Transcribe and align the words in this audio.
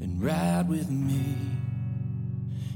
and 0.00 0.22
ride 0.22 0.66
with 0.66 0.90
me 0.90 1.36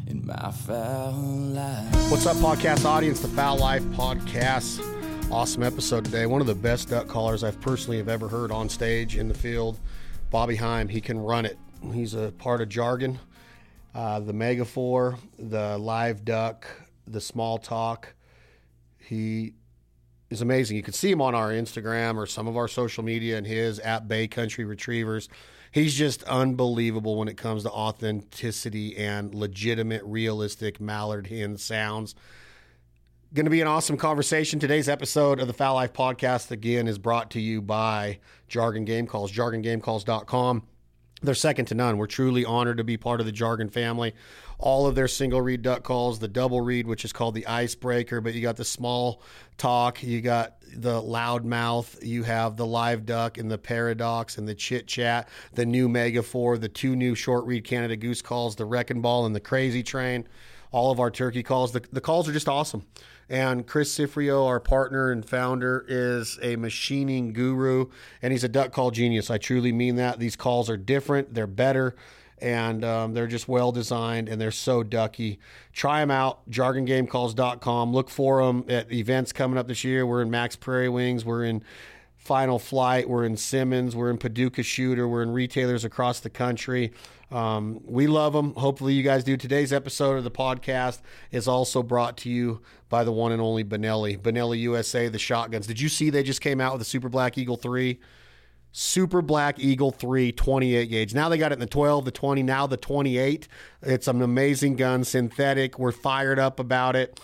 in 0.07 0.27
my 0.27 0.51
fowl 0.51 1.13
life. 1.13 2.11
What's 2.11 2.27
up, 2.27 2.37
podcast 2.37 2.85
audience? 2.85 3.21
The 3.21 3.29
Fowl 3.29 3.57
Life 3.57 3.83
Podcast. 3.85 4.83
Awesome 5.33 5.63
episode 5.63 6.05
today. 6.05 6.27
One 6.27 6.43
of 6.43 6.47
the 6.47 6.55
best 6.55 6.91
duck 6.91 7.09
callers 7.09 7.43
I've 7.43 7.59
personally 7.63 7.97
have 7.97 8.11
ever 8.11 8.29
heard 8.29 8.53
on 8.53 8.69
stage 8.69 9.17
in 9.17 9.29
the 9.29 9.35
field. 9.35 9.81
Bobby 10.31 10.57
Heim. 10.57 10.87
He 10.87 11.01
can 11.01 11.19
run 11.19 11.47
it. 11.47 11.59
He's 11.95 12.13
a 12.13 12.31
part 12.33 12.61
of 12.61 12.69
Jargon, 12.69 13.19
uh, 13.95 14.21
the 14.21 14.35
Megafor, 14.35 15.17
the 15.39 15.79
Live 15.79 16.27
Duck, 16.27 16.67
the 17.07 17.23
Small 17.23 17.57
Talk. 17.57 18.15
He 18.99 19.55
is 20.29 20.43
amazing. 20.43 20.77
You 20.77 20.83
can 20.83 20.93
see 20.93 21.11
him 21.11 21.23
on 21.23 21.35
our 21.35 21.51
Instagram 21.51 22.17
or 22.17 22.27
some 22.27 22.49
of 22.49 22.59
our 22.59 22.69
social 22.69 23.03
media 23.03 23.39
and 23.39 23.47
his 23.47 23.79
at 23.79 24.09
Bay 24.09 24.29
Country 24.29 24.67
Retrievers. 24.67 25.31
He's 25.75 25.97
just 25.97 26.23
unbelievable 26.23 27.17
when 27.19 27.27
it 27.27 27.37
comes 27.37 27.65
to 27.65 27.71
authenticity 27.71 28.97
and 28.97 29.35
legitimate, 29.35 30.03
realistic 30.05 30.81
mallard 30.81 31.27
hen 31.27 31.57
sounds. 31.57 32.15
Going 33.35 33.47
to 33.47 33.51
be 33.51 33.61
an 33.61 33.67
awesome 33.67 33.97
conversation. 33.97 34.61
Today's 34.61 34.89
episode 34.89 35.41
of 35.41 35.49
the 35.49 35.53
Fowl 35.53 35.75
Life 35.75 35.93
Podcast, 35.93 36.53
again, 36.53 36.87
is 36.87 36.97
brought 36.97 37.33
to 37.33 37.41
you 37.41 37.61
by 37.61 38.21
Jargon 38.47 38.85
Game 38.85 39.09
Calls, 39.09 39.33
jargongamecalls.com. 39.33 40.63
They're 41.25 41.35
second 41.35 41.67
to 41.67 41.75
none. 41.75 41.97
We're 41.97 42.07
truly 42.07 42.45
honored 42.45 42.77
to 42.77 42.85
be 42.85 42.97
part 42.97 43.21
of 43.21 43.27
the 43.27 43.33
Jargon 43.33 43.71
family. 43.71 44.15
All 44.59 44.87
of 44.87 44.95
their 44.95 45.09
single 45.09 45.41
reed 45.41 45.63
duck 45.63 45.83
calls, 45.83 46.19
the 46.19 46.29
double 46.29 46.61
reed, 46.61 46.87
which 46.87 47.05
is 47.05 47.13
called 47.13 47.35
the 47.35 47.47
icebreaker, 47.47 48.21
but 48.21 48.35
you 48.35 48.41
got 48.41 48.57
the 48.57 48.65
small 48.65 49.23
talk, 49.57 50.03
you 50.03 50.21
got 50.21 50.57
the 50.77 51.01
loud 51.01 51.45
mouth, 51.45 51.99
you 52.03 52.23
have 52.25 52.57
the 52.57 52.67
live 52.67 53.07
duck 53.07 53.39
and 53.39 53.51
the 53.51 53.59
paradox 53.59 54.39
and 54.39 54.47
the 54.47 54.55
chit 54.55 54.87
chat, 54.87 55.29
the 55.55 55.67
new 55.67 55.89
Megafor, 55.89 56.61
the 56.61 56.69
two 56.69 56.95
new 56.95 57.15
short 57.15 57.45
reed 57.47 57.65
Canada 57.65 57.97
goose 57.97 58.23
calls, 58.23 58.57
the 58.57 58.65
wrecking 58.65 59.01
ball 59.01 59.27
and 59.27 59.35
the 59.35 59.41
crazy 59.41 59.83
train 59.83 60.27
all 60.75 60.91
of 60.91 60.99
our 60.99 61.11
turkey 61.11 61.45
calls. 61.45 61.71
The, 61.71 61.85
the 61.93 62.01
calls 62.01 62.29
are 62.29 62.33
just 62.33 62.49
awesome. 62.49 62.85
And 63.29 63.67
Chris 63.67 63.97
Cifrio, 63.97 64.47
our 64.47 64.61
partner 64.61 65.11
and 65.11 65.25
founder, 65.25 65.85
is 65.89 66.39
a 66.43 66.57
machining 66.57 67.33
guru 67.33 67.87
and 68.23 68.33
he's 68.33 68.45
a 68.45 68.49
duck 68.49 68.73
call 68.73 68.91
genius. 68.91 69.31
I 69.31 69.39
truly 69.39 69.73
mean 69.73 69.97
that. 69.97 70.19
These 70.19 70.37
calls 70.37 70.69
are 70.69 70.77
different, 70.77 71.35
they're 71.35 71.47
better, 71.47 71.95
and 72.39 72.85
um, 72.85 73.15
they're 73.15 73.27
just 73.27 73.49
well 73.49 73.73
designed 73.73 74.29
and 74.29 74.41
they're 74.41 74.51
so 74.51 74.83
ducky. 74.83 75.39
Try 75.73 76.01
them 76.01 76.11
out, 76.11 76.49
jargongamecalls.com. 76.51 77.93
Look 77.93 78.11
for 78.11 78.45
them 78.45 78.65
at 78.69 78.93
events 78.93 79.33
coming 79.33 79.59
up 79.59 79.69
this 79.69 79.85
year. 79.85 80.07
We're 80.07 80.23
in 80.23 80.31
Mack's 80.31 80.57
Prairie 80.57 80.89
Wings, 80.89 81.25
we're 81.25 81.45
in 81.45 81.63
Final 82.25 82.59
Flight, 82.59 83.07
we're 83.07 83.27
in 83.27 83.37
Simmons, 83.37 83.95
we're 83.95 84.09
in 84.09 84.17
Paducah 84.17 84.63
Shooter, 84.63 85.07
we're 85.07 85.23
in 85.23 85.31
retailers 85.31 85.85
across 85.85 86.21
the 86.21 86.31
country. 86.31 86.91
Um, 87.31 87.81
we 87.85 88.07
love 88.07 88.33
them. 88.33 88.55
Hopefully, 88.55 88.95
you 88.95 89.03
guys 89.03 89.25
do. 89.25 89.37
Today's 89.37 89.75
episode 89.75 90.17
of 90.17 90.25
the 90.25 90.31
podcast 90.31 91.01
is 91.31 91.47
also 91.47 91.83
brought 91.83 92.17
to 92.19 92.31
you 92.31 92.63
by 92.89 93.05
the 93.05 93.13
one 93.13 93.33
and 93.33 93.43
only 93.43 93.63
Benelli. 93.63 94.19
Benelli 94.19 94.59
USA, 94.61 95.09
the 95.09 95.19
shotguns. 95.19 95.67
Did 95.67 95.83
you 95.83 95.91
see 95.91 96.09
they 96.09 96.23
just 96.23 96.41
came 96.41 96.63
out 96.63 96.73
with 96.73 96.81
the 96.81 96.87
Super 96.87 97.11
Black 97.11 97.37
Eagle 97.37 97.57
3? 97.57 98.01
Super 98.73 99.21
Black 99.21 99.59
Eagle 99.59 99.91
3 99.91 100.33
28 100.33 100.87
gauge. 100.87 101.15
Now 101.15 101.29
they 101.29 101.37
got 101.37 101.53
it 101.53 101.57
in 101.57 101.61
the 101.61 101.67
12, 101.67 102.07
the 102.07 102.11
20, 102.11 102.43
now 102.43 102.67
the 102.67 102.79
28. 102.79 103.49
It's 103.83 104.09
an 104.09 104.23
amazing 104.23 104.77
gun, 104.77 105.05
synthetic. 105.05 105.79
We're 105.79 105.93
fired 105.93 106.39
up 106.39 106.59
about 106.59 106.97
it. 106.97 107.21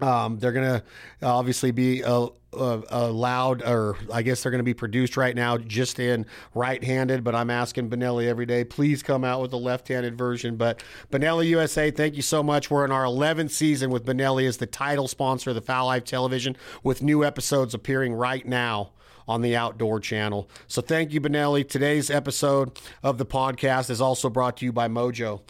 Um, 0.00 0.38
they're 0.38 0.52
going 0.52 0.80
to 0.80 0.82
obviously 1.22 1.70
be 1.70 2.04
uh, 2.04 2.28
uh, 2.52 2.80
allowed, 2.88 3.62
or 3.62 3.96
I 4.12 4.22
guess 4.22 4.42
they're 4.42 4.50
going 4.50 4.60
to 4.60 4.64
be 4.64 4.74
produced 4.74 5.16
right 5.16 5.34
now 5.34 5.58
just 5.58 5.98
in 5.98 6.26
right 6.54 6.82
handed. 6.82 7.24
But 7.24 7.34
I'm 7.34 7.50
asking 7.50 7.90
Benelli 7.90 8.26
every 8.26 8.46
day, 8.46 8.64
please 8.64 9.02
come 9.02 9.24
out 9.24 9.42
with 9.42 9.52
a 9.52 9.56
left 9.56 9.88
handed 9.88 10.16
version. 10.16 10.56
But 10.56 10.82
Benelli 11.10 11.46
USA, 11.48 11.90
thank 11.90 12.16
you 12.16 12.22
so 12.22 12.42
much. 12.42 12.70
We're 12.70 12.84
in 12.84 12.92
our 12.92 13.04
11th 13.04 13.50
season 13.50 13.90
with 13.90 14.06
Benelli 14.06 14.46
as 14.46 14.56
the 14.58 14.66
title 14.66 15.08
sponsor 15.08 15.50
of 15.50 15.56
the 15.56 15.62
Fowl 15.62 15.86
Life 15.86 16.04
Television, 16.04 16.56
with 16.82 17.02
new 17.02 17.24
episodes 17.24 17.74
appearing 17.74 18.14
right 18.14 18.46
now 18.46 18.92
on 19.26 19.42
the 19.42 19.54
Outdoor 19.54 20.00
Channel. 20.00 20.48
So 20.66 20.80
thank 20.80 21.12
you, 21.12 21.20
Benelli. 21.20 21.68
Today's 21.68 22.10
episode 22.10 22.80
of 23.02 23.18
the 23.18 23.26
podcast 23.26 23.90
is 23.90 24.00
also 24.00 24.30
brought 24.30 24.56
to 24.58 24.64
you 24.64 24.72
by 24.72 24.88
Mojo. 24.88 25.42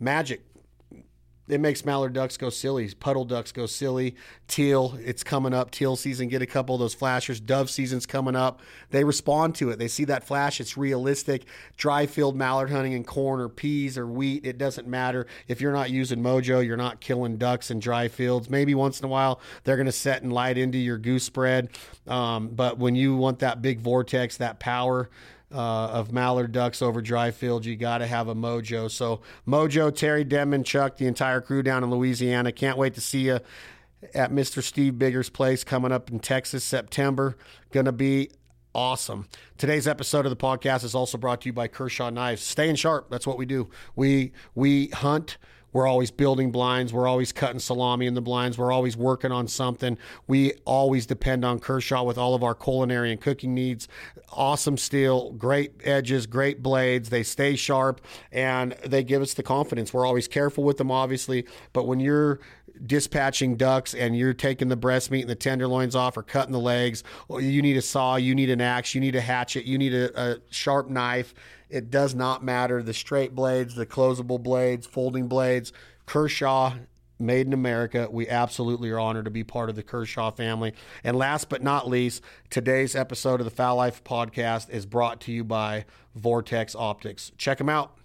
Magic 0.00 0.42
it 1.48 1.60
makes 1.60 1.84
mallard 1.84 2.12
ducks 2.12 2.36
go 2.36 2.50
silly. 2.50 2.92
Puddle 2.94 3.24
ducks 3.24 3.52
go 3.52 3.66
silly. 3.66 4.16
Teal, 4.48 4.98
it's 5.02 5.22
coming 5.22 5.54
up. 5.54 5.70
Teal 5.70 5.96
season, 5.96 6.28
get 6.28 6.42
a 6.42 6.46
couple 6.46 6.74
of 6.74 6.80
those 6.80 6.94
flashers. 6.94 7.40
Dove 7.40 7.70
season's 7.70 8.06
coming 8.06 8.36
up. 8.36 8.60
They 8.90 9.04
respond 9.04 9.54
to 9.56 9.70
it. 9.70 9.78
They 9.78 9.88
see 9.88 10.04
that 10.06 10.24
flash. 10.24 10.60
It's 10.60 10.76
realistic. 10.76 11.44
Dry 11.76 12.06
field 12.06 12.36
mallard 12.36 12.70
hunting 12.70 12.92
in 12.92 13.04
corn 13.04 13.40
or 13.40 13.48
peas 13.48 13.96
or 13.96 14.06
wheat, 14.06 14.44
it 14.44 14.58
doesn't 14.58 14.86
matter. 14.86 15.26
If 15.48 15.60
you're 15.60 15.72
not 15.72 15.90
using 15.90 16.22
Mojo, 16.22 16.64
you're 16.64 16.76
not 16.76 17.00
killing 17.00 17.36
ducks 17.36 17.70
in 17.70 17.80
dry 17.80 18.08
fields. 18.08 18.50
Maybe 18.50 18.74
once 18.74 19.00
in 19.00 19.04
a 19.04 19.08
while 19.08 19.40
they're 19.64 19.76
going 19.76 19.86
to 19.86 19.92
set 19.92 20.22
and 20.22 20.32
light 20.32 20.58
into 20.58 20.78
your 20.78 20.98
goose 20.98 21.24
spread. 21.24 21.70
Um, 22.06 22.48
but 22.48 22.78
when 22.78 22.94
you 22.94 23.16
want 23.16 23.40
that 23.40 23.62
big 23.62 23.80
vortex, 23.80 24.36
that 24.38 24.58
power, 24.58 25.10
uh, 25.52 25.56
of 25.58 26.12
mallard 26.12 26.52
ducks 26.52 26.82
over 26.82 27.00
dry 27.00 27.30
fields, 27.30 27.66
you 27.66 27.76
got 27.76 27.98
to 27.98 28.06
have 28.06 28.28
a 28.28 28.34
mojo. 28.34 28.90
So, 28.90 29.20
Mojo, 29.46 29.94
Terry 29.94 30.24
Denmon, 30.24 30.64
Chuck, 30.64 30.96
the 30.96 31.06
entire 31.06 31.40
crew 31.40 31.62
down 31.62 31.84
in 31.84 31.90
Louisiana. 31.90 32.52
Can't 32.52 32.78
wait 32.78 32.94
to 32.94 33.00
see 33.00 33.26
you 33.26 33.40
at 34.14 34.32
Mr. 34.32 34.62
Steve 34.62 34.98
Bigger's 34.98 35.30
place 35.30 35.64
coming 35.64 35.92
up 35.92 36.10
in 36.10 36.20
Texas, 36.20 36.64
September. 36.64 37.36
Going 37.70 37.86
to 37.86 37.92
be 37.92 38.30
awesome. 38.74 39.26
Today's 39.56 39.88
episode 39.88 40.26
of 40.26 40.30
the 40.30 40.36
podcast 40.36 40.84
is 40.84 40.94
also 40.94 41.16
brought 41.16 41.40
to 41.42 41.48
you 41.48 41.52
by 41.52 41.68
Kershaw 41.68 42.10
Knives. 42.10 42.42
Staying 42.42 42.76
sharp, 42.76 43.08
that's 43.10 43.26
what 43.26 43.38
we 43.38 43.46
do. 43.46 43.70
We 43.94 44.32
we 44.54 44.88
hunt 44.88 45.38
we're 45.76 45.86
always 45.86 46.10
building 46.10 46.50
blinds. 46.50 46.90
We're 46.90 47.06
always 47.06 47.32
cutting 47.32 47.58
salami 47.58 48.06
in 48.06 48.14
the 48.14 48.22
blinds. 48.22 48.56
We're 48.56 48.72
always 48.72 48.96
working 48.96 49.30
on 49.30 49.46
something. 49.46 49.98
We 50.26 50.54
always 50.64 51.04
depend 51.04 51.44
on 51.44 51.58
Kershaw 51.58 52.02
with 52.02 52.16
all 52.16 52.34
of 52.34 52.42
our 52.42 52.54
culinary 52.54 53.12
and 53.12 53.20
cooking 53.20 53.52
needs. 53.52 53.86
Awesome 54.32 54.78
steel, 54.78 55.32
great 55.32 55.72
edges, 55.84 56.26
great 56.26 56.62
blades. 56.62 57.10
They 57.10 57.22
stay 57.22 57.56
sharp 57.56 58.00
and 58.32 58.72
they 58.86 59.04
give 59.04 59.20
us 59.20 59.34
the 59.34 59.42
confidence. 59.42 59.92
We're 59.92 60.06
always 60.06 60.28
careful 60.28 60.64
with 60.64 60.78
them, 60.78 60.90
obviously, 60.90 61.44
but 61.74 61.86
when 61.86 62.00
you're 62.00 62.40
dispatching 62.86 63.56
ducks 63.56 63.92
and 63.92 64.16
you're 64.16 64.32
taking 64.32 64.68
the 64.68 64.76
breast 64.76 65.10
meat 65.10 65.22
and 65.22 65.30
the 65.30 65.34
tenderloins 65.34 65.94
off 65.94 66.16
or 66.16 66.22
cutting 66.22 66.52
the 66.52 66.58
legs, 66.58 67.04
you 67.28 67.60
need 67.60 67.76
a 67.76 67.82
saw, 67.82 68.16
you 68.16 68.34
need 68.34 68.48
an 68.48 68.62
axe, 68.62 68.94
you 68.94 69.00
need 69.02 69.14
a 69.14 69.20
hatchet, 69.20 69.66
you 69.66 69.76
need 69.76 69.92
a, 69.92 70.18
a 70.18 70.38
sharp 70.48 70.88
knife 70.88 71.34
it 71.68 71.90
does 71.90 72.14
not 72.14 72.44
matter. 72.44 72.82
The 72.82 72.94
straight 72.94 73.34
blades, 73.34 73.74
the 73.74 73.86
closable 73.86 74.42
blades, 74.42 74.86
folding 74.86 75.28
blades, 75.28 75.72
Kershaw 76.06 76.74
made 77.18 77.46
in 77.46 77.52
America. 77.52 78.08
We 78.10 78.28
absolutely 78.28 78.90
are 78.90 78.98
honored 78.98 79.24
to 79.24 79.30
be 79.30 79.44
part 79.44 79.70
of 79.70 79.76
the 79.76 79.82
Kershaw 79.82 80.30
family. 80.30 80.74
And 81.02 81.16
last 81.16 81.48
but 81.48 81.62
not 81.62 81.88
least, 81.88 82.22
today's 82.50 82.94
episode 82.94 83.40
of 83.40 83.44
the 83.44 83.50
Fowl 83.50 83.76
Life 83.76 84.04
podcast 84.04 84.70
is 84.70 84.86
brought 84.86 85.20
to 85.22 85.32
you 85.32 85.44
by 85.44 85.86
Vortex 86.14 86.74
Optics. 86.74 87.32
Check 87.38 87.58
them 87.58 87.68
out. 87.68 87.96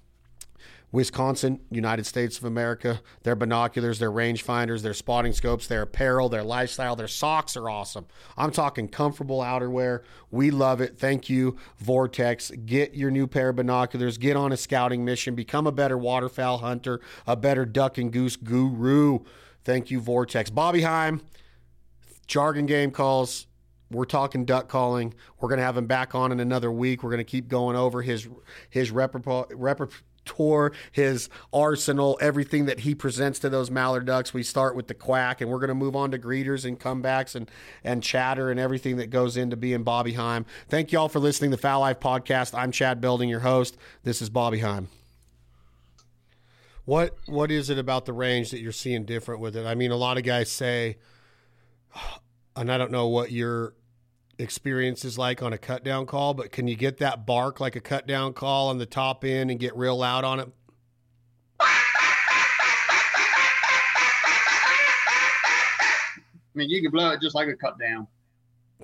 Wisconsin, 0.91 1.62
United 1.69 2.06
States 2.06 2.38
of 2.38 2.44
America, 2.44 3.02
their 3.24 3.35
binoculars, 3.35 4.00
their 4.00 4.12
rangefinders, 4.12 4.81
their 4.81 4.94
spotting 4.94 5.31
scopes, 5.31 5.68
their 5.68 5.84
apparel, 5.84 6.28
their 6.28 6.44
lifestyle, 6.44 6.96
their 6.96 7.07
socks 7.07 7.56
are 7.56 7.69
awesome. 7.69 8.06
I'm 8.38 8.52
talking 8.52 8.90
comfortable 8.90 9.40
outerwear. 9.40 10.02
We 10.31 10.52
love 10.52 10.81
it. 10.81 10.97
Thank 10.97 11.29
you, 11.29 11.56
Vortex. 11.78 12.52
Get 12.66 12.94
your 12.94 13.09
new 13.09 13.25
pair 13.25 13.50
of 13.50 13.56
binoculars, 13.56 14.18
get 14.18 14.35
on 14.35 14.52
a 14.52 14.57
scouting 14.57 15.06
mission, 15.06 15.34
become 15.34 15.66
a 15.66 15.72
better 15.72 15.97
waterfowl 15.97 16.57
hunter, 16.57 17.00
a 17.25 17.38
better 17.38 17.66
duck 17.66 17.97
and 17.97 18.12
goose 18.12 18.35
guru. 18.35 19.19
Thank 19.63 19.91
you, 19.91 20.02
Vortex. 20.02 20.50
Bobby 20.50 20.81
Heim, 20.81 21.22
jargon 22.28 22.66
game 22.66 22.91
calls. 22.91 23.47
We're 23.90 24.06
talking 24.06 24.46
duck 24.46 24.69
calling. 24.69 25.13
We're 25.40 25.50
going 25.50 25.59
to 25.59 25.66
have 25.66 25.75
him 25.75 25.85
back 25.85 26.16
on 26.16 26.31
in 26.31 26.40
another 26.40 26.72
week. 26.72 27.03
We're 27.03 27.09
going 27.09 27.18
to 27.18 27.25
keep 27.25 27.50
going 27.50 27.75
over 27.75 28.02
his 28.02 28.28
his 28.69 28.90
repertoire 28.90 29.47
tour, 30.26 30.72
his 30.91 31.29
arsenal, 31.53 32.18
everything 32.22 32.66
that 32.66 32.82
he 32.82 32.96
presents 32.96 33.40
to 33.40 33.50
those 33.50 33.72
mallard 33.72 34.06
ducks. 34.06 34.34
We 34.34 34.44
start 34.44 34.76
with 34.76 34.88
the 34.88 34.94
quack, 34.94 35.41
and 35.41 35.50
we're 35.50 35.59
going 35.59 35.70
to 35.70 35.76
move 35.76 35.96
on 35.96 36.12
to 36.12 36.20
greeters 36.20 36.66
and 36.66 36.79
comebacks 36.79 37.35
and 37.35 37.50
and 37.84 38.03
chatter 38.03 38.52
and 38.52 38.59
everything 38.59 38.97
that 38.97 39.09
goes 39.09 39.38
into 39.38 39.56
being 39.56 39.84
Bobby 39.84 40.14
Heim. 40.14 40.46
Thank 40.70 40.91
you 40.91 41.00
all 41.00 41.09
for 41.09 41.20
listening 41.20 41.52
to 41.52 41.58
the 41.58 41.62
Fowl 41.62 41.82
Life 41.82 42.00
podcast. 42.00 42.58
I'm 42.58 42.72
Chad 42.72 43.02
Belding, 43.02 43.29
your 43.29 43.41
host. 43.41 43.78
This 44.03 44.22
is 44.22 44.29
Bobby 44.29 44.59
Heim. 44.59 44.90
What 46.85 47.16
what 47.28 47.52
is 47.52 47.70
it 47.70 47.78
about 47.78 48.06
the 48.06 48.14
range 48.14 48.52
that 48.52 48.59
you're 48.59 48.72
seeing 48.72 49.06
different 49.06 49.41
with 49.41 49.56
it? 49.56 49.66
I 49.66 49.76
mean, 49.76 49.91
a 49.91 49.96
lot 49.96 50.17
of 50.17 50.24
guys 50.24 50.52
say, 50.52 50.97
and 52.56 52.72
I 52.72 52.78
don't 52.78 52.91
know 52.91 53.08
what 53.08 53.32
your 53.32 53.74
experience 54.41 55.05
is 55.05 55.17
like 55.17 55.41
on 55.41 55.53
a 55.53 55.58
cut 55.58 55.84
down 55.84 56.05
call, 56.05 56.34
but 56.34 56.52
can 56.52 56.67
you 56.67 56.76
get 56.76 56.97
that 56.97 57.26
bark 57.26 57.59
like 57.59 57.76
a 57.76 57.82
cut 57.82 58.08
down 58.08 58.34
call 58.34 58.70
on 58.70 58.78
the 58.78 58.85
top 58.85 59.23
end 59.23 59.52
and 59.52 59.59
get 59.59 59.76
real 59.76 59.97
loud 59.97 60.23
on 60.23 60.40
it? 60.40 60.49
I 66.53 66.55
mean, 66.55 66.70
you 66.70 66.82
can 66.82 66.91
blow 66.91 67.11
it 67.11 67.22
just 67.22 67.35
like 67.35 67.47
a 67.47 67.55
cut 67.55 67.79
down. 67.79 68.08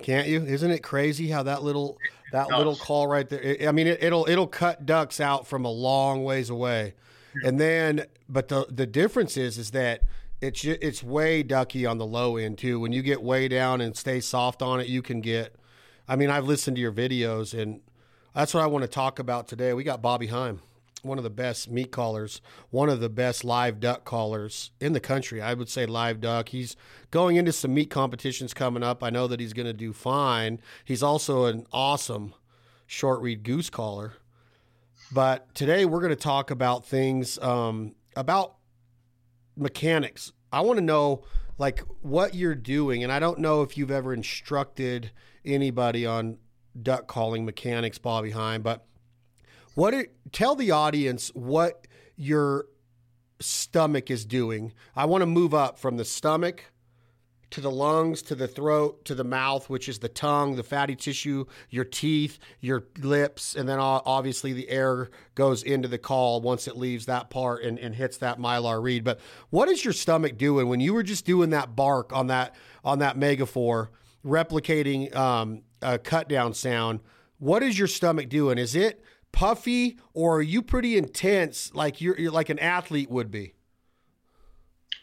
Can't 0.02 0.28
you? 0.28 0.42
Isn't 0.44 0.70
it 0.70 0.82
crazy 0.82 1.28
how 1.28 1.42
that 1.42 1.62
little 1.62 1.98
That 2.32 2.48
little 2.48 2.76
call 2.76 3.06
right 3.06 3.28
there. 3.28 3.56
I 3.66 3.72
mean, 3.72 3.86
it, 3.86 4.02
it'll 4.02 4.28
it'll 4.28 4.46
cut 4.46 4.84
ducks 4.84 5.20
out 5.20 5.46
from 5.46 5.64
a 5.64 5.70
long 5.70 6.24
ways 6.24 6.50
away, 6.50 6.94
hmm. 7.32 7.46
and 7.46 7.58
then 7.60 8.04
but 8.28 8.48
the 8.48 8.66
the 8.68 8.86
difference 8.86 9.36
is 9.36 9.56
is 9.56 9.70
that 9.70 10.02
it's 10.40 10.64
it's 10.64 11.02
way 11.02 11.42
ducky 11.42 11.84
on 11.84 11.98
the 11.98 12.06
low 12.06 12.36
end 12.36 12.58
too. 12.58 12.78
When 12.78 12.92
you 12.92 13.02
get 13.02 13.22
way 13.22 13.48
down 13.48 13.80
and 13.80 13.96
stay 13.96 14.20
soft 14.20 14.62
on 14.62 14.80
it, 14.80 14.86
you 14.86 15.02
can 15.02 15.20
get. 15.20 15.54
I 16.06 16.16
mean, 16.16 16.30
I've 16.30 16.46
listened 16.46 16.76
to 16.76 16.80
your 16.80 16.92
videos, 16.92 17.58
and 17.58 17.80
that's 18.34 18.54
what 18.54 18.62
I 18.62 18.66
want 18.66 18.82
to 18.82 18.88
talk 18.88 19.18
about 19.18 19.48
today. 19.48 19.72
We 19.72 19.84
got 19.84 20.00
Bobby 20.00 20.28
Heim, 20.28 20.60
one 21.02 21.18
of 21.18 21.24
the 21.24 21.30
best 21.30 21.70
meat 21.70 21.90
callers, 21.90 22.40
one 22.70 22.88
of 22.88 23.00
the 23.00 23.10
best 23.10 23.44
live 23.44 23.80
duck 23.80 24.04
callers 24.04 24.70
in 24.80 24.92
the 24.92 25.00
country. 25.00 25.42
I 25.42 25.54
would 25.54 25.68
say 25.68 25.86
live 25.86 26.20
duck. 26.20 26.50
He's 26.50 26.76
going 27.10 27.36
into 27.36 27.52
some 27.52 27.74
meat 27.74 27.90
competitions 27.90 28.54
coming 28.54 28.82
up. 28.82 29.02
I 29.02 29.10
know 29.10 29.26
that 29.26 29.40
he's 29.40 29.52
going 29.52 29.66
to 29.66 29.72
do 29.72 29.92
fine. 29.92 30.60
He's 30.84 31.02
also 31.02 31.46
an 31.46 31.66
awesome 31.72 32.34
short 32.86 33.20
reed 33.20 33.42
goose 33.42 33.70
caller. 33.70 34.14
But 35.10 35.54
today 35.54 35.84
we're 35.84 36.00
going 36.00 36.10
to 36.10 36.16
talk 36.16 36.50
about 36.50 36.86
things 36.86 37.38
um, 37.38 37.94
about 38.14 38.57
mechanics. 39.58 40.32
I 40.52 40.60
want 40.60 40.78
to 40.78 40.84
know 40.84 41.24
like 41.58 41.80
what 42.02 42.34
you're 42.34 42.54
doing, 42.54 43.02
and 43.02 43.12
I 43.12 43.18
don't 43.18 43.38
know 43.38 43.62
if 43.62 43.76
you've 43.76 43.90
ever 43.90 44.14
instructed 44.14 45.10
anybody 45.44 46.06
on 46.06 46.38
duck 46.80 47.08
calling 47.08 47.44
mechanics, 47.44 47.98
Bobby 47.98 48.30
Heim, 48.30 48.62
but 48.62 48.86
what 49.74 49.94
it, 49.94 50.14
tell 50.32 50.54
the 50.54 50.70
audience 50.70 51.30
what 51.34 51.86
your 52.16 52.66
stomach 53.40 54.10
is 54.10 54.24
doing. 54.24 54.72
I 54.96 55.04
want 55.04 55.22
to 55.22 55.26
move 55.26 55.54
up 55.54 55.78
from 55.78 55.96
the 55.96 56.04
stomach 56.04 56.64
to 57.50 57.60
the 57.60 57.70
lungs, 57.70 58.20
to 58.22 58.34
the 58.34 58.48
throat, 58.48 59.04
to 59.06 59.14
the 59.14 59.24
mouth, 59.24 59.70
which 59.70 59.88
is 59.88 59.98
the 59.98 60.08
tongue, 60.08 60.56
the 60.56 60.62
fatty 60.62 60.94
tissue, 60.94 61.46
your 61.70 61.84
teeth, 61.84 62.38
your 62.60 62.84
lips, 62.98 63.54
and 63.54 63.68
then 63.68 63.78
obviously 63.78 64.52
the 64.52 64.68
air 64.68 65.08
goes 65.34 65.62
into 65.62 65.88
the 65.88 65.98
call 65.98 66.40
once 66.40 66.68
it 66.68 66.76
leaves 66.76 67.06
that 67.06 67.30
part 67.30 67.62
and, 67.62 67.78
and 67.78 67.94
hits 67.94 68.18
that 68.18 68.38
mylar 68.38 68.82
reed. 68.82 69.02
But 69.02 69.18
what 69.50 69.68
is 69.68 69.84
your 69.84 69.94
stomach 69.94 70.36
doing 70.36 70.68
when 70.68 70.80
you 70.80 70.92
were 70.92 71.02
just 71.02 71.24
doing 71.24 71.50
that 71.50 71.74
bark 71.74 72.12
on 72.12 72.26
that 72.26 72.54
on 72.84 72.98
that 72.98 73.16
megaphore, 73.16 73.90
replicating 74.24 75.14
um, 75.16 75.62
a 75.80 75.98
cut 75.98 76.28
down 76.28 76.54
sound? 76.54 77.00
What 77.38 77.62
is 77.62 77.78
your 77.78 77.88
stomach 77.88 78.28
doing? 78.28 78.58
Is 78.58 78.74
it 78.74 79.02
puffy 79.32 79.98
or 80.12 80.38
are 80.38 80.42
you 80.42 80.62
pretty 80.62 80.98
intense 80.98 81.72
like 81.74 82.00
you're, 82.00 82.18
you're 82.18 82.32
like 82.32 82.50
an 82.50 82.58
athlete 82.58 83.10
would 83.10 83.30
be? 83.30 83.54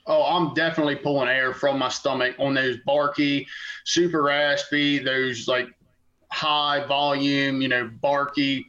Oh, 0.07 0.23
I'm 0.23 0.53
definitely 0.53 0.97
pulling 0.97 1.29
air 1.29 1.53
from 1.53 1.79
my 1.79 1.89
stomach 1.89 2.35
on 2.37 2.53
those 2.53 2.77
barky, 2.85 3.47
super 3.85 4.21
raspy, 4.21 4.99
those 4.99 5.47
like 5.47 5.67
high 6.31 6.85
volume, 6.85 7.61
you 7.61 7.67
know, 7.67 7.89
barky 8.01 8.67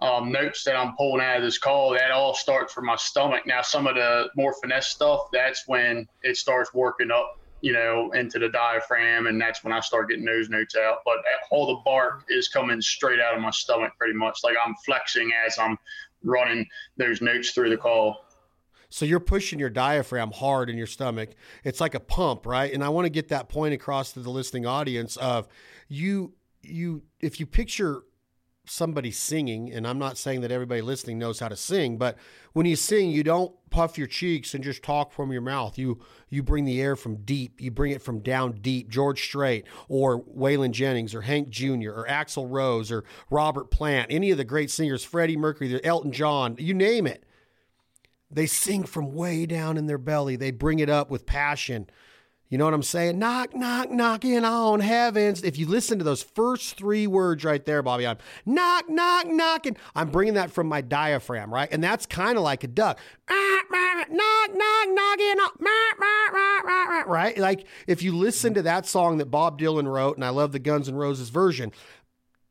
um, 0.00 0.30
notes 0.30 0.64
that 0.64 0.76
I'm 0.76 0.94
pulling 0.96 1.20
out 1.20 1.38
of 1.38 1.42
this 1.42 1.58
call. 1.58 1.90
That 1.90 2.10
all 2.10 2.34
starts 2.34 2.72
from 2.72 2.86
my 2.86 2.96
stomach. 2.96 3.46
Now, 3.46 3.62
some 3.62 3.86
of 3.86 3.96
the 3.96 4.30
more 4.36 4.54
finesse 4.62 4.86
stuff, 4.86 5.28
that's 5.32 5.64
when 5.66 6.06
it 6.22 6.36
starts 6.36 6.72
working 6.72 7.10
up, 7.10 7.38
you 7.60 7.72
know, 7.72 8.10
into 8.12 8.38
the 8.38 8.48
diaphragm, 8.48 9.26
and 9.26 9.40
that's 9.40 9.64
when 9.64 9.72
I 9.72 9.80
start 9.80 10.08
getting 10.08 10.24
those 10.24 10.48
notes 10.48 10.76
out. 10.76 10.98
But 11.04 11.16
all 11.50 11.66
the 11.66 11.82
bark 11.84 12.24
is 12.28 12.48
coming 12.48 12.80
straight 12.80 13.20
out 13.20 13.34
of 13.34 13.40
my 13.40 13.50
stomach, 13.50 13.92
pretty 13.98 14.14
much. 14.14 14.40
Like 14.44 14.56
I'm 14.64 14.74
flexing 14.86 15.32
as 15.46 15.58
I'm 15.58 15.76
running 16.22 16.66
those 16.96 17.20
notes 17.20 17.50
through 17.50 17.70
the 17.70 17.76
call. 17.76 18.24
So 18.90 19.04
you're 19.04 19.20
pushing 19.20 19.58
your 19.58 19.70
diaphragm 19.70 20.32
hard 20.32 20.70
in 20.70 20.76
your 20.76 20.86
stomach. 20.86 21.30
It's 21.64 21.80
like 21.80 21.94
a 21.94 22.00
pump, 22.00 22.46
right? 22.46 22.72
And 22.72 22.82
I 22.82 22.88
want 22.88 23.06
to 23.06 23.10
get 23.10 23.28
that 23.28 23.48
point 23.48 23.74
across 23.74 24.12
to 24.12 24.20
the 24.20 24.30
listening 24.30 24.66
audience 24.66 25.16
of 25.16 25.48
you 25.88 26.34
you 26.62 27.02
if 27.20 27.40
you 27.40 27.46
picture 27.46 28.02
somebody 28.70 29.10
singing, 29.10 29.72
and 29.72 29.86
I'm 29.86 29.98
not 29.98 30.18
saying 30.18 30.42
that 30.42 30.52
everybody 30.52 30.82
listening 30.82 31.18
knows 31.18 31.40
how 31.40 31.48
to 31.48 31.56
sing, 31.56 31.96
but 31.96 32.18
when 32.52 32.66
you 32.66 32.76
sing, 32.76 33.10
you 33.10 33.22
don't 33.22 33.54
puff 33.70 33.98
your 33.98 34.06
cheeks 34.06 34.54
and 34.54 34.62
just 34.62 34.82
talk 34.82 35.12
from 35.12 35.32
your 35.32 35.40
mouth. 35.40 35.78
You 35.78 36.00
you 36.28 36.42
bring 36.42 36.64
the 36.64 36.80
air 36.80 36.96
from 36.96 37.16
deep. 37.24 37.60
You 37.60 37.70
bring 37.70 37.92
it 37.92 38.02
from 38.02 38.20
down 38.20 38.58
deep. 38.60 38.88
George 38.88 39.22
Strait 39.22 39.66
or 39.88 40.22
Waylon 40.22 40.72
Jennings 40.72 41.14
or 41.14 41.22
Hank 41.22 41.48
Jr. 41.48 41.90
or 41.90 42.06
Axl 42.08 42.46
Rose 42.48 42.90
or 42.90 43.04
Robert 43.30 43.70
Plant, 43.70 44.08
any 44.10 44.30
of 44.30 44.38
the 44.38 44.44
great 44.44 44.70
singers, 44.70 45.04
Freddie 45.04 45.36
Mercury, 45.36 45.82
Elton 45.84 46.12
John, 46.12 46.56
you 46.58 46.74
name 46.74 47.06
it. 47.06 47.24
They 48.30 48.46
sing 48.46 48.84
from 48.84 49.14
way 49.14 49.46
down 49.46 49.76
in 49.76 49.86
their 49.86 49.98
belly. 49.98 50.36
They 50.36 50.50
bring 50.50 50.78
it 50.80 50.90
up 50.90 51.10
with 51.10 51.26
passion. 51.26 51.88
You 52.50 52.56
know 52.56 52.64
what 52.64 52.72
I'm 52.72 52.82
saying? 52.82 53.18
Knock, 53.18 53.54
knock, 53.54 53.90
knocking 53.90 54.42
on 54.42 54.80
heavens. 54.80 55.42
If 55.42 55.58
you 55.58 55.66
listen 55.66 55.98
to 55.98 56.04
those 56.04 56.22
first 56.22 56.78
three 56.78 57.06
words 57.06 57.44
right 57.44 57.62
there, 57.62 57.82
Bobby, 57.82 58.06
I'm 58.06 58.16
knock, 58.46 58.88
knock, 58.88 59.26
knocking. 59.26 59.76
I'm 59.94 60.10
bringing 60.10 60.34
that 60.34 60.50
from 60.50 60.66
my 60.66 60.80
diaphragm, 60.80 61.52
right? 61.52 61.68
And 61.70 61.84
that's 61.84 62.06
kind 62.06 62.38
of 62.38 62.44
like 62.44 62.64
a 62.64 62.68
duck. 62.68 62.98
Knock, 63.28 64.50
knock, 64.54 64.88
knocking, 64.88 65.36
right? 67.06 67.36
Like 67.36 67.66
if 67.86 68.02
you 68.02 68.16
listen 68.16 68.54
to 68.54 68.62
that 68.62 68.86
song 68.86 69.18
that 69.18 69.26
Bob 69.26 69.60
Dylan 69.60 69.86
wrote, 69.86 70.16
and 70.16 70.24
I 70.24 70.30
love 70.30 70.52
the 70.52 70.58
Guns 70.58 70.88
N' 70.88 70.94
Roses 70.94 71.28
version, 71.28 71.70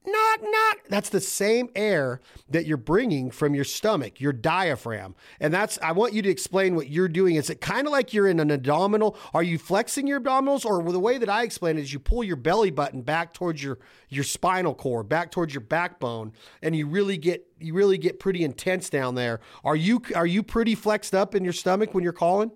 knock, 0.08 0.40
knock. 0.42 0.78
That's 0.90 1.10
the 1.10 1.22
same 1.22 1.70
air 1.76 2.22
that 2.50 2.66
you're 2.66 2.78
bringing 2.78 3.30
from 3.30 3.54
your 3.54 3.64
stomach, 3.64 4.20
your 4.20 4.34
diaphragm. 4.34 5.16
And 5.40 5.54
that's, 5.54 5.78
I 5.82 5.92
want 5.92 6.14
you 6.14 6.22
to 6.22 6.30
explain 6.30 6.76
what 6.76 6.90
you're 6.90 7.08
doing. 7.08 7.36
Is 7.36 7.50
it 7.50 7.62
kind 7.62 7.86
of 7.86 7.92
like 7.92 8.14
you're 8.14 8.28
in 8.28 8.40
an 8.40 8.50
abdominal? 8.50 9.18
Are 9.34 9.44
you 9.44 9.58
flexing 9.58 10.08
your 10.08 10.20
abdominals? 10.20 10.66
Or 10.66 10.82
the 10.92 11.00
way 11.00 11.18
that 11.18 11.30
I 11.30 11.44
explain 11.44 11.78
it 11.78 11.82
is 11.82 11.94
you 11.94 12.00
pull 12.00 12.24
your 12.24 12.36
belly 12.38 12.72
button 12.72 13.02
back 13.02 13.34
towards 13.34 13.62
your, 13.62 13.80
your 14.10 14.24
spinal 14.24 14.74
cord, 14.74 15.10
back 15.10 15.32
towards 15.32 15.54
your 15.54 15.62
backbone, 15.62 16.34
and 16.62 16.76
you 16.76 16.88
really 16.88 17.18
get, 17.18 17.46
you 17.60 17.74
really 17.74 17.98
get 17.98 18.20
pretty 18.20 18.44
intense 18.44 18.90
down 18.90 19.16
there. 19.16 19.42
Are 19.64 19.76
you, 19.76 20.02
are 20.16 20.28
you 20.28 20.42
pretty 20.42 20.76
flexed 20.76 21.14
up 21.14 21.36
in 21.36 21.44
your 21.44 21.54
stomach 21.54 21.94
when 21.94 22.04
you're 22.04 22.14
calling? 22.14 22.52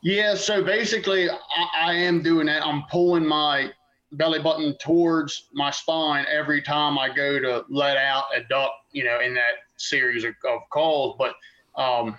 Yeah, 0.00 0.36
so 0.36 0.62
basically, 0.62 1.28
I, 1.28 1.34
I 1.76 1.94
am 1.94 2.22
doing 2.22 2.46
that. 2.46 2.64
I'm 2.64 2.84
pulling 2.88 3.26
my 3.26 3.72
belly 4.12 4.38
button 4.38 4.76
towards 4.78 5.48
my 5.52 5.70
spine 5.70 6.26
every 6.30 6.62
time 6.62 6.98
I 6.98 7.08
go 7.14 7.38
to 7.38 7.64
let 7.68 7.96
out 7.96 8.24
a 8.34 8.42
duck, 8.48 8.72
you 8.92 9.04
know, 9.04 9.20
in 9.20 9.34
that 9.34 9.64
series 9.76 10.24
of, 10.24 10.34
of 10.48 10.60
calls. 10.70 11.16
But 11.18 11.34
um, 11.80 12.18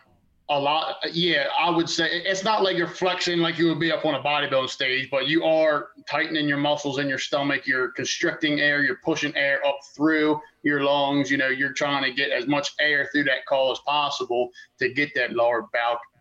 a 0.50 0.60
lot, 0.60 0.98
yeah, 1.12 1.46
I 1.60 1.70
would 1.70 1.90
say 1.90 2.08
it's 2.10 2.44
not 2.44 2.64
like 2.64 2.78
you're 2.78 2.88
flexing 2.88 3.40
like 3.40 3.58
you 3.60 3.68
would 3.68 3.80
be 3.80 3.92
up 3.92 4.06
on 4.06 4.16
a 4.16 4.22
bodybuilding 4.22 4.70
stage, 4.70 5.10
but 5.12 5.28
you 5.28 5.44
are 5.44 5.90
tightening 6.10 6.48
your 6.48 6.58
muscles 6.58 7.00
in 7.00 7.08
your 7.08 7.20
stomach. 7.20 7.68
You're 7.68 7.92
constricting 7.92 8.60
air. 8.60 8.84
You're 8.84 9.00
pushing 9.04 9.36
air 9.36 9.66
up 9.66 9.78
through 9.96 10.40
your 10.64 10.84
lungs. 10.84 11.30
You 11.30 11.38
know, 11.38 11.50
you're 11.50 11.74
trying 11.74 12.04
to 12.04 12.12
get 12.12 12.32
as 12.32 12.48
much 12.48 12.72
air 12.80 13.10
through 13.12 13.26
that 13.26 13.46
call 13.48 13.72
as 13.72 13.80
possible 13.80 14.50
to 14.80 14.92
get 14.92 15.10
that 15.16 15.34
lower 15.34 15.68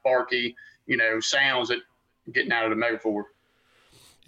barky, 0.04 0.54
you 0.86 0.96
know, 0.96 1.20
sounds 1.20 1.68
that 1.68 1.78
getting 2.32 2.52
out 2.52 2.64
of 2.64 2.70
the 2.70 2.76
megaphore. 2.76 3.26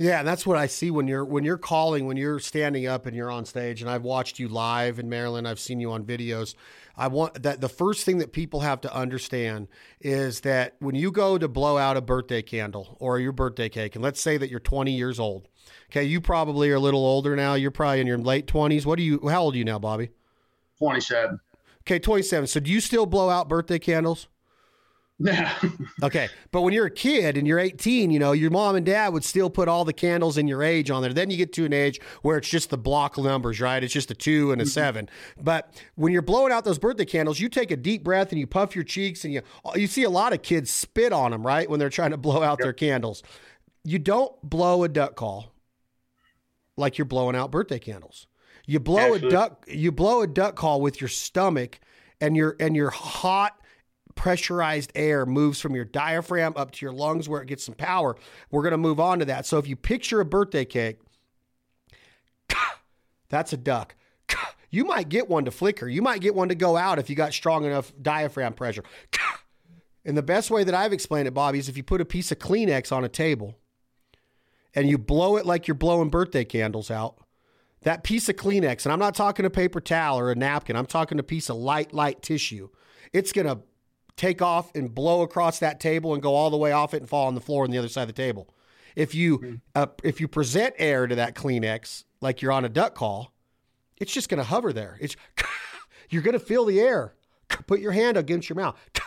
Yeah, 0.00 0.20
and 0.20 0.26
that's 0.26 0.46
what 0.46 0.56
I 0.56 0.66
see 0.66 0.90
when 0.90 1.06
you're 1.06 1.26
when 1.26 1.44
you're 1.44 1.58
calling, 1.58 2.06
when 2.06 2.16
you're 2.16 2.38
standing 2.38 2.86
up 2.86 3.04
and 3.04 3.14
you're 3.14 3.30
on 3.30 3.44
stage. 3.44 3.82
And 3.82 3.90
I've 3.90 4.02
watched 4.02 4.38
you 4.38 4.48
live 4.48 4.98
in 4.98 5.10
Maryland. 5.10 5.46
I've 5.46 5.60
seen 5.60 5.78
you 5.78 5.92
on 5.92 6.04
videos. 6.04 6.54
I 6.96 7.08
want 7.08 7.42
that 7.42 7.60
the 7.60 7.68
first 7.68 8.06
thing 8.06 8.16
that 8.16 8.32
people 8.32 8.60
have 8.60 8.80
to 8.80 8.94
understand 8.94 9.68
is 10.00 10.40
that 10.40 10.76
when 10.78 10.94
you 10.94 11.12
go 11.12 11.36
to 11.36 11.48
blow 11.48 11.76
out 11.76 11.98
a 11.98 12.00
birthday 12.00 12.40
candle 12.40 12.96
or 12.98 13.18
your 13.18 13.32
birthday 13.32 13.68
cake, 13.68 13.94
and 13.94 14.02
let's 14.02 14.22
say 14.22 14.38
that 14.38 14.48
you're 14.48 14.58
20 14.58 14.90
years 14.90 15.20
old. 15.20 15.48
Okay, 15.90 16.04
you 16.04 16.22
probably 16.22 16.70
are 16.70 16.76
a 16.76 16.80
little 16.80 17.04
older 17.04 17.36
now. 17.36 17.52
You're 17.52 17.70
probably 17.70 18.00
in 18.00 18.06
your 18.06 18.16
late 18.16 18.46
20s. 18.46 18.86
What 18.86 18.98
are 18.98 19.02
you? 19.02 19.28
How 19.28 19.42
old 19.42 19.54
are 19.54 19.58
you 19.58 19.66
now, 19.66 19.78
Bobby? 19.78 20.08
27. 20.78 21.38
Okay, 21.82 21.98
27. 21.98 22.46
So 22.46 22.58
do 22.58 22.70
you 22.70 22.80
still 22.80 23.04
blow 23.04 23.28
out 23.28 23.50
birthday 23.50 23.78
candles? 23.78 24.28
Yeah. 25.20 25.54
okay. 26.02 26.28
But 26.50 26.62
when 26.62 26.72
you're 26.72 26.86
a 26.86 26.90
kid 26.90 27.36
and 27.36 27.46
you're 27.46 27.58
18, 27.58 28.10
you 28.10 28.18
know, 28.18 28.32
your 28.32 28.50
mom 28.50 28.74
and 28.74 28.86
dad 28.86 29.12
would 29.12 29.22
still 29.22 29.50
put 29.50 29.68
all 29.68 29.84
the 29.84 29.92
candles 29.92 30.38
in 30.38 30.48
your 30.48 30.62
age 30.62 30.90
on 30.90 31.02
there. 31.02 31.12
Then 31.12 31.30
you 31.30 31.36
get 31.36 31.52
to 31.54 31.66
an 31.66 31.74
age 31.74 32.00
where 32.22 32.38
it's 32.38 32.48
just 32.48 32.70
the 32.70 32.78
block 32.78 33.18
numbers, 33.18 33.60
right? 33.60 33.84
It's 33.84 33.92
just 33.92 34.10
a 34.10 34.14
two 34.14 34.50
and 34.50 34.60
a 34.60 34.64
mm-hmm. 34.64 34.70
seven. 34.70 35.08
But 35.40 35.78
when 35.94 36.12
you're 36.12 36.22
blowing 36.22 36.52
out 36.52 36.64
those 36.64 36.78
birthday 36.78 37.04
candles, 37.04 37.38
you 37.38 37.50
take 37.50 37.70
a 37.70 37.76
deep 37.76 38.02
breath 38.02 38.32
and 38.32 38.40
you 38.40 38.46
puff 38.46 38.74
your 38.74 38.84
cheeks 38.84 39.24
and 39.24 39.34
you 39.34 39.42
you 39.76 39.86
see 39.86 40.04
a 40.04 40.10
lot 40.10 40.32
of 40.32 40.42
kids 40.42 40.70
spit 40.70 41.12
on 41.12 41.32
them, 41.32 41.46
right? 41.46 41.68
When 41.68 41.78
they're 41.78 41.90
trying 41.90 42.12
to 42.12 42.16
blow 42.30 42.42
out 42.42 42.58
yep. 42.58 42.64
their 42.64 42.72
candles. 42.72 43.22
You 43.84 43.98
don't 43.98 44.32
blow 44.42 44.84
a 44.84 44.88
duck 44.88 45.16
call 45.16 45.52
like 46.76 46.96
you're 46.98 47.04
blowing 47.04 47.36
out 47.36 47.50
birthday 47.50 47.78
candles. 47.78 48.26
You 48.66 48.80
blow 48.80 49.14
Actually. 49.14 49.28
a 49.28 49.30
duck 49.30 49.64
you 49.68 49.92
blow 49.92 50.22
a 50.22 50.26
duck 50.26 50.56
call 50.56 50.80
with 50.80 51.00
your 51.00 51.08
stomach 51.08 51.78
and 52.20 52.36
your 52.36 52.56
and 52.58 52.74
your 52.74 52.90
hot 52.90 53.60
pressurized 54.14 54.92
air 54.94 55.26
moves 55.26 55.60
from 55.60 55.74
your 55.74 55.84
diaphragm 55.84 56.52
up 56.56 56.70
to 56.72 56.86
your 56.86 56.92
lungs 56.92 57.28
where 57.28 57.40
it 57.40 57.46
gets 57.46 57.64
some 57.64 57.74
power. 57.74 58.16
We're 58.50 58.62
going 58.62 58.72
to 58.72 58.78
move 58.78 59.00
on 59.00 59.18
to 59.20 59.24
that. 59.26 59.46
So 59.46 59.58
if 59.58 59.66
you 59.66 59.76
picture 59.76 60.20
a 60.20 60.24
birthday 60.24 60.64
cake, 60.64 61.00
that's 63.28 63.52
a 63.52 63.56
duck. 63.56 63.94
You 64.72 64.84
might 64.84 65.08
get 65.08 65.28
one 65.28 65.46
to 65.46 65.50
flicker. 65.50 65.88
You 65.88 66.00
might 66.00 66.20
get 66.20 66.32
one 66.32 66.48
to 66.48 66.54
go 66.54 66.76
out 66.76 67.00
if 67.00 67.10
you 67.10 67.16
got 67.16 67.34
strong 67.34 67.64
enough 67.64 67.92
diaphragm 68.00 68.52
pressure. 68.52 68.84
And 70.02 70.16
the 70.16 70.22
best 70.22 70.50
way 70.50 70.64
that 70.64 70.74
I've 70.74 70.94
explained 70.94 71.28
it, 71.28 71.34
Bobby, 71.34 71.58
is 71.58 71.68
if 71.68 71.76
you 71.76 71.82
put 71.82 72.00
a 72.00 72.06
piece 72.06 72.32
of 72.32 72.38
Kleenex 72.38 72.90
on 72.90 73.04
a 73.04 73.08
table 73.08 73.58
and 74.74 74.88
you 74.88 74.96
blow 74.96 75.36
it 75.36 75.44
like 75.44 75.68
you're 75.68 75.74
blowing 75.74 76.08
birthday 76.08 76.44
candles 76.44 76.90
out, 76.90 77.18
that 77.82 78.02
piece 78.02 78.28
of 78.28 78.36
Kleenex, 78.36 78.84
and 78.84 78.92
I'm 78.92 78.98
not 78.98 79.14
talking 79.14 79.44
a 79.44 79.50
paper 79.50 79.80
towel 79.80 80.18
or 80.18 80.30
a 80.30 80.34
napkin, 80.34 80.76
I'm 80.76 80.86
talking 80.86 81.18
a 81.18 81.22
piece 81.22 81.48
of 81.48 81.56
light, 81.56 81.92
light 81.92 82.22
tissue. 82.22 82.68
It's 83.12 83.32
going 83.32 83.46
to 83.46 83.60
take 84.20 84.42
off 84.42 84.74
and 84.74 84.94
blow 84.94 85.22
across 85.22 85.60
that 85.60 85.80
table 85.80 86.12
and 86.12 86.22
go 86.22 86.34
all 86.34 86.50
the 86.50 86.56
way 86.56 86.72
off 86.72 86.92
it 86.92 86.98
and 86.98 87.08
fall 87.08 87.26
on 87.26 87.34
the 87.34 87.40
floor 87.40 87.64
on 87.64 87.70
the 87.70 87.78
other 87.78 87.88
side 87.88 88.02
of 88.02 88.08
the 88.08 88.12
table. 88.12 88.54
If 88.94 89.14
you 89.14 89.38
mm-hmm. 89.38 89.54
uh, 89.74 89.86
if 90.04 90.20
you 90.20 90.28
present 90.28 90.74
air 90.78 91.06
to 91.06 91.14
that 91.14 91.34
Kleenex 91.34 92.04
like 92.20 92.42
you're 92.42 92.52
on 92.52 92.66
a 92.66 92.68
duck 92.68 92.94
call, 92.94 93.32
it's 93.96 94.12
just 94.12 94.28
going 94.28 94.38
to 94.38 94.44
hover 94.44 94.74
there. 94.74 94.98
It's 95.00 95.16
you're 96.10 96.22
going 96.22 96.38
to 96.38 96.44
feel 96.44 96.66
the 96.66 96.80
air. 96.80 97.14
Put 97.66 97.80
your 97.80 97.92
hand 97.92 98.18
against 98.18 98.48
your 98.48 98.56
mouth 98.56 98.78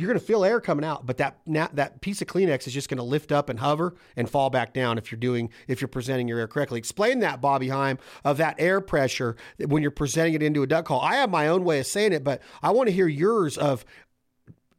you're 0.00 0.06
going 0.06 0.18
to 0.18 0.24
feel 0.24 0.42
air 0.42 0.62
coming 0.62 0.86
out, 0.86 1.04
but 1.04 1.18
that 1.18 1.36
that 1.46 2.00
piece 2.00 2.22
of 2.22 2.28
Kleenex 2.28 2.66
is 2.66 2.72
just 2.72 2.88
going 2.88 2.96
to 2.96 3.04
lift 3.04 3.30
up 3.30 3.50
and 3.50 3.58
hover 3.58 3.94
and 4.16 4.30
fall 4.30 4.48
back 4.48 4.72
down 4.72 4.96
if 4.96 5.12
you're 5.12 5.18
doing 5.18 5.50
if 5.68 5.82
you're 5.82 5.88
presenting 5.88 6.26
your 6.26 6.38
air 6.38 6.48
correctly. 6.48 6.78
Explain 6.78 7.18
that, 7.18 7.42
Bobby 7.42 7.68
Heim, 7.68 7.98
of 8.24 8.38
that 8.38 8.54
air 8.58 8.80
pressure 8.80 9.36
when 9.58 9.82
you're 9.82 9.90
presenting 9.90 10.32
it 10.32 10.42
into 10.42 10.62
a 10.62 10.66
duck 10.66 10.86
call. 10.86 11.02
I 11.02 11.16
have 11.16 11.28
my 11.28 11.48
own 11.48 11.64
way 11.64 11.80
of 11.80 11.86
saying 11.86 12.14
it, 12.14 12.24
but 12.24 12.40
I 12.62 12.70
want 12.70 12.88
to 12.88 12.94
hear 12.94 13.08
yours. 13.08 13.58
Of 13.58 13.84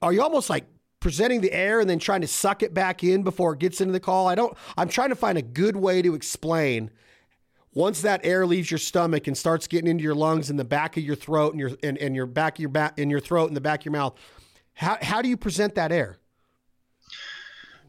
are 0.02 0.14
you 0.14 0.22
almost 0.22 0.50
like 0.50 0.66
presenting 1.00 1.42
the 1.42 1.52
air 1.52 1.80
and 1.80 1.90
then 1.90 2.00
trying 2.00 2.22
to 2.22 2.28
suck 2.28 2.64
it 2.64 2.74
back 2.74 3.04
in 3.04 3.24
before 3.24 3.54
it 3.54 3.60
gets 3.60 3.82
into 3.82 3.94
the 3.94 4.00
call? 4.00 4.28
I 4.28 4.36
don't. 4.36 4.56
I'm 4.78 4.90
trying 4.90 5.10
to 5.10 5.16
find 5.16 5.38
a 5.38 5.42
good 5.42 5.76
way 5.76 6.02
to 6.02 6.14
explain 6.16 6.92
once 7.74 8.02
that 8.02 8.26
air 8.26 8.46
leaves 8.46 8.70
your 8.70 8.78
stomach 8.78 9.28
and 9.28 9.38
starts 9.38 9.68
getting 9.68 9.90
into 9.90 10.04
your 10.04 10.16
lungs 10.16 10.50
and 10.50 10.60
the 10.60 10.66
back 10.66 10.98
of 10.98 11.04
your 11.04 11.16
throat 11.16 11.54
and 11.54 11.60
your 11.60 11.72
and, 11.84 11.98
and 11.98 12.16
your 12.16 12.26
back 12.26 12.58
of 12.58 12.60
your 12.60 12.70
back 12.70 13.00
in 13.00 13.10
your 13.10 13.20
throat 13.20 13.48
and 13.48 13.56
the 13.56 13.62
back 13.62 13.82
of 13.82 13.86
your 13.86 13.94
mouth 13.94 14.18
how, 14.74 14.98
how 15.02 15.22
do 15.22 15.30
you 15.30 15.38
present 15.38 15.76
that 15.76 15.92
air? 15.92 16.18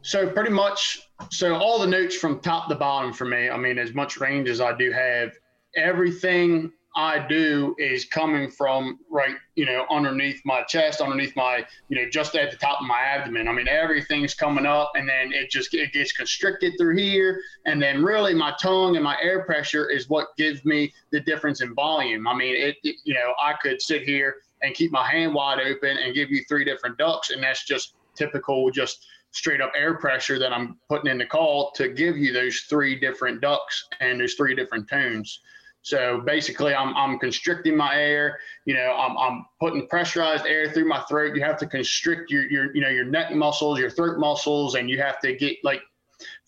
So 0.01 0.29
pretty 0.29 0.49
much, 0.49 1.09
so 1.31 1.55
all 1.55 1.79
the 1.79 1.87
notes 1.87 2.15
from 2.15 2.39
top 2.39 2.67
to 2.69 2.75
bottom 2.75 3.13
for 3.13 3.25
me. 3.25 3.49
I 3.49 3.57
mean, 3.57 3.77
as 3.77 3.93
much 3.93 4.17
range 4.17 4.49
as 4.49 4.59
I 4.59 4.75
do 4.75 4.91
have, 4.91 5.31
everything 5.75 6.71
I 6.95 7.25
do 7.27 7.75
is 7.79 8.05
coming 8.05 8.51
from 8.51 8.99
right, 9.09 9.35
you 9.55 9.65
know, 9.65 9.85
underneath 9.89 10.41
my 10.45 10.61
chest, 10.63 11.01
underneath 11.01 11.35
my, 11.35 11.65
you 11.89 11.97
know, 11.97 12.09
just 12.09 12.35
at 12.35 12.51
the 12.51 12.57
top 12.57 12.81
of 12.81 12.87
my 12.87 12.99
abdomen. 12.99 13.47
I 13.47 13.51
mean, 13.51 13.67
everything's 13.67 14.33
coming 14.33 14.65
up, 14.65 14.91
and 14.95 15.09
then 15.09 15.33
it 15.33 15.49
just 15.49 15.73
it 15.73 15.91
gets 15.91 16.11
constricted 16.11 16.73
through 16.77 16.97
here, 16.97 17.41
and 17.65 17.81
then 17.81 18.03
really 18.03 18.33
my 18.33 18.53
tongue 18.61 18.95
and 18.95 19.03
my 19.03 19.17
air 19.21 19.43
pressure 19.43 19.89
is 19.89 20.09
what 20.09 20.35
gives 20.37 20.63
me 20.65 20.93
the 21.11 21.19
difference 21.19 21.61
in 21.61 21.73
volume. 21.73 22.27
I 22.27 22.35
mean, 22.35 22.55
it, 22.55 22.75
it 22.83 22.97
you 23.03 23.13
know, 23.13 23.33
I 23.41 23.53
could 23.61 23.81
sit 23.81 24.03
here 24.03 24.35
and 24.63 24.73
keep 24.73 24.91
my 24.91 25.05
hand 25.05 25.33
wide 25.33 25.59
open 25.59 25.97
and 25.97 26.15
give 26.15 26.31
you 26.31 26.43
three 26.47 26.65
different 26.65 26.97
ducks. 26.97 27.29
And 27.29 27.43
that's 27.43 27.65
just 27.65 27.95
typical, 28.15 28.71
just 28.71 29.05
straight 29.31 29.61
up 29.61 29.71
air 29.75 29.95
pressure 29.95 30.39
that 30.39 30.53
I'm 30.53 30.77
putting 30.87 31.11
in 31.11 31.17
the 31.17 31.25
call 31.25 31.71
to 31.71 31.89
give 31.89 32.17
you 32.17 32.31
those 32.31 32.61
three 32.61 32.99
different 32.99 33.41
ducks 33.41 33.87
and 33.99 34.19
those 34.19 34.33
three 34.35 34.55
different 34.55 34.87
tones. 34.89 35.41
So 35.83 36.21
basically, 36.21 36.73
I'm, 36.73 36.95
I'm 36.95 37.19
constricting 37.19 37.77
my 37.77 37.95
air. 37.95 38.39
You 38.65 38.73
know, 38.73 38.95
I'm, 38.97 39.17
I'm 39.17 39.45
putting 39.59 39.87
pressurized 39.87 40.45
air 40.45 40.71
through 40.71 40.87
my 40.87 41.01
throat. 41.01 41.35
You 41.35 41.43
have 41.43 41.57
to 41.59 41.67
constrict 41.67 42.31
your, 42.31 42.49
your, 42.49 42.75
you 42.75 42.81
know, 42.81 42.89
your 42.89 43.05
neck 43.05 43.33
muscles, 43.33 43.79
your 43.79 43.89
throat 43.89 44.17
muscles, 44.17 44.75
and 44.75 44.89
you 44.89 44.99
have 45.01 45.19
to 45.19 45.35
get 45.35 45.57
like, 45.63 45.81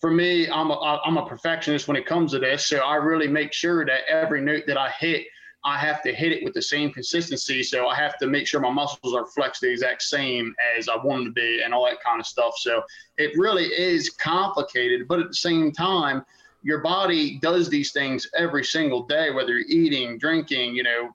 for 0.00 0.10
me, 0.10 0.48
I'm 0.48 0.70
a, 0.70 1.00
I'm 1.04 1.18
a 1.18 1.26
perfectionist 1.26 1.86
when 1.86 1.96
it 1.96 2.06
comes 2.06 2.32
to 2.32 2.38
this. 2.38 2.66
So 2.66 2.78
I 2.78 2.96
really 2.96 3.28
make 3.28 3.52
sure 3.52 3.84
that 3.84 4.00
every 4.08 4.40
note 4.40 4.64
that 4.66 4.78
I 4.78 4.90
hit 4.90 5.26
I 5.66 5.76
have 5.78 6.00
to 6.02 6.14
hit 6.14 6.30
it 6.30 6.44
with 6.44 6.54
the 6.54 6.62
same 6.62 6.92
consistency. 6.92 7.64
So 7.64 7.88
I 7.88 7.96
have 7.96 8.18
to 8.18 8.28
make 8.28 8.46
sure 8.46 8.60
my 8.60 8.70
muscles 8.70 9.14
are 9.14 9.26
flexed 9.26 9.62
the 9.62 9.68
exact 9.68 10.02
same 10.02 10.54
as 10.78 10.88
I 10.88 10.94
want 10.94 11.24
them 11.24 11.24
to 11.24 11.32
be 11.32 11.60
and 11.62 11.74
all 11.74 11.84
that 11.86 12.00
kind 12.00 12.20
of 12.20 12.26
stuff. 12.26 12.54
So 12.56 12.84
it 13.18 13.32
really 13.36 13.64
is 13.64 14.10
complicated, 14.10 15.08
but 15.08 15.18
at 15.18 15.26
the 15.26 15.34
same 15.34 15.72
time, 15.72 16.24
your 16.66 16.80
body 16.80 17.38
does 17.38 17.68
these 17.68 17.92
things 17.92 18.28
every 18.36 18.64
single 18.64 19.04
day, 19.06 19.30
whether 19.30 19.56
you're 19.56 19.68
eating, 19.68 20.18
drinking, 20.18 20.74
you 20.74 20.82
know, 20.82 21.14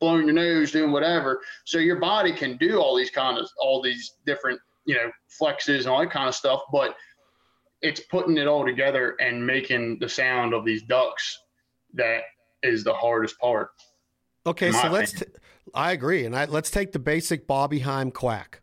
blowing 0.00 0.24
your 0.24 0.32
nose, 0.32 0.72
doing 0.72 0.90
whatever. 0.90 1.42
So 1.66 1.76
your 1.76 2.00
body 2.00 2.32
can 2.32 2.56
do 2.56 2.78
all 2.78 2.96
these 2.96 3.10
kind 3.10 3.36
of 3.36 3.46
all 3.60 3.82
these 3.82 4.14
different, 4.24 4.58
you 4.86 4.94
know, 4.94 5.10
flexes 5.38 5.80
and 5.80 5.88
all 5.88 6.00
that 6.00 6.10
kind 6.10 6.26
of 6.26 6.34
stuff, 6.34 6.62
but 6.72 6.96
it's 7.82 8.00
putting 8.00 8.38
it 8.38 8.46
all 8.46 8.64
together 8.64 9.14
and 9.20 9.46
making 9.46 9.98
the 9.98 10.08
sound 10.08 10.54
of 10.54 10.64
these 10.64 10.82
ducks 10.84 11.38
that 11.92 12.22
is 12.62 12.82
the 12.82 12.94
hardest 12.94 13.38
part. 13.38 13.68
Okay, 14.46 14.72
so 14.72 14.88
let's. 14.88 15.12
T- 15.12 15.26
I 15.74 15.92
agree, 15.92 16.24
and 16.24 16.34
I, 16.34 16.46
let's 16.46 16.70
take 16.70 16.92
the 16.92 16.98
basic 16.98 17.46
Bobby 17.46 17.80
Heim 17.80 18.10
quack. 18.10 18.62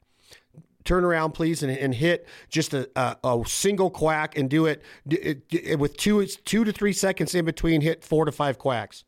Turn 0.85 1.03
around, 1.03 1.31
please, 1.31 1.63
and, 1.63 1.71
and 1.71 1.95
hit 1.95 2.27
just 2.47 2.73
a, 2.73 2.87
a, 2.95 3.17
a, 3.23 3.43
single 3.47 3.89
quack 3.89 4.37
and 4.37 4.47
do 4.47 4.67
it, 4.67 4.83
it, 5.09 5.41
it 5.51 5.79
with 5.79 5.97
two 5.97 6.25
two 6.27 6.63
to 6.63 6.71
three 6.71 6.93
seconds 6.93 7.33
in 7.33 7.43
between. 7.43 7.81
Hit 7.81 8.03
four 8.03 8.23
to 8.23 8.31
five 8.31 8.59
quacks. 8.59 9.03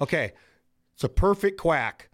Okay, 0.00 0.32
it's 0.94 1.04
a 1.04 1.08
perfect 1.08 1.60
quack. 1.60 2.08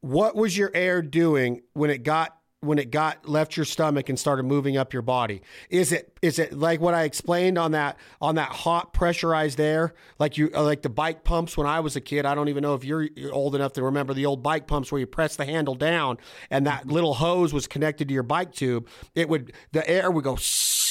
What 0.00 0.36
was 0.36 0.58
your 0.58 0.70
air 0.74 1.00
doing 1.00 1.62
when 1.72 1.88
it 1.88 2.02
got 2.02 2.36
when 2.64 2.78
it 2.78 2.90
got 2.90 3.28
left 3.28 3.56
your 3.56 3.66
stomach 3.66 4.08
and 4.08 4.18
started 4.18 4.44
moving 4.44 4.76
up 4.76 4.92
your 4.92 5.02
body? 5.02 5.42
Is 5.70 5.92
it 5.92 6.16
is 6.22 6.38
it 6.38 6.52
like 6.52 6.80
what 6.80 6.94
i 6.94 7.02
explained 7.02 7.58
on 7.58 7.72
that 7.72 7.98
on 8.20 8.36
that 8.36 8.50
hot 8.50 8.92
pressurized 8.92 9.60
air? 9.60 9.94
Like 10.18 10.38
you 10.38 10.48
like 10.48 10.82
the 10.82 10.88
bike 10.88 11.24
pumps 11.24 11.56
when 11.56 11.66
i 11.66 11.80
was 11.80 11.96
a 11.96 12.00
kid 12.00 12.26
i 12.26 12.34
don't 12.34 12.48
even 12.48 12.62
know 12.62 12.74
if 12.74 12.84
you're 12.84 13.08
old 13.30 13.54
enough 13.54 13.72
to 13.74 13.82
remember 13.82 14.14
the 14.14 14.26
old 14.26 14.42
bike 14.42 14.66
pumps 14.66 14.90
where 14.90 14.98
you 14.98 15.06
press 15.06 15.36
the 15.36 15.44
handle 15.44 15.74
down 15.74 16.18
and 16.50 16.66
that 16.66 16.82
mm-hmm. 16.82 16.92
little 16.92 17.14
hose 17.14 17.52
was 17.52 17.66
connected 17.66 18.08
to 18.08 18.14
your 18.14 18.22
bike 18.22 18.52
tube. 18.52 18.88
It 19.14 19.28
would 19.28 19.52
the 19.72 19.88
air 19.88 20.10
would 20.10 20.24
go 20.24 20.38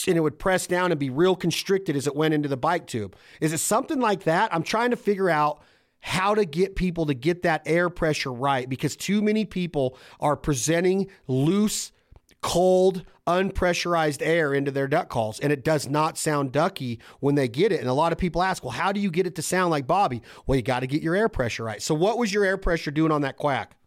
and 0.07 0.17
it 0.17 0.21
would 0.21 0.39
press 0.39 0.67
down 0.67 0.91
and 0.91 0.99
be 0.99 1.09
real 1.09 1.35
constricted 1.35 1.95
as 1.95 2.07
it 2.07 2.15
went 2.15 2.33
into 2.33 2.49
the 2.49 2.57
bike 2.57 2.87
tube. 2.87 3.15
Is 3.41 3.53
it 3.53 3.59
something 3.59 3.99
like 3.99 4.23
that? 4.23 4.53
I'm 4.53 4.63
trying 4.63 4.91
to 4.91 4.97
figure 4.97 5.29
out 5.29 5.61
how 6.05 6.35
to 6.35 6.43
get 6.43 6.75
people 6.75 7.05
to 7.05 7.13
get 7.13 7.43
that 7.43 7.61
air 7.65 7.89
pressure 7.89 8.31
right 8.31 8.67
because 8.67 8.97
too 8.97 9.21
many 9.21 9.45
people 9.45 9.97
are 10.19 10.35
presenting 10.35 11.09
loose, 11.27 11.93
cold, 12.41 13.05
unpressurized 13.25 14.21
air 14.21 14.53
into 14.53 14.69
their 14.69 14.89
duck 14.89 15.07
calls 15.07 15.39
and 15.39 15.53
it 15.53 15.63
does 15.63 15.87
not 15.87 16.17
sound 16.17 16.51
ducky 16.51 16.99
when 17.21 17.35
they 17.35 17.47
get 17.47 17.71
it. 17.71 17.79
And 17.79 17.87
a 17.87 17.93
lot 17.93 18.11
of 18.11 18.17
people 18.17 18.43
ask, 18.43 18.65
well, 18.65 18.73
how 18.73 18.91
do 18.91 18.99
you 18.99 19.09
get 19.09 19.25
it 19.25 19.35
to 19.35 19.41
sound 19.41 19.71
like 19.71 19.87
Bobby? 19.87 20.21
Well, 20.45 20.57
you 20.57 20.61
got 20.61 20.81
to 20.81 20.87
get 20.87 21.01
your 21.01 21.15
air 21.15 21.29
pressure 21.29 21.63
right. 21.63 21.81
So, 21.81 21.95
what 21.95 22.17
was 22.17 22.33
your 22.33 22.43
air 22.43 22.57
pressure 22.57 22.91
doing 22.91 23.13
on 23.13 23.21
that 23.21 23.37
quack? 23.37 23.77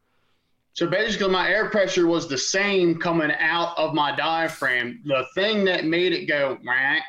So 0.73 0.87
basically, 0.87 1.29
my 1.29 1.51
air 1.51 1.69
pressure 1.69 2.07
was 2.07 2.29
the 2.29 2.39
same 2.39 2.99
coming 2.99 3.33
out 3.39 3.77
of 3.77 3.93
my 3.93 4.17
diaphragm. 4.17 5.03
The 5.05 5.27
thing 5.35 5.67
that 5.67 5.85
made 5.85 6.15
it 6.15 6.25
go 6.25 6.57
whack, 6.67 7.03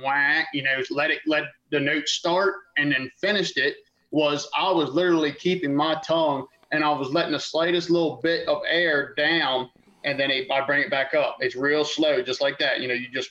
whack, 0.00 0.46
you 0.54 0.62
know, 0.62 0.80
let 0.90 1.10
it 1.10 1.18
let 1.26 1.44
the 1.72 1.80
note 1.80 2.06
start 2.06 2.54
and 2.78 2.92
then 2.92 3.10
finished 3.20 3.58
it 3.58 3.74
was 4.12 4.48
I 4.56 4.70
was 4.70 4.90
literally 4.90 5.32
keeping 5.32 5.74
my 5.74 6.00
tongue 6.06 6.46
and 6.70 6.84
I 6.84 6.90
was 6.90 7.10
letting 7.10 7.32
the 7.32 7.40
slightest 7.40 7.90
little 7.90 8.20
bit 8.22 8.46
of 8.46 8.62
air 8.68 9.14
down 9.16 9.68
and 10.04 10.18
then 10.18 10.30
it, 10.30 10.50
I 10.50 10.64
bring 10.64 10.82
it 10.82 10.90
back 10.90 11.14
up. 11.14 11.36
It's 11.40 11.56
real 11.56 11.84
slow, 11.84 12.22
just 12.22 12.40
like 12.40 12.58
that. 12.58 12.80
You 12.80 12.88
know, 12.88 12.94
you 12.94 13.08
just 13.12 13.30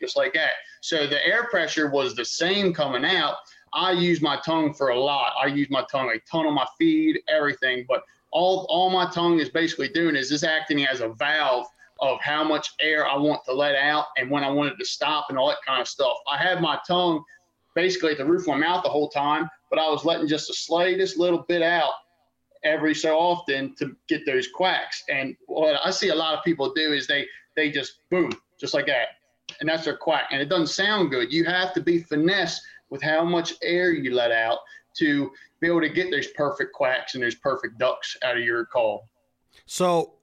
just 0.00 0.16
like 0.16 0.34
that. 0.34 0.52
So 0.80 1.06
the 1.06 1.24
air 1.26 1.44
pressure 1.44 1.88
was 1.90 2.14
the 2.14 2.24
same 2.24 2.74
coming 2.74 3.04
out. 3.04 3.36
I 3.74 3.92
use 3.92 4.20
my 4.20 4.38
tongue 4.44 4.74
for 4.74 4.88
a 4.88 4.98
lot. 4.98 5.32
I 5.42 5.46
use 5.46 5.70
my 5.70 5.84
tongue 5.90 6.10
a 6.14 6.18
ton 6.30 6.46
on 6.46 6.54
my 6.54 6.66
feed, 6.78 7.20
everything. 7.28 7.86
But 7.88 8.02
all 8.30 8.66
all 8.68 8.90
my 8.90 9.10
tongue 9.10 9.38
is 9.38 9.48
basically 9.48 9.88
doing 9.88 10.16
is 10.16 10.28
just 10.28 10.44
acting 10.44 10.86
as 10.86 11.00
a 11.00 11.08
valve 11.08 11.66
of 12.00 12.20
how 12.20 12.42
much 12.42 12.70
air 12.80 13.06
I 13.06 13.16
want 13.16 13.44
to 13.44 13.52
let 13.52 13.76
out 13.76 14.06
and 14.16 14.28
when 14.30 14.42
I 14.42 14.50
want 14.50 14.72
it 14.72 14.76
to 14.78 14.84
stop 14.84 15.26
and 15.28 15.38
all 15.38 15.48
that 15.48 15.62
kind 15.64 15.80
of 15.80 15.86
stuff. 15.86 16.16
I 16.30 16.36
have 16.36 16.60
my 16.60 16.78
tongue 16.86 17.22
basically 17.74 18.12
at 18.12 18.18
the 18.18 18.24
roof 18.24 18.42
of 18.42 18.48
my 18.48 18.56
mouth 18.56 18.82
the 18.82 18.90
whole 18.90 19.08
time, 19.08 19.48
but 19.70 19.78
I 19.78 19.88
was 19.88 20.04
letting 20.04 20.28
just 20.28 20.48
the 20.48 20.54
slightest 20.54 21.18
little 21.18 21.44
bit 21.48 21.62
out 21.62 21.92
every 22.64 22.94
so 22.94 23.16
often 23.18 23.74
to 23.76 23.96
get 24.08 24.24
those 24.26 24.48
quacks. 24.48 25.02
And 25.08 25.36
what 25.46 25.80
I 25.84 25.90
see 25.90 26.08
a 26.08 26.14
lot 26.14 26.36
of 26.36 26.44
people 26.44 26.72
do 26.72 26.92
is 26.92 27.06
they 27.06 27.26
they 27.56 27.70
just 27.70 27.94
boom, 28.10 28.30
just 28.58 28.74
like 28.74 28.86
that. 28.86 29.08
And 29.60 29.68
that's 29.68 29.84
their 29.84 29.96
quack. 29.96 30.28
And 30.30 30.40
it 30.40 30.48
doesn't 30.48 30.68
sound 30.68 31.10
good. 31.10 31.32
You 31.32 31.44
have 31.44 31.72
to 31.74 31.80
be 31.80 32.02
finesse 32.02 32.60
with 32.90 33.02
how 33.02 33.24
much 33.24 33.54
air 33.62 33.92
you 33.92 34.14
let 34.14 34.30
out 34.30 34.58
to 34.98 35.30
be 35.60 35.66
able 35.66 35.80
to 35.80 35.88
get 35.88 36.10
those 36.10 36.26
perfect 36.28 36.72
quacks 36.72 37.14
and 37.14 37.22
those 37.22 37.34
perfect 37.34 37.78
ducks 37.78 38.16
out 38.22 38.36
of 38.36 38.42
your 38.42 38.64
call. 38.66 39.08
So 39.66 40.14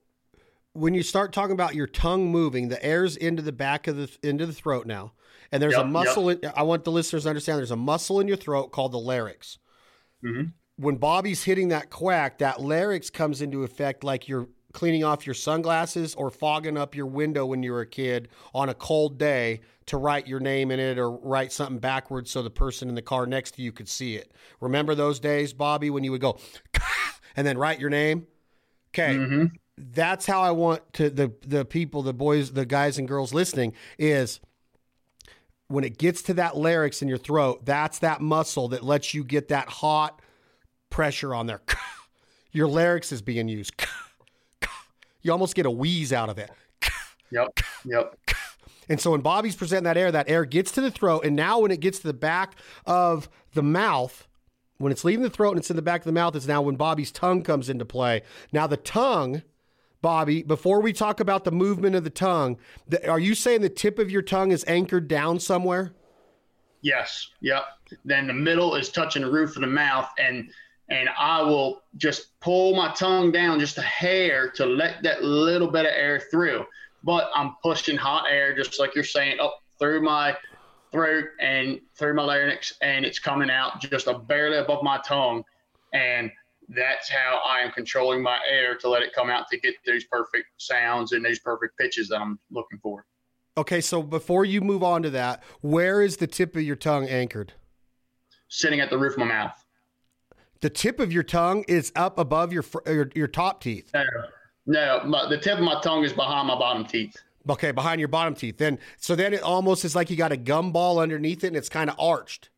when 0.74 0.94
you 0.94 1.04
start 1.04 1.34
talking 1.34 1.54
about 1.54 1.76
your 1.76 1.88
tongue 1.88 2.30
moving, 2.32 2.70
the 2.70 2.84
air's 2.84 3.16
into 3.16 3.42
the 3.42 3.52
back 3.52 3.88
of 3.88 3.98
the 3.98 4.10
into 4.24 4.46
the 4.46 4.54
throat 4.54 4.86
now. 4.86 5.14
And 5.52 5.62
there's 5.62 5.74
yep, 5.74 5.86
a 5.86 5.88
muscle. 5.88 6.32
Yep. 6.32 6.44
In, 6.44 6.52
I 6.56 6.64
want 6.64 6.84
the 6.84 6.92
listeners 6.92 7.24
to 7.24 7.30
understand. 7.30 7.58
There's 7.58 7.72
a 7.72 7.76
muscle 7.76 8.20
in 8.20 8.28
your 8.28 8.38
throat 8.38 8.72
called 8.72 8.92
the 8.92 9.00
larynx. 9.00 9.58
Mm-hmm. 10.24 10.50
When 10.78 10.96
Bobby's 10.96 11.44
hitting 11.44 11.70
that 11.70 11.90
quack, 11.90 12.38
that 12.38 12.62
larynx 12.62 13.10
comes 13.10 13.42
into 13.42 13.64
effect 13.64 14.04
like 14.04 14.28
you're 14.28 14.48
cleaning 14.74 15.04
off 15.04 15.26
your 15.26 15.34
sunglasses 15.34 16.14
or 16.16 16.30
fogging 16.30 16.78
up 16.78 16.96
your 16.96 17.08
window 17.08 17.46
when 17.46 17.64
you 17.64 17.72
were 17.72 17.82
a 17.82 17.88
kid 17.88 18.30
on 18.54 18.70
a 18.70 18.74
cold 18.74 19.18
day 19.18 19.62
to 19.88 19.98
write 19.98 20.28
your 20.28 20.40
name 20.40 20.70
in 20.70 20.80
it 20.80 21.00
or 21.00 21.12
write 21.12 21.52
something 21.52 21.80
backwards 21.80 22.30
so 22.30 22.44
the 22.44 22.50
person 22.50 22.88
in 22.88 22.96
the 22.96 23.02
car 23.02 23.26
next 23.26 23.56
to 23.56 23.62
you 23.62 23.72
could 23.72 23.90
see 23.90 24.16
it. 24.16 24.32
Remember 24.62 24.94
those 24.94 25.20
days, 25.20 25.54
Bobby, 25.54 25.90
when 25.90 26.04
you 26.04 26.12
would 26.12 26.22
go 26.22 26.38
and 27.36 27.48
then 27.48 27.58
write 27.58 27.80
your 27.80 27.90
name? 27.90 28.28
Okay. 28.94 29.16
Mm-hmm. 29.16 29.46
that's 29.78 30.26
how 30.26 30.42
I 30.42 30.52
want 30.52 30.94
to 30.94 31.10
the 31.10 31.32
the 31.46 31.64
people, 31.64 32.02
the 32.02 32.14
boys, 32.14 32.54
the 32.54 32.66
guys 32.66 32.98
and 32.98 33.08
girls 33.08 33.34
listening 33.34 33.74
is 33.98 34.40
when 35.70 35.84
it 35.84 35.98
gets 35.98 36.22
to 36.24 36.34
that 36.34 36.58
larynx 36.58 37.02
in 37.02 37.08
your 37.08 37.18
throat, 37.18 37.64
that's 37.64 38.00
that 38.00 38.22
muscle 38.22 38.68
that 38.70 38.84
lets 38.84 39.14
you 39.14 39.24
get 39.24 39.48
that 39.48 39.70
hot 39.70 40.22
pressure 40.90 41.34
on 41.34 41.46
there. 41.46 41.62
Your 42.52 42.68
larynx 42.68 43.12
is 43.12 43.22
being 43.22 43.48
used. 43.48 43.74
You 45.22 45.34
almost 45.34 45.54
get 45.54 45.66
a 45.66 45.72
wheeze 45.72 46.14
out 46.14 46.30
of 46.30 46.38
it. 46.38 46.50
Yep. 47.32 47.60
Yep. 47.86 48.16
And 48.88 49.00
so 49.00 49.12
when 49.12 49.22
Bobby's 49.22 49.56
presenting 49.56 49.84
that 49.84 49.98
air, 49.98 50.12
that 50.12 50.28
air 50.28 50.46
gets 50.46 50.72
to 50.72 50.82
the 50.82 50.90
throat. 50.90 51.26
And 51.26 51.36
now 51.36 51.60
when 51.60 51.70
it 51.70 51.80
gets 51.80 52.00
to 52.00 52.08
the 52.08 52.14
back 52.14 52.56
of 52.88 53.30
the 53.54 53.62
mouth, 53.62 54.28
when 54.80 54.92
it's 54.92 55.04
leaving 55.04 55.22
the 55.22 55.30
throat 55.30 55.52
and 55.52 55.60
it's 55.60 55.70
in 55.70 55.76
the 55.76 55.84
back 55.84 56.02
of 56.02 56.06
the 56.06 56.12
mouth, 56.12 56.36
is 56.36 56.48
now 56.48 56.64
when 56.64 56.76
Bobby's 56.76 57.12
tongue 57.12 57.44
comes 57.44 57.70
into 57.70 57.86
play. 57.86 58.24
Now 58.52 58.66
the 58.66 58.78
tongue, 58.78 59.44
Bobby, 60.02 60.44
before 60.44 60.82
we 60.82 60.94
talk 60.94 61.20
about 61.20 61.44
the 61.44 61.52
movement 61.52 61.96
of 61.96 62.04
the 62.04 62.10
tongue, 62.10 62.58
the, 62.88 63.10
are 63.10 63.20
you 63.20 63.36
saying 63.36 63.62
the 63.62 63.70
tip 63.70 64.00
of 64.00 64.10
your 64.10 64.22
tongue 64.22 64.52
is 64.52 64.64
anchored 64.68 65.08
down 65.08 65.40
somewhere? 65.40 65.94
Yes. 66.82 67.30
Yep. 67.42 67.64
Then 68.06 68.28
the 68.28 68.34
middle 68.34 68.76
is 68.76 68.90
touching 68.90 69.24
the 69.24 69.32
roof 69.32 69.56
of 69.56 69.62
the 69.62 69.68
mouth 69.68 70.10
and 70.18 70.50
and 70.90 71.08
I 71.20 71.42
will 71.42 71.84
just 71.98 72.40
pull 72.40 72.76
my 72.76 72.92
tongue 72.94 73.32
down 73.32 73.60
just 73.60 73.78
a 73.78 73.84
hair 73.84 74.50
to 74.52 74.66
let 74.66 75.04
that 75.04 75.24
little 75.24 75.70
bit 75.70 75.86
of 75.86 75.92
air 75.96 76.20
through. 76.32 76.66
But 77.04 77.30
I'm 77.36 77.56
pushing 77.62 77.96
hot 77.96 78.26
air, 78.30 78.56
just 78.56 78.80
like 78.80 78.96
you're 78.96 79.04
saying, 79.04 79.40
up 79.40 79.62
through 79.78 80.02
my 80.02 80.36
throat 80.92 81.26
and 81.40 81.80
through 81.96 82.16
my 82.16 82.24
larynx, 82.24 82.74
and 82.82 83.06
it's 83.06 83.20
coming 83.20 83.52
out 83.52 83.80
just 83.82 84.08
a 84.08 84.18
barely 84.18 84.58
above 84.58 84.84
my 84.84 85.00
tongue. 85.06 85.44
And 85.94 86.32
that's 86.70 87.10
how 87.10 87.42
I 87.48 87.60
am 87.60 87.72
controlling 87.72 88.22
my 88.22 88.40
air 88.48 88.76
to 88.78 88.90
let 88.90 89.02
it 89.02 89.14
come 89.14 89.30
out 89.30 89.48
to 89.50 89.60
get 89.60 89.76
those 89.86 90.04
perfect 90.06 90.48
sounds 90.58 91.12
and 91.14 91.26
those 91.26 91.40
perfect 91.40 91.78
pitches 91.78 92.10
that 92.10 92.22
I'm 92.22 92.40
looking 92.52 92.80
for. 92.82 93.06
Okay, 93.58 93.82
so 93.82 94.02
before 94.02 94.46
you 94.46 94.62
move 94.62 94.84
on 94.84 95.02
to 95.04 95.10
that, 95.10 95.44
where 95.62 96.02
is 96.02 96.18
the 96.18 96.28
tip 96.28 96.56
of 96.56 96.62
your 96.62 96.76
tongue 96.76 97.08
anchored? 97.08 97.54
Sitting 98.48 98.80
at 98.80 98.90
the 98.90 98.98
roof 98.98 99.14
of 99.14 99.20
my 99.20 99.26
mouth. 99.26 99.66
The 100.62 100.70
tip 100.70 101.00
of 101.00 101.12
your 101.12 101.24
tongue 101.24 101.66
is 101.68 101.92
up 101.96 102.20
above 102.20 102.54
your 102.54 102.64
your, 102.86 103.10
your 103.16 103.28
top 103.28 103.62
teeth. 103.62 103.92
No, 103.94 104.04
no, 104.66 105.02
my, 105.06 105.28
the 105.28 105.38
tip 105.38 105.58
of 105.58 105.64
my 105.64 105.80
tongue 105.82 106.04
is 106.04 106.14
behind 106.14 106.48
my 106.48 106.56
bottom 106.56 106.86
teeth. 106.86 107.16
Okay, 107.50 107.72
behind 107.72 108.00
your 108.00 108.08
bottom 108.10 108.36
teeth. 108.36 108.58
Then 108.58 108.78
so 108.98 109.16
then 109.16 109.34
it 109.34 109.42
almost 109.42 109.86
is 109.86 109.96
like 109.96 110.10
you 110.10 110.16
got 110.16 110.32
a 110.32 110.38
gum 110.38 110.72
ball 110.72 111.00
underneath 111.00 111.44
it 111.44 111.48
and 111.48 111.56
it's 111.56 111.70
kind 111.70 111.90
of 111.90 111.96
arched. 112.00 112.50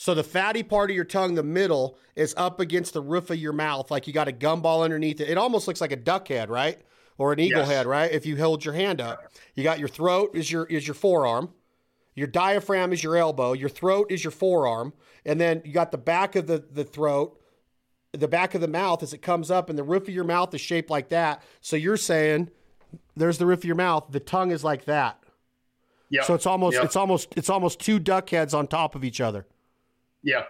So 0.00 0.14
the 0.14 0.22
fatty 0.22 0.62
part 0.62 0.90
of 0.90 0.96
your 0.96 1.04
tongue, 1.04 1.34
the 1.34 1.42
middle, 1.42 1.98
is 2.14 2.32
up 2.36 2.60
against 2.60 2.92
the 2.94 3.00
roof 3.02 3.30
of 3.30 3.36
your 3.36 3.52
mouth, 3.52 3.90
like 3.90 4.06
you 4.06 4.12
got 4.12 4.28
a 4.28 4.32
gumball 4.32 4.84
underneath 4.84 5.20
it. 5.20 5.28
It 5.28 5.36
almost 5.36 5.66
looks 5.66 5.80
like 5.80 5.90
a 5.90 5.96
duck 5.96 6.28
head, 6.28 6.48
right? 6.50 6.78
Or 7.18 7.32
an 7.32 7.40
eagle 7.40 7.62
Yes. 7.62 7.68
head, 7.68 7.86
right? 7.86 8.08
If 8.12 8.24
you 8.24 8.36
hold 8.36 8.64
your 8.64 8.74
hand 8.74 9.00
up. 9.00 9.20
You 9.56 9.64
got 9.64 9.80
your 9.80 9.88
throat 9.88 10.30
is 10.34 10.52
your 10.52 10.66
is 10.66 10.86
your 10.86 10.94
forearm. 10.94 11.52
Your 12.14 12.28
diaphragm 12.28 12.92
is 12.92 13.02
your 13.02 13.16
elbow. 13.16 13.54
Your 13.54 13.68
throat 13.68 14.06
is 14.12 14.22
your 14.22 14.30
forearm. 14.30 14.92
And 15.26 15.40
then 15.40 15.62
you 15.64 15.72
got 15.72 15.90
the 15.90 15.98
back 15.98 16.36
of 16.36 16.46
the, 16.46 16.58
the 16.70 16.84
throat, 16.84 17.40
the 18.12 18.28
back 18.28 18.54
of 18.54 18.60
the 18.60 18.68
mouth 18.68 19.02
as 19.02 19.12
it 19.12 19.18
comes 19.18 19.50
up, 19.50 19.68
and 19.68 19.76
the 19.76 19.82
roof 19.82 20.04
of 20.04 20.14
your 20.14 20.22
mouth 20.24 20.54
is 20.54 20.60
shaped 20.60 20.90
like 20.90 21.08
that. 21.08 21.42
So 21.60 21.74
you're 21.74 21.96
saying 21.96 22.50
there's 23.16 23.38
the 23.38 23.46
roof 23.46 23.58
of 23.58 23.64
your 23.64 23.74
mouth. 23.74 24.06
The 24.10 24.20
tongue 24.20 24.52
is 24.52 24.62
like 24.62 24.84
that. 24.84 25.18
Yep. 26.10 26.24
So 26.24 26.34
it's 26.34 26.46
almost 26.46 26.74
Yep. 26.76 26.84
it's 26.84 26.94
almost 26.96 27.28
it's 27.36 27.50
almost 27.50 27.80
two 27.80 27.98
duck 27.98 28.30
heads 28.30 28.54
on 28.54 28.68
top 28.68 28.94
of 28.94 29.02
each 29.02 29.20
other. 29.20 29.44
Yeah. 30.22 30.44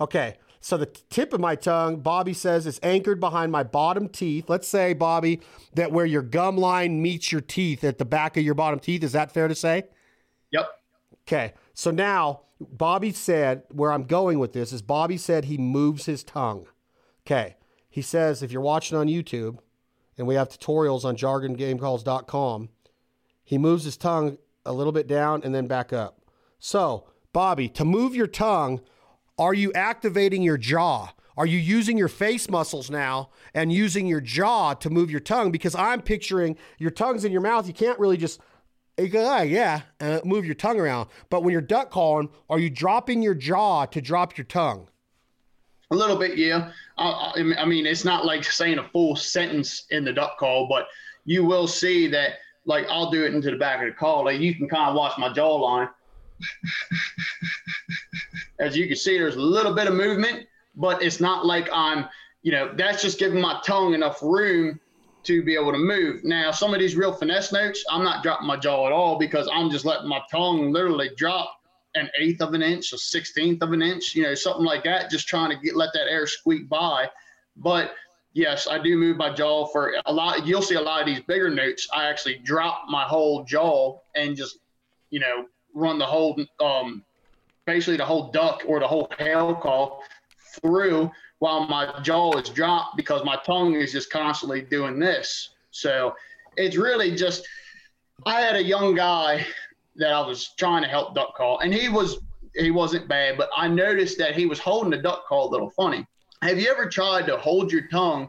Okay. 0.00 0.36
So 0.62 0.76
the 0.76 0.86
tip 0.86 1.32
of 1.32 1.40
my 1.40 1.56
tongue, 1.56 2.00
Bobby 2.00 2.34
says, 2.34 2.66
is 2.66 2.78
anchored 2.82 3.18
behind 3.18 3.50
my 3.50 3.62
bottom 3.62 4.08
teeth. 4.08 4.48
Let's 4.48 4.68
say, 4.68 4.92
Bobby, 4.92 5.40
that 5.74 5.90
where 5.90 6.04
your 6.04 6.22
gum 6.22 6.58
line 6.58 7.00
meets 7.00 7.32
your 7.32 7.40
teeth 7.40 7.82
at 7.82 7.96
the 7.98 8.04
back 8.04 8.36
of 8.36 8.42
your 8.42 8.54
bottom 8.54 8.78
teeth. 8.78 9.02
Is 9.02 9.12
that 9.12 9.32
fair 9.32 9.48
to 9.48 9.54
say? 9.54 9.84
Yep. 10.50 10.68
Okay. 11.26 11.54
So 11.72 11.90
now 11.90 12.42
Bobby 12.60 13.10
said, 13.10 13.62
where 13.70 13.90
I'm 13.90 14.04
going 14.04 14.38
with 14.38 14.52
this 14.52 14.72
is 14.72 14.82
Bobby 14.82 15.16
said 15.16 15.46
he 15.46 15.56
moves 15.56 16.04
his 16.04 16.22
tongue. 16.22 16.66
Okay. 17.26 17.56
He 17.88 18.02
says, 18.02 18.42
if 18.42 18.52
you're 18.52 18.60
watching 18.60 18.98
on 18.98 19.08
YouTube, 19.08 19.58
and 20.18 20.26
we 20.26 20.34
have 20.34 20.50
tutorials 20.50 21.04
on 21.04 21.16
jargongamecalls.com, 21.16 22.68
he 23.42 23.56
moves 23.56 23.84
his 23.84 23.96
tongue 23.96 24.36
a 24.66 24.72
little 24.72 24.92
bit 24.92 25.06
down 25.06 25.40
and 25.42 25.54
then 25.54 25.66
back 25.66 25.92
up. 25.92 26.20
So, 26.58 27.06
Bobby, 27.32 27.68
to 27.70 27.84
move 27.84 28.14
your 28.14 28.26
tongue, 28.26 28.80
are 29.38 29.54
you 29.54 29.72
activating 29.72 30.42
your 30.42 30.58
jaw? 30.58 31.12
Are 31.36 31.46
you 31.46 31.58
using 31.58 31.96
your 31.96 32.08
face 32.08 32.50
muscles 32.50 32.90
now 32.90 33.30
and 33.54 33.72
using 33.72 34.06
your 34.06 34.20
jaw 34.20 34.74
to 34.74 34.90
move 34.90 35.10
your 35.10 35.20
tongue? 35.20 35.50
Because 35.50 35.74
I'm 35.74 36.02
picturing 36.02 36.56
your 36.78 36.90
tongue's 36.90 37.24
in 37.24 37.32
your 37.32 37.40
mouth. 37.40 37.66
You 37.66 37.72
can't 37.72 37.98
really 37.98 38.16
just 38.16 38.40
"Ah, 38.98 39.42
yeah, 39.42 39.82
uh, 40.00 40.20
move 40.24 40.44
your 40.44 40.54
tongue 40.54 40.78
around. 40.78 41.08
But 41.30 41.42
when 41.42 41.52
you're 41.52 41.62
duck 41.62 41.90
calling, 41.90 42.28
are 42.50 42.58
you 42.58 42.68
dropping 42.68 43.22
your 43.22 43.34
jaw 43.34 43.86
to 43.86 44.00
drop 44.00 44.36
your 44.36 44.44
tongue? 44.44 44.88
A 45.92 45.96
little 45.96 46.16
bit, 46.16 46.36
yeah. 46.36 46.72
I, 46.98 47.32
I 47.36 47.62
I 47.62 47.64
mean, 47.64 47.86
it's 47.86 48.04
not 48.04 48.26
like 48.26 48.44
saying 48.44 48.78
a 48.78 48.88
full 48.90 49.16
sentence 49.16 49.86
in 49.90 50.04
the 50.04 50.12
duck 50.12 50.36
call, 50.38 50.68
but 50.68 50.88
you 51.24 51.44
will 51.44 51.66
see 51.66 52.08
that, 52.08 52.34
like, 52.66 52.86
I'll 52.90 53.10
do 53.10 53.24
it 53.24 53.34
into 53.34 53.50
the 53.50 53.56
back 53.56 53.80
of 53.80 53.86
the 53.86 53.94
call. 53.94 54.24
Like, 54.24 54.40
you 54.40 54.54
can 54.54 54.68
kind 54.68 54.90
of 54.90 54.96
watch 54.96 55.16
my 55.16 55.30
jawline. 55.30 55.88
As 58.58 58.76
you 58.76 58.86
can 58.86 58.96
see, 58.96 59.18
there's 59.18 59.36
a 59.36 59.40
little 59.40 59.74
bit 59.74 59.86
of 59.86 59.94
movement, 59.94 60.46
but 60.76 61.02
it's 61.02 61.20
not 61.20 61.46
like 61.46 61.68
I'm, 61.72 62.06
you 62.42 62.52
know, 62.52 62.72
that's 62.76 63.02
just 63.02 63.18
giving 63.18 63.40
my 63.40 63.60
tongue 63.64 63.94
enough 63.94 64.22
room 64.22 64.78
to 65.22 65.42
be 65.42 65.54
able 65.54 65.72
to 65.72 65.78
move. 65.78 66.24
Now, 66.24 66.50
some 66.50 66.72
of 66.72 66.80
these 66.80 66.96
real 66.96 67.12
finesse 67.12 67.52
notes, 67.52 67.84
I'm 67.90 68.04
not 68.04 68.22
dropping 68.22 68.46
my 68.46 68.56
jaw 68.56 68.86
at 68.86 68.92
all 68.92 69.18
because 69.18 69.48
I'm 69.52 69.70
just 69.70 69.84
letting 69.84 70.08
my 70.08 70.20
tongue 70.30 70.72
literally 70.72 71.10
drop 71.16 71.56
an 71.94 72.08
eighth 72.18 72.40
of 72.40 72.54
an 72.54 72.62
inch, 72.62 72.92
a 72.92 72.98
sixteenth 72.98 73.62
of 73.62 73.72
an 73.72 73.82
inch, 73.82 74.14
you 74.14 74.22
know, 74.22 74.34
something 74.34 74.64
like 74.64 74.84
that, 74.84 75.10
just 75.10 75.26
trying 75.26 75.50
to 75.50 75.56
get 75.56 75.76
let 75.76 75.90
that 75.92 76.08
air 76.08 76.26
squeak 76.26 76.68
by. 76.68 77.10
But 77.56 77.92
yes, 78.32 78.68
I 78.70 78.78
do 78.78 78.96
move 78.96 79.16
my 79.16 79.34
jaw 79.34 79.66
for 79.66 79.94
a 80.06 80.12
lot. 80.12 80.46
You'll 80.46 80.62
see 80.62 80.76
a 80.76 80.80
lot 80.80 81.00
of 81.00 81.06
these 81.06 81.20
bigger 81.20 81.50
notes. 81.50 81.88
I 81.92 82.08
actually 82.08 82.38
drop 82.38 82.84
my 82.88 83.02
whole 83.02 83.44
jaw 83.44 83.98
and 84.14 84.36
just, 84.36 84.58
you 85.10 85.20
know, 85.20 85.46
run 85.74 85.98
the 85.98 86.06
whole, 86.06 86.36
um, 86.60 87.04
basically 87.66 87.96
the 87.96 88.04
whole 88.04 88.30
duck 88.30 88.62
or 88.66 88.80
the 88.80 88.86
whole 88.86 89.10
hail 89.18 89.54
call 89.54 90.02
through 90.60 91.10
while 91.38 91.66
my 91.66 92.00
jaw 92.02 92.36
is 92.38 92.48
dropped 92.48 92.96
because 92.96 93.24
my 93.24 93.36
tongue 93.46 93.74
is 93.74 93.92
just 93.92 94.10
constantly 94.10 94.62
doing 94.62 94.98
this. 94.98 95.50
So 95.70 96.14
it's 96.56 96.76
really 96.76 97.14
just, 97.14 97.46
I 98.26 98.40
had 98.40 98.56
a 98.56 98.62
young 98.62 98.94
guy 98.94 99.46
that 99.96 100.12
I 100.12 100.20
was 100.26 100.50
trying 100.58 100.82
to 100.82 100.88
help 100.88 101.14
duck 101.14 101.36
call, 101.36 101.60
and 101.60 101.72
he 101.72 101.88
was 101.88 102.18
he 102.54 102.70
wasn't 102.70 103.06
bad, 103.06 103.38
but 103.38 103.48
I 103.56 103.68
noticed 103.68 104.18
that 104.18 104.34
he 104.34 104.46
was 104.46 104.58
holding 104.58 104.90
the 104.90 104.98
duck 104.98 105.26
call 105.26 105.48
a 105.48 105.50
little 105.50 105.70
funny. 105.70 106.04
Have 106.42 106.58
you 106.58 106.68
ever 106.68 106.88
tried 106.88 107.26
to 107.26 107.36
hold 107.36 107.70
your 107.70 107.86
tongue 107.88 108.28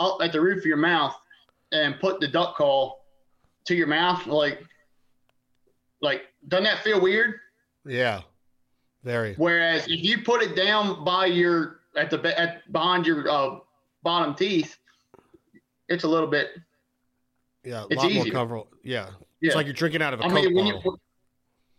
up 0.00 0.18
at 0.20 0.32
the 0.32 0.40
roof 0.40 0.58
of 0.58 0.66
your 0.66 0.76
mouth 0.76 1.14
and 1.72 2.00
put 2.00 2.20
the 2.20 2.26
duck 2.26 2.56
call 2.56 3.04
to 3.66 3.74
your 3.74 3.86
mouth? 3.86 4.26
Like, 4.26 4.64
like 6.00 6.22
doesn't 6.48 6.64
that 6.64 6.82
feel 6.84 7.00
weird? 7.00 7.34
Yeah, 7.86 8.22
very. 9.02 9.34
Whereas 9.34 9.86
if 9.88 10.02
you 10.02 10.22
put 10.22 10.42
it 10.42 10.54
down 10.56 11.04
by 11.04 11.26
your 11.26 11.80
at 11.96 12.10
the 12.10 12.38
at 12.40 12.70
behind 12.72 13.06
your 13.06 13.28
uh, 13.30 13.58
bottom 14.02 14.34
teeth, 14.34 14.76
it's 15.88 16.04
a 16.04 16.08
little 16.08 16.28
bit. 16.28 16.50
Yeah, 17.64 17.82
a 17.82 17.86
It's 17.88 17.96
lot 17.96 18.12
more 18.12 18.22
easier. 18.22 18.32
comfortable. 18.32 18.68
Yeah. 18.82 19.06
Yeah. 19.40 19.48
it's 19.48 19.56
like 19.56 19.66
you're 19.66 19.72
drinking 19.74 20.02
out 20.02 20.14
of 20.14 20.20
a 20.20 20.24
I 20.24 20.28
Coke 20.28 20.34
mean, 20.50 20.54
bottle. 20.74 20.82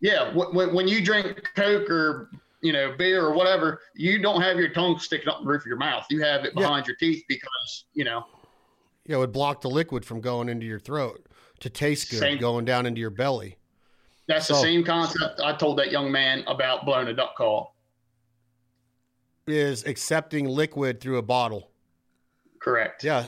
you, 0.02 0.12
yeah, 0.12 0.34
when, 0.34 0.74
when 0.74 0.88
you 0.88 1.04
drink 1.04 1.44
Coke 1.56 1.90
or 1.90 2.30
you 2.62 2.74
know 2.74 2.96
beer 2.98 3.24
or 3.26 3.34
whatever, 3.34 3.82
you 3.96 4.20
don't 4.22 4.42
have 4.42 4.58
your 4.58 4.70
tongue 4.70 4.98
sticking 5.00 5.28
up 5.30 5.42
the 5.42 5.46
roof 5.48 5.62
of 5.62 5.68
your 5.68 5.78
mouth. 5.78 6.06
You 6.10 6.22
have 6.24 6.44
it 6.46 6.54
Yeah. 6.56 6.62
behind 6.64 6.88
your 6.88 6.96
teeth 6.98 7.24
because 7.28 7.86
you 7.94 8.04
know. 8.04 8.24
yeah, 9.06 9.16
it 9.16 9.20
would 9.20 9.32
block 9.32 9.62
the 9.62 9.70
liquid 9.70 10.06
from 10.06 10.22
going 10.22 10.50
into 10.50 10.66
your 10.66 10.80
throat 10.80 11.28
to 11.60 11.70
taste 11.70 12.10
good, 12.12 12.20
Same. 12.20 12.38
going 12.40 12.66
down 12.66 12.86
into 12.86 13.00
your 13.02 13.10
belly. 13.12 13.58
That's 14.28 14.48
So- 14.48 14.56
the 14.56 14.62
same 14.62 14.84
concept 14.84 15.40
I 15.40 15.54
told 15.56 15.78
that 15.80 15.92
young 15.92 16.12
man 16.12 16.44
about 16.48 16.86
blowing 16.86 17.08
a 17.08 17.14
duck 17.14 17.36
call. 17.36 17.76
Is 19.48 19.86
accepting 19.86 20.48
liquid 20.48 21.00
through 21.00 21.18
a 21.18 21.22
bottle. 21.22 21.70
Correct. 22.60 23.04
Yeah. 23.04 23.28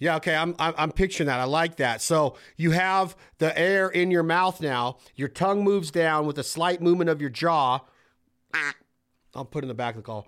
Yeah, 0.00 0.16
okay. 0.16 0.34
I'm, 0.34 0.54
I'm 0.58 0.74
I'm 0.76 0.92
picturing 0.92 1.28
that. 1.28 1.38
I 1.38 1.44
like 1.44 1.76
that. 1.76 2.02
So 2.02 2.36
you 2.56 2.72
have 2.72 3.16
the 3.38 3.56
air 3.56 3.88
in 3.88 4.10
your 4.10 4.22
mouth 4.24 4.60
now. 4.60 4.98
Your 5.14 5.28
tongue 5.28 5.62
moves 5.62 5.90
down 5.92 6.26
with 6.26 6.38
a 6.38 6.44
slight 6.44 6.80
movement 6.80 7.08
of 7.10 7.20
your 7.20 7.30
jaw. 7.30 7.80
I'll 9.34 9.44
put 9.44 9.62
it 9.62 9.66
in 9.66 9.68
the 9.68 9.74
back 9.74 9.94
of 9.94 10.02
the 10.02 10.06
call. 10.06 10.26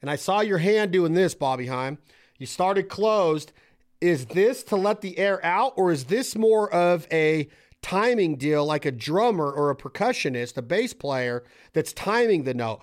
And 0.00 0.10
I 0.10 0.16
saw 0.16 0.40
your 0.40 0.58
hand 0.58 0.92
doing 0.92 1.14
this, 1.14 1.34
Bobby 1.34 1.66
Heim. 1.66 1.98
You 2.38 2.46
started 2.46 2.88
closed. 2.88 3.52
Is 4.00 4.26
this 4.26 4.62
to 4.64 4.76
let 4.76 5.00
the 5.00 5.16
air 5.18 5.44
out, 5.44 5.72
or 5.76 5.90
is 5.90 6.04
this 6.04 6.36
more 6.36 6.72
of 6.72 7.06
a 7.10 7.48
timing 7.84 8.36
deal 8.36 8.64
like 8.64 8.86
a 8.86 8.90
drummer 8.90 9.52
or 9.52 9.68
a 9.70 9.76
percussionist, 9.76 10.56
a 10.56 10.62
bass 10.62 10.94
player 10.94 11.44
that's 11.74 11.92
timing 11.92 12.44
the 12.44 12.54
note? 12.54 12.80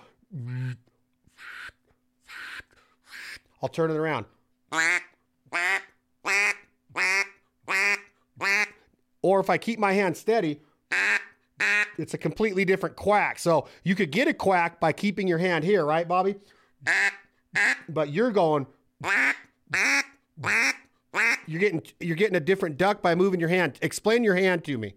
I'll 3.60 3.68
turn 3.68 3.90
it 3.90 3.96
around. 3.96 4.26
Or 9.22 9.40
if 9.40 9.50
I 9.50 9.58
keep 9.58 9.80
my 9.80 9.92
hand 9.92 10.16
steady, 10.16 10.60
it's 11.98 12.14
a 12.14 12.18
completely 12.18 12.64
different 12.64 12.94
quack. 12.94 13.40
So 13.40 13.66
you 13.82 13.96
could 13.96 14.12
get 14.12 14.28
a 14.28 14.34
quack 14.34 14.78
by 14.78 14.92
keeping 14.92 15.26
your 15.26 15.38
hand 15.38 15.64
here, 15.64 15.84
right, 15.84 16.06
Bobby? 16.06 16.36
But 17.88 18.10
you're 18.10 18.30
going. 18.30 18.66
You're 21.46 21.60
getting 21.60 21.82
you're 22.00 22.16
getting 22.16 22.36
a 22.36 22.40
different 22.40 22.78
duck 22.78 23.02
by 23.02 23.14
moving 23.14 23.40
your 23.40 23.48
hand. 23.48 23.78
Explain 23.82 24.24
your 24.24 24.34
hand 24.34 24.64
to 24.64 24.78
me. 24.78 24.94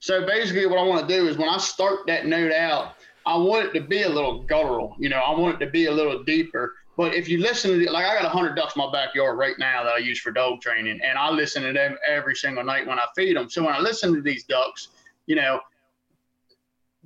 So 0.00 0.26
basically, 0.26 0.66
what 0.66 0.78
I 0.78 0.82
want 0.82 1.08
to 1.08 1.14
do 1.14 1.28
is 1.28 1.38
when 1.38 1.48
I 1.48 1.58
start 1.58 2.00
that 2.06 2.26
note 2.26 2.52
out, 2.52 2.94
I 3.24 3.36
want 3.36 3.66
it 3.66 3.80
to 3.80 3.86
be 3.86 4.02
a 4.02 4.08
little 4.08 4.42
guttural. 4.42 4.94
You 4.98 5.08
know, 5.08 5.18
I 5.18 5.38
want 5.38 5.60
it 5.60 5.64
to 5.64 5.70
be 5.70 5.86
a 5.86 5.92
little 5.92 6.22
deeper. 6.22 6.74
But 6.96 7.14
if 7.14 7.28
you 7.28 7.38
listen 7.38 7.78
to 7.78 7.90
like 7.90 8.06
I 8.06 8.14
got 8.14 8.24
100 8.24 8.54
ducks 8.54 8.74
in 8.74 8.80
my 8.80 8.90
backyard 8.90 9.38
right 9.38 9.56
now 9.58 9.84
that 9.84 9.94
I 9.94 9.98
use 9.98 10.18
for 10.18 10.32
dog 10.32 10.60
training, 10.60 11.00
and 11.04 11.18
I 11.18 11.30
listen 11.30 11.62
to 11.62 11.72
them 11.72 11.96
every 12.08 12.34
single 12.34 12.64
night 12.64 12.86
when 12.86 12.98
I 12.98 13.06
feed 13.14 13.36
them. 13.36 13.50
So 13.50 13.64
when 13.64 13.74
I 13.74 13.80
listen 13.80 14.14
to 14.14 14.22
these 14.22 14.44
ducks, 14.44 14.88
you 15.26 15.36
know, 15.36 15.60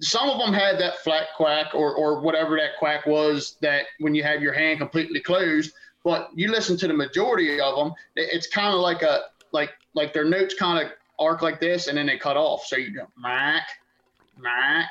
some 0.00 0.30
of 0.30 0.38
them 0.38 0.52
had 0.52 0.78
that 0.78 0.98
flat 0.98 1.28
quack 1.36 1.74
or, 1.74 1.94
or 1.94 2.20
whatever 2.20 2.56
that 2.56 2.78
quack 2.78 3.06
was 3.06 3.56
that 3.60 3.86
when 3.98 4.14
you 4.14 4.22
have 4.22 4.42
your 4.42 4.52
hand 4.52 4.78
completely 4.78 5.20
closed. 5.20 5.72
But 6.02 6.30
you 6.34 6.50
listen 6.50 6.76
to 6.78 6.88
the 6.88 6.94
majority 6.94 7.60
of 7.60 7.76
them, 7.76 7.92
it's 8.16 8.46
kind 8.46 8.74
of 8.74 8.80
like 8.80 9.02
a 9.02 9.22
like 9.52 9.70
like 9.94 10.12
their 10.12 10.24
notes 10.24 10.54
kind 10.54 10.84
of 10.84 10.92
arc 11.18 11.42
like 11.42 11.60
this, 11.60 11.88
and 11.88 11.98
then 11.98 12.06
they 12.06 12.16
cut 12.16 12.36
off. 12.36 12.64
So 12.64 12.76
you 12.76 12.94
go 12.94 13.06
mac, 13.18 13.68
mac, 14.38 14.88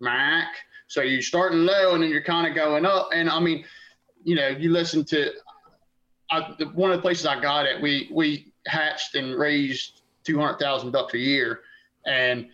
mac. 0.00 0.48
So 0.88 1.02
you're 1.02 1.22
starting 1.22 1.64
low, 1.64 1.94
and 1.94 2.02
then 2.02 2.10
you're 2.10 2.22
kind 2.22 2.46
of 2.46 2.54
going 2.54 2.84
up. 2.84 3.10
And 3.14 3.30
I 3.30 3.38
mean, 3.38 3.64
you 4.24 4.34
know, 4.34 4.48
you 4.48 4.70
listen 4.70 5.04
to 5.06 5.32
I, 6.32 6.54
the, 6.58 6.66
one 6.66 6.90
of 6.90 6.98
the 6.98 7.02
places 7.02 7.26
I 7.26 7.40
got 7.40 7.66
it. 7.66 7.80
We 7.80 8.10
we 8.12 8.52
hatched 8.66 9.14
and 9.14 9.38
raised 9.38 10.02
two 10.24 10.40
hundred 10.40 10.58
thousand 10.58 10.90
ducks 10.92 11.14
a 11.14 11.18
year, 11.18 11.60
and 12.06 12.48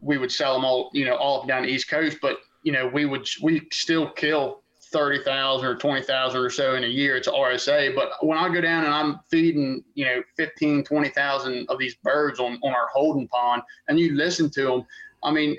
we 0.00 0.18
would 0.18 0.32
sell 0.32 0.54
them 0.54 0.64
all, 0.64 0.90
you 0.92 1.04
know, 1.04 1.14
all 1.16 1.36
up 1.36 1.42
and 1.42 1.48
down 1.48 1.62
the 1.62 1.68
East 1.68 1.88
Coast. 1.88 2.18
But 2.20 2.38
you 2.64 2.72
know, 2.72 2.88
we 2.88 3.04
would 3.04 3.28
we 3.42 3.68
still 3.72 4.10
kill 4.10 4.62
thirty 4.94 5.22
thousand 5.24 5.66
or 5.66 5.74
twenty 5.74 6.02
thousand 6.02 6.40
or 6.40 6.48
so 6.48 6.76
in 6.76 6.84
a 6.84 6.88
year. 6.88 7.16
It's 7.16 7.28
RSA. 7.28 7.94
But 7.94 8.12
when 8.24 8.38
I 8.38 8.48
go 8.48 8.60
down 8.60 8.84
and 8.84 8.94
I'm 8.94 9.20
feeding, 9.28 9.82
you 9.94 10.04
know, 10.04 10.22
15, 10.36 10.84
20,000 10.84 11.66
of 11.68 11.78
these 11.78 11.96
birds 11.96 12.38
on 12.38 12.58
on 12.62 12.72
our 12.72 12.86
holding 12.92 13.26
pond, 13.28 13.62
and 13.88 13.98
you 13.98 14.14
listen 14.14 14.48
to 14.50 14.62
them, 14.62 14.86
I 15.24 15.32
mean, 15.32 15.56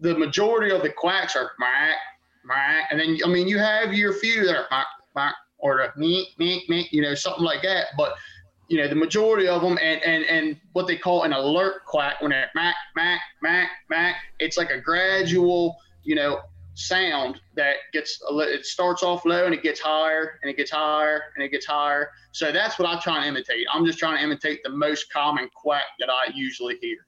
the 0.00 0.18
majority 0.18 0.74
of 0.74 0.82
the 0.82 0.90
quacks 0.90 1.36
are 1.36 1.52
quack, 1.56 1.96
quack, 2.44 2.88
and 2.90 2.98
then 2.98 3.18
I 3.24 3.28
mean, 3.28 3.46
you 3.46 3.58
have 3.58 3.94
your 3.94 4.12
few 4.12 4.44
that 4.44 4.56
are 4.56 4.66
quack, 4.66 4.86
quack, 5.12 5.34
or 5.58 5.92
the 5.94 6.00
meek, 6.00 6.28
meek, 6.38 6.68
meek, 6.68 6.92
you 6.92 7.02
know, 7.02 7.14
something 7.14 7.44
like 7.44 7.62
that. 7.62 7.86
But 7.96 8.16
you 8.68 8.78
know, 8.78 8.88
the 8.88 8.96
majority 8.96 9.46
of 9.46 9.62
them 9.62 9.78
and, 9.80 10.02
and, 10.02 10.24
and 10.24 10.56
what 10.72 10.88
they 10.88 10.96
call 10.96 11.22
an 11.22 11.32
alert 11.32 11.84
quack 11.84 12.20
when 12.20 12.30
they're 12.30 12.50
mac, 12.56 12.74
mac, 12.96 13.20
mac, 13.40 13.70
mac, 13.88 14.16
it's 14.40 14.58
like 14.58 14.70
a 14.70 14.80
gradual, 14.80 15.76
you 16.02 16.16
know, 16.16 16.40
sound 16.76 17.40
that 17.54 17.76
gets, 17.92 18.20
it 18.30 18.66
starts 18.66 19.02
off 19.02 19.24
low 19.24 19.46
and 19.46 19.54
it 19.54 19.62
gets 19.62 19.80
higher 19.80 20.38
and 20.42 20.50
it 20.50 20.56
gets 20.56 20.70
higher 20.70 21.22
and 21.34 21.44
it 21.44 21.50
gets 21.50 21.66
higher. 21.66 22.10
So 22.32 22.52
that's 22.52 22.78
what 22.78 22.88
I'm 22.88 23.00
trying 23.00 23.22
to 23.22 23.28
imitate. 23.28 23.66
I'm 23.72 23.84
just 23.86 23.98
trying 23.98 24.18
to 24.18 24.22
imitate 24.22 24.60
the 24.62 24.70
most 24.70 25.10
common 25.12 25.48
quack 25.54 25.84
that 26.00 26.10
I 26.10 26.30
usually 26.34 26.76
hear. 26.80 26.98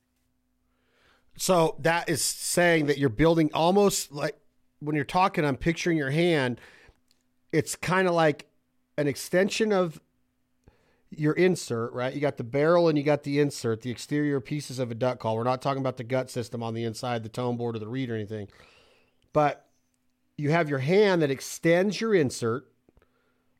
So 1.36 1.76
that 1.80 2.08
is 2.08 2.22
saying 2.22 2.86
that 2.86 2.98
you're 2.98 3.10
building 3.10 3.50
almost 3.54 4.10
like 4.10 4.36
when 4.80 4.96
you're 4.96 5.04
talking, 5.04 5.44
I'm 5.44 5.56
picturing 5.56 5.96
your 5.96 6.10
hand. 6.10 6.60
It's 7.52 7.76
kind 7.76 8.08
of 8.08 8.14
like 8.14 8.46
an 8.96 9.06
extension 9.06 9.72
of 9.72 10.00
your 11.10 11.34
insert, 11.34 11.92
right? 11.92 12.12
You 12.12 12.20
got 12.20 12.38
the 12.38 12.44
barrel 12.44 12.88
and 12.88 12.98
you 12.98 13.04
got 13.04 13.22
the 13.22 13.38
insert, 13.38 13.82
the 13.82 13.90
exterior 13.90 14.40
pieces 14.40 14.78
of 14.78 14.90
a 14.90 14.94
duck 14.94 15.20
call. 15.20 15.36
We're 15.36 15.44
not 15.44 15.62
talking 15.62 15.80
about 15.80 15.96
the 15.96 16.04
gut 16.04 16.30
system 16.30 16.62
on 16.62 16.74
the 16.74 16.84
inside, 16.84 17.22
the 17.22 17.28
tone 17.28 17.56
board 17.56 17.76
or 17.76 17.78
the 17.78 17.88
reed 17.88 18.10
or 18.10 18.14
anything. 18.14 18.48
But 19.32 19.66
you 20.36 20.50
have 20.50 20.68
your 20.68 20.78
hand 20.78 21.22
that 21.22 21.30
extends 21.30 22.00
your 22.00 22.14
insert. 22.14 22.70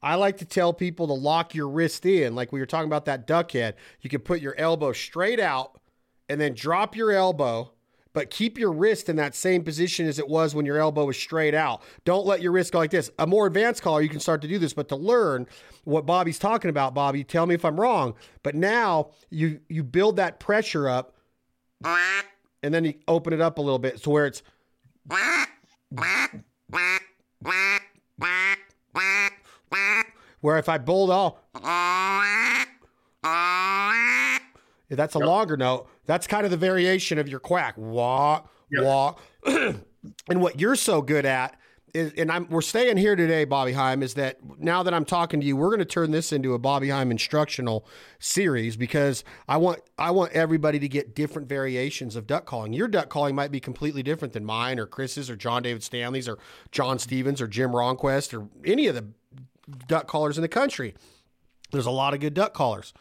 I 0.01 0.15
like 0.15 0.39
to 0.39 0.45
tell 0.45 0.73
people 0.73 1.09
to 1.09 1.13
lock 1.13 1.55
your 1.55 1.69
wrist 1.69 2.07
in, 2.07 2.35
like 2.35 2.53
we 2.53 2.61
were 2.61 2.67
talking 2.67 2.87
about 2.87 3.07
that 3.07 3.27
duck 3.27 3.53
head. 3.53 3.75
You 4.01 4.09
can 4.09 4.21
put 4.21 4.41
your 4.41 4.55
elbow 4.57 4.93
straight 4.93 5.41
out 5.41 5.81
and 6.29 6.41
then 6.41 6.55
drop 6.55 6.95
your 6.95 7.11
elbow 7.11 7.73
but 8.19 8.31
keep 8.31 8.59
your 8.59 8.73
wrist 8.73 9.09
in 9.09 9.15
that 9.15 9.35
same 9.37 9.63
position 9.63 10.07
as 10.07 10.19
it 10.19 10.29
was 10.29 10.53
when 10.53 10.67
your 10.67 10.79
elbow 10.79 11.05
was 11.05 11.17
straight 11.17 11.55
out. 11.55 11.83
Don't 12.05 12.27
let 12.27 12.43
your 12.43 12.51
wrist 12.51 12.73
go 12.73 12.79
like 12.79 12.91
this. 12.91 13.11
A 13.21 13.27
more 13.29 13.47
advanced 13.47 13.81
caller, 13.81 14.01
you 14.01 14.09
can 14.09 14.19
start 14.19 14.43
to 14.43 14.49
do 14.49 14.59
this, 14.59 14.73
but 14.73 14.89
to 14.89 14.97
learn 14.97 15.47
what 15.85 16.05
Bobby's 16.07 16.39
talking 16.39 16.69
about, 16.69 16.95
Bobby, 16.95 17.23
tell 17.23 17.47
me 17.47 17.55
if 17.55 17.65
I'm 17.65 17.81
wrong. 17.81 18.15
But 18.43 18.57
now 18.57 19.11
you 19.31 19.61
you 19.69 19.85
build 19.85 20.17
that 20.17 20.41
pressure 20.41 20.89
up, 20.89 21.15
and 22.63 22.75
then 22.75 22.85
you 22.85 22.95
open 23.07 23.33
it 23.33 23.41
up 23.41 23.59
a 23.59 23.63
little 23.63 23.79
bit 23.79 24.03
to 24.03 24.11
where 24.11 24.27
it's. 24.27 24.43
Where 30.41 30.59
if 30.59 30.69
I 30.69 30.79
build 30.79 31.11
all, 31.11 31.43
that's 34.91 35.17
a 35.17 35.19
yep. 35.19 35.27
longer 35.27 35.57
note. 35.57 35.89
That's 36.07 36.27
kind 36.27 36.45
of 36.45 36.51
the 36.51 36.57
variation 36.57 37.19
of 37.19 37.29
your 37.29 37.41
quack. 37.41 37.75
Wah, 37.77 38.43
yep. 38.71 38.85
wah. 38.85 39.15
and 39.47 39.83
what 40.29 40.61
you're 40.61 40.77
so 40.77 41.03
good 41.03 41.27
at 41.27 41.59
is, 41.95 42.13
and 42.17 42.31
I'm 42.31 42.49
we're 42.49 42.61
staying 42.61 42.97
here 42.97 43.17
today, 43.17 43.45
Bobby 43.45 43.73
Heim, 43.73 44.03
is 44.03 44.15
that 44.15 44.39
now 44.59 44.83
that 44.83 44.95
I'm 44.95 45.05
talking 45.05 45.41
to 45.41 45.47
you, 45.47 45.57
we're 45.57 45.69
going 45.69 45.79
to 45.79 45.85
turn 45.85 46.11
this 46.11 46.33
into 46.33 46.55
a 46.55 46.59
Bobby 46.59 46.89
Heim 46.89 47.11
instructional 47.11 47.87
series 48.19 48.77
because 48.77 49.25
I 49.49 49.57
want 49.57 49.81
I 49.99 50.11
want 50.11 50.33
everybody 50.33 50.79
to 50.79 50.89
get 50.89 51.15
different 51.15 51.49
variations 51.49 52.17
of 52.17 52.27
duck 52.27 52.47
calling. 52.47 52.73
Your 52.73 52.89
duck 52.89 53.09
calling 53.09 53.35
might 53.35 53.51
be 53.51 53.61
completely 53.61 54.03
different 54.03 54.35
than 54.35 54.45
mine 54.45 54.79
or 54.79 54.87
Chris's 54.87 55.31
or 55.31 55.37
John 55.37 55.63
David 55.63 55.83
Stanley's 55.83 56.29
or 56.29 56.39
John 56.73 56.99
Stevens 56.99 57.41
or 57.41 57.47
Jim 57.47 57.71
Ronquest 57.71 58.39
or 58.39 58.49
any 58.65 58.87
of 58.87 58.95
the 58.95 59.07
duck 59.87 60.07
callers 60.07 60.39
in 60.39 60.43
the 60.43 60.49
country. 60.49 60.95
There's 61.71 61.87
a 61.87 61.91
lot 61.91 62.15
of 62.15 62.21
good 62.21 62.35
duck 62.35 62.55
callers 62.55 62.93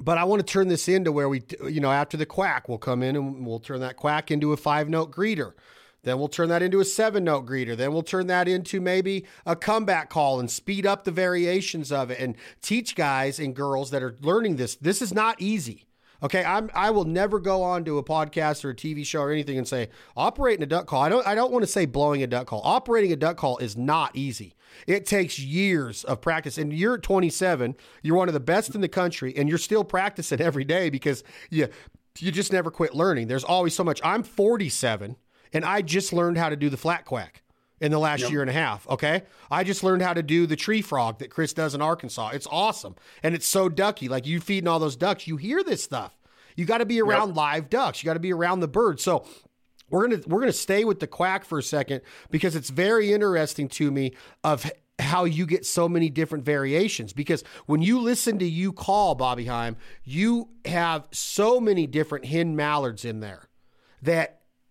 but 0.00 0.16
I 0.16 0.24
want 0.24 0.44
to 0.44 0.50
turn 0.50 0.68
this 0.68 0.88
into 0.88 1.12
where 1.12 1.28
we, 1.28 1.42
you 1.68 1.80
know, 1.80 1.92
after 1.92 2.16
the 2.16 2.24
quack, 2.24 2.68
we'll 2.68 2.78
come 2.78 3.02
in 3.02 3.16
and 3.16 3.46
we'll 3.46 3.60
turn 3.60 3.80
that 3.80 3.96
quack 3.96 4.30
into 4.30 4.52
a 4.52 4.56
five 4.56 4.88
note 4.88 5.12
greeter. 5.12 5.52
Then 6.02 6.18
we'll 6.18 6.28
turn 6.28 6.48
that 6.48 6.62
into 6.62 6.80
a 6.80 6.84
seven 6.84 7.24
note 7.24 7.46
greeter. 7.46 7.76
Then 7.76 7.92
we'll 7.92 8.02
turn 8.02 8.26
that 8.28 8.48
into 8.48 8.80
maybe 8.80 9.26
a 9.44 9.54
comeback 9.54 10.08
call 10.08 10.40
and 10.40 10.50
speed 10.50 10.86
up 10.86 11.04
the 11.04 11.10
variations 11.10 11.92
of 11.92 12.10
it 12.10 12.18
and 12.18 12.36
teach 12.62 12.94
guys 12.94 13.38
and 13.38 13.54
girls 13.54 13.90
that 13.90 14.02
are 14.02 14.16
learning 14.20 14.56
this. 14.56 14.76
This 14.76 15.02
is 15.02 15.12
not 15.12 15.40
easy. 15.40 15.84
Okay, 16.22 16.44
I'm 16.44 16.70
I 16.74 16.90
will 16.90 17.04
never 17.04 17.40
go 17.40 17.62
on 17.62 17.84
to 17.86 17.98
a 17.98 18.04
podcast 18.04 18.64
or 18.64 18.70
a 18.70 18.74
TV 18.74 19.06
show 19.06 19.22
or 19.22 19.32
anything 19.32 19.56
and 19.56 19.66
say 19.66 19.88
operating 20.16 20.62
a 20.62 20.66
duck 20.66 20.86
call. 20.86 21.02
I 21.02 21.08
don't 21.08 21.26
I 21.26 21.34
don't 21.34 21.52
want 21.52 21.62
to 21.62 21.70
say 21.70 21.86
blowing 21.86 22.22
a 22.22 22.26
duck 22.26 22.46
call. 22.46 22.60
Operating 22.64 23.12
a 23.12 23.16
duck 23.16 23.36
call 23.36 23.56
is 23.58 23.76
not 23.76 24.14
easy. 24.14 24.54
It 24.86 25.06
takes 25.06 25.38
years 25.38 26.04
of 26.04 26.20
practice. 26.20 26.58
And 26.58 26.72
you're 26.72 26.98
27, 26.98 27.76
you're 28.02 28.16
one 28.16 28.28
of 28.28 28.34
the 28.34 28.40
best 28.40 28.74
in 28.74 28.80
the 28.80 28.88
country, 28.88 29.34
and 29.36 29.48
you're 29.48 29.58
still 29.58 29.84
practicing 29.84 30.40
every 30.42 30.64
day 30.64 30.90
because 30.90 31.24
you 31.48 31.68
you 32.18 32.30
just 32.30 32.52
never 32.52 32.70
quit 32.70 32.94
learning. 32.94 33.28
There's 33.28 33.44
always 33.44 33.74
so 33.74 33.84
much. 33.84 34.00
I'm 34.04 34.22
47 34.22 35.16
and 35.52 35.64
I 35.64 35.82
just 35.82 36.12
learned 36.12 36.38
how 36.38 36.48
to 36.48 36.56
do 36.56 36.68
the 36.68 36.76
flat 36.76 37.04
quack 37.04 37.42
in 37.80 37.90
the 37.90 37.98
last 37.98 38.20
yep. 38.20 38.30
year 38.30 38.40
and 38.42 38.50
a 38.50 38.54
half. 38.54 38.86
Okay. 38.88 39.22
I 39.50 39.64
just 39.64 39.82
learned 39.82 40.02
how 40.02 40.12
to 40.12 40.22
do 40.22 40.46
the 40.46 40.56
tree 40.56 40.82
frog 40.82 41.18
that 41.18 41.30
Chris 41.30 41.52
does 41.52 41.74
in 41.74 41.80
Arkansas. 41.80 42.30
It's 42.34 42.46
awesome. 42.50 42.94
And 43.22 43.34
it's 43.34 43.46
so 43.46 43.68
ducky. 43.68 44.08
Like 44.08 44.26
you 44.26 44.40
feeding 44.40 44.68
all 44.68 44.78
those 44.78 44.96
ducks, 44.96 45.26
you 45.26 45.36
hear 45.36 45.64
this 45.64 45.82
stuff. 45.82 46.16
You 46.56 46.66
got 46.66 46.78
to 46.78 46.86
be 46.86 47.00
around 47.00 47.28
yep. 47.28 47.36
live 47.36 47.70
ducks. 47.70 48.02
You 48.02 48.06
got 48.06 48.14
to 48.14 48.20
be 48.20 48.32
around 48.32 48.60
the 48.60 48.68
birds. 48.68 49.02
So 49.02 49.24
we're 49.88 50.08
gonna 50.08 50.22
we're 50.26 50.40
gonna 50.40 50.52
stay 50.52 50.84
with 50.84 51.00
the 51.00 51.06
quack 51.06 51.44
for 51.44 51.58
a 51.58 51.62
second 51.62 52.02
because 52.30 52.54
it's 52.54 52.70
very 52.70 53.12
interesting 53.12 53.68
to 53.68 53.90
me 53.90 54.14
of 54.44 54.70
how 54.98 55.24
you 55.24 55.46
get 55.46 55.64
so 55.64 55.88
many 55.88 56.10
different 56.10 56.44
variations 56.44 57.12
because 57.12 57.42
when 57.66 57.82
you 57.82 58.00
listen 58.00 58.38
to 58.38 58.44
you 58.44 58.72
call 58.72 59.14
Bobby 59.14 59.46
Heim, 59.46 59.76
you 60.04 60.50
have 60.64 61.08
so 61.10 61.58
many 61.60 61.86
different 61.86 62.26
hen 62.26 62.54
mallards 62.54 63.04
in 63.04 63.20
there 63.20 63.48
that 64.02 64.39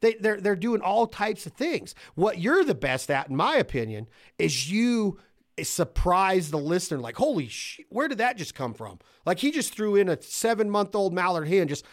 they, 0.00 0.14
they're, 0.14 0.40
they're 0.40 0.56
doing 0.56 0.80
all 0.80 1.06
types 1.06 1.46
of 1.46 1.52
things. 1.52 1.94
What 2.14 2.38
you're 2.38 2.64
the 2.64 2.74
best 2.74 3.10
at, 3.10 3.28
in 3.28 3.36
my 3.36 3.56
opinion, 3.56 4.06
is 4.38 4.70
you 4.70 5.18
surprise 5.62 6.50
the 6.50 6.58
listener 6.58 6.98
like, 6.98 7.16
holy 7.16 7.48
shit, 7.48 7.86
where 7.90 8.08
did 8.08 8.18
that 8.18 8.36
just 8.36 8.54
come 8.54 8.74
from? 8.74 8.98
Like 9.26 9.38
he 9.38 9.50
just 9.50 9.74
threw 9.74 9.96
in 9.96 10.08
a 10.08 10.20
seven 10.22 10.70
month 10.70 10.94
old 10.94 11.12
mallard 11.12 11.48
hen, 11.48 11.68
just 11.68 11.84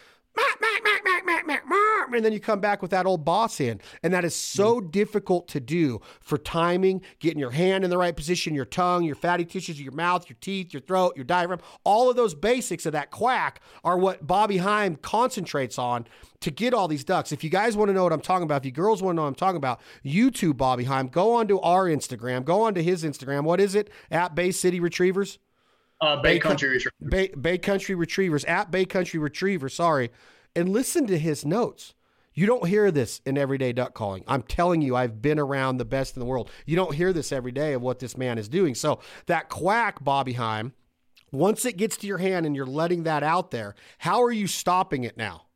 and 2.16 2.24
then 2.24 2.32
you 2.32 2.40
come 2.40 2.60
back 2.60 2.82
with 2.82 2.90
that 2.90 3.06
old 3.06 3.24
boss 3.24 3.58
hand. 3.58 3.82
And 4.02 4.12
that 4.12 4.24
is 4.24 4.34
so 4.34 4.80
mm. 4.80 4.90
difficult 4.90 5.48
to 5.48 5.60
do 5.60 6.00
for 6.20 6.38
timing, 6.38 7.02
getting 7.20 7.38
your 7.38 7.50
hand 7.50 7.84
in 7.84 7.90
the 7.90 7.98
right 7.98 8.16
position, 8.16 8.54
your 8.54 8.64
tongue, 8.64 9.04
your 9.04 9.14
fatty 9.14 9.44
tissues, 9.44 9.80
your 9.80 9.92
mouth, 9.92 10.28
your 10.28 10.36
teeth, 10.40 10.72
your 10.72 10.82
throat, 10.82 11.14
your 11.16 11.24
diaphragm. 11.24 11.60
All 11.84 12.10
of 12.10 12.16
those 12.16 12.34
basics 12.34 12.86
of 12.86 12.92
that 12.92 13.10
quack 13.10 13.60
are 13.84 13.98
what 13.98 14.26
Bobby 14.26 14.58
Heim 14.58 14.96
concentrates 14.96 15.78
on 15.78 16.06
to 16.40 16.50
get 16.50 16.74
all 16.74 16.88
these 16.88 17.04
ducks. 17.04 17.32
If 17.32 17.42
you 17.42 17.50
guys 17.50 17.76
want 17.76 17.88
to 17.88 17.92
know 17.92 18.04
what 18.04 18.12
I'm 18.12 18.20
talking 18.20 18.44
about, 18.44 18.62
if 18.62 18.66
you 18.66 18.72
girls 18.72 19.02
want 19.02 19.14
to 19.14 19.16
know 19.16 19.22
what 19.22 19.28
I'm 19.28 19.34
talking 19.34 19.56
about, 19.56 19.80
YouTube 20.04 20.56
Bobby 20.56 20.84
Heim, 20.84 21.08
go 21.08 21.34
onto 21.34 21.58
our 21.60 21.86
Instagram, 21.86 22.44
go 22.44 22.62
onto 22.62 22.80
his 22.80 23.04
Instagram. 23.04 23.44
What 23.44 23.60
is 23.60 23.74
it? 23.74 23.90
At 24.10 24.34
Bay 24.34 24.50
City 24.50 24.80
Retrievers? 24.80 25.38
Uh, 26.00 26.16
Bay, 26.16 26.34
Bay 26.34 26.38
Country 26.38 26.68
Retrievers. 26.68 27.08
Bay, 27.08 27.28
Bay 27.28 27.58
Country 27.58 27.94
Retrievers. 27.94 28.44
At 28.44 28.70
Bay 28.70 28.84
Country 28.84 29.18
Retrievers, 29.18 29.74
sorry. 29.74 30.10
And 30.54 30.68
listen 30.68 31.06
to 31.08 31.18
his 31.18 31.44
notes. 31.44 31.94
You 32.38 32.46
don't 32.46 32.68
hear 32.68 32.92
this 32.92 33.20
in 33.26 33.36
everyday 33.36 33.72
duck 33.72 33.94
calling. 33.94 34.22
I'm 34.28 34.42
telling 34.42 34.80
you, 34.80 34.94
I've 34.94 35.20
been 35.20 35.40
around 35.40 35.78
the 35.78 35.84
best 35.84 36.14
in 36.14 36.20
the 36.20 36.26
world. 36.26 36.48
You 36.66 36.76
don't 36.76 36.94
hear 36.94 37.12
this 37.12 37.32
every 37.32 37.50
day 37.50 37.72
of 37.72 37.82
what 37.82 37.98
this 37.98 38.16
man 38.16 38.38
is 38.38 38.48
doing. 38.48 38.76
So 38.76 39.00
that 39.26 39.48
quack, 39.48 40.04
Bobby 40.04 40.34
Heim, 40.34 40.72
once 41.32 41.64
it 41.64 41.76
gets 41.76 41.96
to 41.96 42.06
your 42.06 42.18
hand 42.18 42.46
and 42.46 42.54
you're 42.54 42.64
letting 42.64 43.02
that 43.02 43.24
out 43.24 43.50
there, 43.50 43.74
how 43.98 44.22
are 44.22 44.30
you 44.30 44.46
stopping 44.46 45.02
it 45.02 45.16
now? 45.16 45.46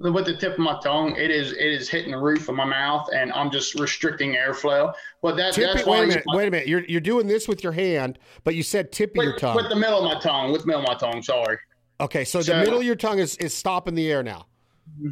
with 0.00 0.26
the 0.26 0.36
tip 0.36 0.52
of 0.52 0.58
my 0.58 0.78
tongue, 0.82 1.16
it 1.16 1.30
is 1.30 1.52
it 1.52 1.58
is 1.58 1.88
hitting 1.88 2.10
the 2.10 2.18
roof 2.18 2.50
of 2.50 2.56
my 2.56 2.64
mouth, 2.66 3.08
and 3.14 3.32
I'm 3.32 3.50
just 3.50 3.80
restricting 3.80 4.34
airflow. 4.34 4.92
But 5.22 5.38
that, 5.38 5.54
tip 5.54 5.72
that's 5.72 5.80
it, 5.80 5.86
wait 5.86 6.04
a 6.04 6.06
minute. 6.08 6.24
wait 6.26 6.48
a 6.48 6.50
minute. 6.50 6.68
You're 6.68 6.84
you're 6.88 7.00
doing 7.00 7.26
this 7.26 7.48
with 7.48 7.64
your 7.64 7.72
hand, 7.72 8.18
but 8.44 8.54
you 8.54 8.62
said 8.62 8.92
tip 8.92 9.16
of 9.16 9.24
your 9.24 9.36
tongue. 9.36 9.56
With 9.56 9.70
the 9.70 9.76
middle 9.76 9.98
of 9.98 10.04
my 10.04 10.20
tongue. 10.20 10.52
With 10.52 10.62
the 10.62 10.66
middle 10.66 10.82
of 10.82 10.88
my 10.88 10.94
tongue. 10.94 11.22
Sorry. 11.22 11.58
Okay, 12.00 12.24
so, 12.24 12.42
so 12.42 12.52
the 12.52 12.60
middle 12.60 12.78
of 12.78 12.84
your 12.84 12.96
tongue 12.96 13.18
is 13.18 13.36
is 13.36 13.54
stopping 13.54 13.94
the 13.94 14.10
air 14.12 14.22
now. 14.22 14.46
Mm-hmm. 14.98 15.10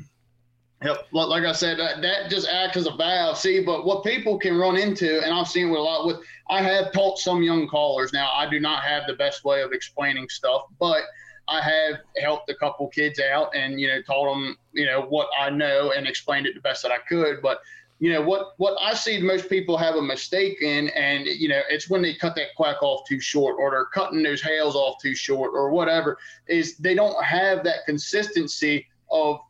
Yep. 0.82 1.08
Like 1.12 1.44
I 1.44 1.52
said, 1.52 1.78
that, 1.80 2.02
that 2.02 2.30
just 2.30 2.48
acts 2.48 2.76
as 2.76 2.86
a 2.86 2.92
valve. 2.92 3.36
See, 3.36 3.64
but 3.64 3.84
what 3.84 4.04
people 4.04 4.38
can 4.38 4.56
run 4.56 4.76
into, 4.76 5.20
and 5.24 5.34
I've 5.34 5.48
seen 5.48 5.70
with 5.70 5.80
a 5.80 5.82
lot 5.82 6.06
with, 6.06 6.18
I 6.48 6.62
have 6.62 6.92
taught 6.92 7.18
some 7.18 7.42
young 7.42 7.66
callers. 7.66 8.12
Now, 8.12 8.30
I 8.32 8.48
do 8.48 8.60
not 8.60 8.84
have 8.84 9.02
the 9.08 9.14
best 9.14 9.44
way 9.44 9.62
of 9.62 9.72
explaining 9.72 10.28
stuff, 10.28 10.62
but 10.78 11.02
I 11.48 11.62
have 11.62 12.00
helped 12.20 12.50
a 12.50 12.54
couple 12.54 12.88
kids 12.88 13.18
out 13.18 13.54
and 13.56 13.80
you 13.80 13.88
know 13.88 14.02
taught 14.02 14.32
them 14.32 14.56
you 14.72 14.86
know 14.86 15.02
what 15.02 15.28
I 15.38 15.50
know 15.50 15.92
and 15.96 16.06
explained 16.06 16.46
it 16.46 16.54
the 16.54 16.60
best 16.60 16.82
that 16.82 16.92
I 16.92 16.98
could. 17.08 17.40
But 17.42 17.60
you 17.98 18.12
know 18.12 18.22
what 18.22 18.52
what 18.58 18.76
I 18.80 18.94
see 18.94 19.20
most 19.20 19.48
people 19.48 19.76
have 19.76 19.96
a 19.96 20.02
mistake 20.02 20.62
in, 20.62 20.88
and 20.90 21.26
you 21.26 21.48
know 21.48 21.62
it's 21.68 21.88
when 21.88 22.02
they 22.02 22.14
cut 22.14 22.36
that 22.36 22.54
quack 22.56 22.82
off 22.82 23.08
too 23.08 23.18
short, 23.18 23.56
or 23.58 23.70
they're 23.70 23.86
cutting 23.86 24.22
those 24.22 24.42
hails 24.42 24.76
off 24.76 25.00
too 25.00 25.14
short, 25.14 25.52
or 25.54 25.70
whatever. 25.70 26.18
Is 26.46 26.76
they 26.76 26.94
don't 26.94 27.22
have 27.24 27.64
that 27.64 27.86
consistency 27.86 28.86
of 29.10 29.40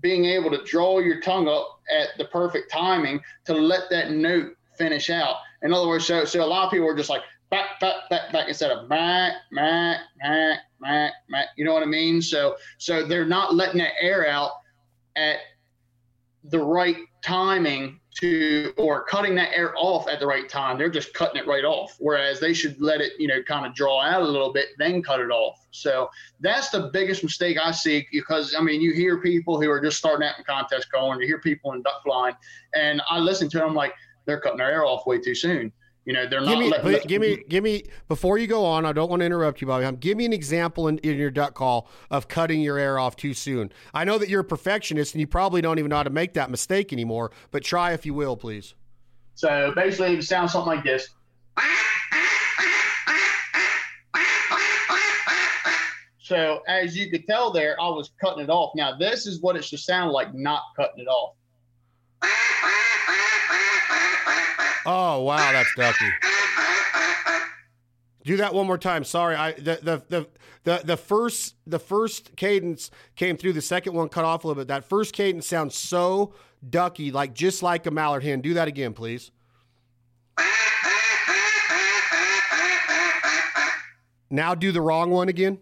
being 0.00 0.24
able 0.24 0.50
to 0.50 0.62
draw 0.64 0.98
your 0.98 1.20
tongue 1.20 1.48
up 1.48 1.80
at 1.90 2.08
the 2.18 2.26
perfect 2.26 2.70
timing 2.70 3.20
to 3.44 3.54
let 3.54 3.90
that 3.90 4.10
note 4.10 4.56
finish 4.76 5.10
out. 5.10 5.36
In 5.62 5.72
other 5.72 5.88
words, 5.88 6.06
so 6.06 6.24
so 6.24 6.44
a 6.44 6.46
lot 6.46 6.64
of 6.64 6.70
people 6.70 6.88
are 6.88 6.96
just 6.96 7.10
like 7.10 7.22
back, 7.50 7.80
back, 7.80 8.08
back, 8.10 8.32
back 8.32 8.48
instead 8.48 8.70
of 8.70 8.88
back, 8.88 9.34
back, 9.52 10.00
back, 10.20 10.60
back, 10.80 11.12
back. 11.30 11.46
You 11.56 11.64
know 11.64 11.72
what 11.72 11.82
I 11.82 11.86
mean? 11.86 12.20
So 12.20 12.56
so 12.78 13.06
they're 13.06 13.24
not 13.24 13.54
letting 13.54 13.78
that 13.78 13.92
air 14.00 14.28
out 14.28 14.52
at 15.16 15.38
the 16.44 16.58
right 16.58 16.96
timing 17.22 18.00
to 18.20 18.72
or 18.76 19.04
cutting 19.04 19.34
that 19.34 19.50
air 19.54 19.74
off 19.76 20.08
at 20.08 20.20
the 20.20 20.26
right 20.26 20.48
time. 20.48 20.78
They're 20.78 20.90
just 20.90 21.12
cutting 21.14 21.40
it 21.40 21.46
right 21.46 21.64
off. 21.64 21.96
Whereas 21.98 22.40
they 22.40 22.54
should 22.54 22.80
let 22.80 23.00
it, 23.00 23.12
you 23.18 23.28
know, 23.28 23.42
kind 23.42 23.66
of 23.66 23.74
draw 23.74 24.00
out 24.00 24.22
a 24.22 24.24
little 24.24 24.52
bit, 24.52 24.68
then 24.78 25.02
cut 25.02 25.20
it 25.20 25.30
off. 25.30 25.66
So 25.70 26.08
that's 26.40 26.70
the 26.70 26.90
biggest 26.92 27.22
mistake 27.22 27.58
I 27.62 27.70
see 27.72 28.06
because 28.10 28.54
I 28.58 28.62
mean 28.62 28.80
you 28.80 28.92
hear 28.92 29.20
people 29.20 29.60
who 29.60 29.70
are 29.70 29.80
just 29.80 29.98
starting 29.98 30.26
out 30.26 30.38
in 30.38 30.44
contest 30.44 30.90
calling, 30.90 31.20
you 31.20 31.26
hear 31.26 31.40
people 31.40 31.72
in 31.72 31.82
duck 31.82 32.02
flying, 32.04 32.34
and 32.74 33.02
I 33.08 33.18
listen 33.18 33.48
to 33.50 33.58
them 33.58 33.74
like 33.74 33.92
they're 34.24 34.40
cutting 34.40 34.58
their 34.58 34.70
air 34.70 34.84
off 34.84 35.06
way 35.06 35.18
too 35.18 35.34
soon. 35.34 35.72
You 36.06 36.12
know, 36.12 36.24
they're 36.24 36.40
give 36.40 36.70
not. 36.70 36.84
Me, 36.84 37.00
give 37.04 37.20
me, 37.20 37.42
give 37.48 37.64
me. 37.64 37.82
Before 38.06 38.38
you 38.38 38.46
go 38.46 38.64
on, 38.64 38.86
I 38.86 38.92
don't 38.92 39.10
want 39.10 39.20
to 39.20 39.26
interrupt 39.26 39.60
you, 39.60 39.66
Bobby. 39.66 39.84
Um, 39.84 39.96
give 39.96 40.16
me 40.16 40.24
an 40.24 40.32
example 40.32 40.86
in, 40.86 40.98
in 40.98 41.18
your 41.18 41.32
duck 41.32 41.54
call 41.54 41.88
of 42.12 42.28
cutting 42.28 42.60
your 42.60 42.78
air 42.78 43.00
off 43.00 43.16
too 43.16 43.34
soon. 43.34 43.72
I 43.92 44.04
know 44.04 44.16
that 44.16 44.28
you're 44.28 44.42
a 44.42 44.44
perfectionist 44.44 45.14
and 45.14 45.20
you 45.20 45.26
probably 45.26 45.60
don't 45.60 45.80
even 45.80 45.88
know 45.88 45.96
how 45.96 46.04
to 46.04 46.10
make 46.10 46.34
that 46.34 46.48
mistake 46.48 46.92
anymore. 46.92 47.32
But 47.50 47.64
try 47.64 47.92
if 47.92 48.06
you 48.06 48.14
will, 48.14 48.36
please. 48.36 48.74
So 49.34 49.72
basically, 49.74 50.16
it 50.16 50.22
sounds 50.22 50.52
something 50.52 50.76
like 50.76 50.84
this. 50.84 51.08
So 56.20 56.60
as 56.68 56.96
you 56.96 57.10
could 57.10 57.26
tell 57.26 57.50
there, 57.50 57.80
I 57.80 57.88
was 57.88 58.12
cutting 58.20 58.44
it 58.44 58.50
off. 58.50 58.72
Now 58.76 58.96
this 58.96 59.26
is 59.26 59.40
what 59.40 59.56
it 59.56 59.64
should 59.64 59.80
sound 59.80 60.12
like, 60.12 60.32
not 60.34 60.62
cutting 60.76 61.04
it 61.04 61.08
off. 61.08 61.34
Oh 64.86 65.22
wow, 65.22 65.52
that's 65.52 65.74
ducky. 65.74 66.10
Do 68.24 68.36
that 68.38 68.54
one 68.54 68.66
more 68.66 68.78
time. 68.78 69.04
Sorry, 69.04 69.34
I 69.34 69.52
the 69.52 69.78
the 69.82 70.02
the 70.08 70.28
the, 70.62 70.80
the 70.84 70.96
first 70.96 71.54
the 71.66 71.78
first 71.78 72.36
cadence 72.36 72.90
came 73.16 73.36
through. 73.36 73.52
The 73.52 73.62
second 73.62 73.94
one 73.94 74.08
cut 74.08 74.24
off 74.24 74.44
a 74.44 74.48
little 74.48 74.60
bit. 74.60 74.68
That 74.68 74.84
first 74.84 75.12
cadence 75.12 75.46
sounds 75.46 75.76
so 75.76 76.34
ducky, 76.68 77.10
like 77.10 77.34
just 77.34 77.62
like 77.62 77.86
a 77.86 77.90
mallard 77.90 78.22
hen. 78.22 78.40
Do 78.40 78.54
that 78.54 78.68
again, 78.68 78.94
please. 78.94 79.30
Now 84.30 84.54
do 84.54 84.72
the 84.72 84.80
wrong 84.80 85.10
one 85.10 85.28
again. 85.28 85.58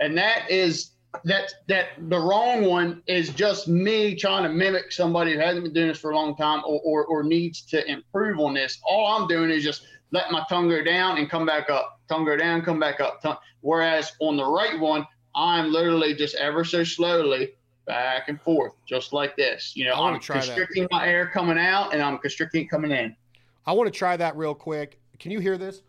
And 0.00 0.18
that 0.18 0.50
is 0.50 0.93
that 1.24 1.52
that 1.68 1.88
the 2.08 2.18
wrong 2.18 2.64
one 2.64 3.02
is 3.06 3.30
just 3.30 3.68
me 3.68 4.14
trying 4.14 4.42
to 4.42 4.48
mimic 4.48 4.92
somebody 4.92 5.34
who 5.34 5.38
hasn't 5.38 5.64
been 5.64 5.72
doing 5.72 5.88
this 5.88 5.98
for 5.98 6.10
a 6.10 6.16
long 6.16 6.36
time 6.36 6.62
or, 6.66 6.80
or, 6.84 7.04
or 7.06 7.22
needs 7.22 7.62
to 7.62 7.88
improve 7.90 8.40
on 8.40 8.54
this. 8.54 8.80
All 8.88 9.06
I'm 9.06 9.28
doing 9.28 9.50
is 9.50 9.62
just 9.62 9.86
let 10.10 10.30
my 10.30 10.44
tongue 10.48 10.68
go 10.68 10.82
down 10.82 11.18
and 11.18 11.30
come 11.30 11.46
back 11.46 11.70
up. 11.70 12.00
Tongue 12.08 12.24
go 12.24 12.36
down, 12.36 12.62
come 12.62 12.78
back 12.78 13.00
up. 13.00 13.20
Tongue. 13.22 13.36
Whereas 13.60 14.12
on 14.20 14.36
the 14.36 14.44
right 14.44 14.78
one, 14.78 15.06
I'm 15.34 15.72
literally 15.72 16.14
just 16.14 16.34
ever 16.36 16.64
so 16.64 16.84
slowly 16.84 17.50
back 17.86 18.28
and 18.28 18.40
forth, 18.40 18.72
just 18.86 19.12
like 19.12 19.36
this. 19.36 19.72
You 19.74 19.86
know, 19.86 19.94
I'm 19.94 20.20
constricting 20.20 20.84
that. 20.84 20.92
my 20.92 21.06
air 21.06 21.26
coming 21.26 21.58
out 21.58 21.92
and 21.92 22.02
I'm 22.02 22.18
constricting 22.18 22.62
it 22.62 22.66
coming 22.66 22.92
in. 22.92 23.16
I 23.66 23.72
want 23.72 23.92
to 23.92 23.98
try 23.98 24.16
that 24.16 24.36
real 24.36 24.54
quick. 24.54 25.00
Can 25.18 25.30
you 25.30 25.40
hear 25.40 25.56
this? 25.58 25.82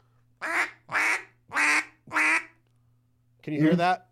Can 3.43 3.53
you 3.53 3.59
hear 3.59 3.71
mm-hmm. 3.71 3.77
that? 3.77 4.04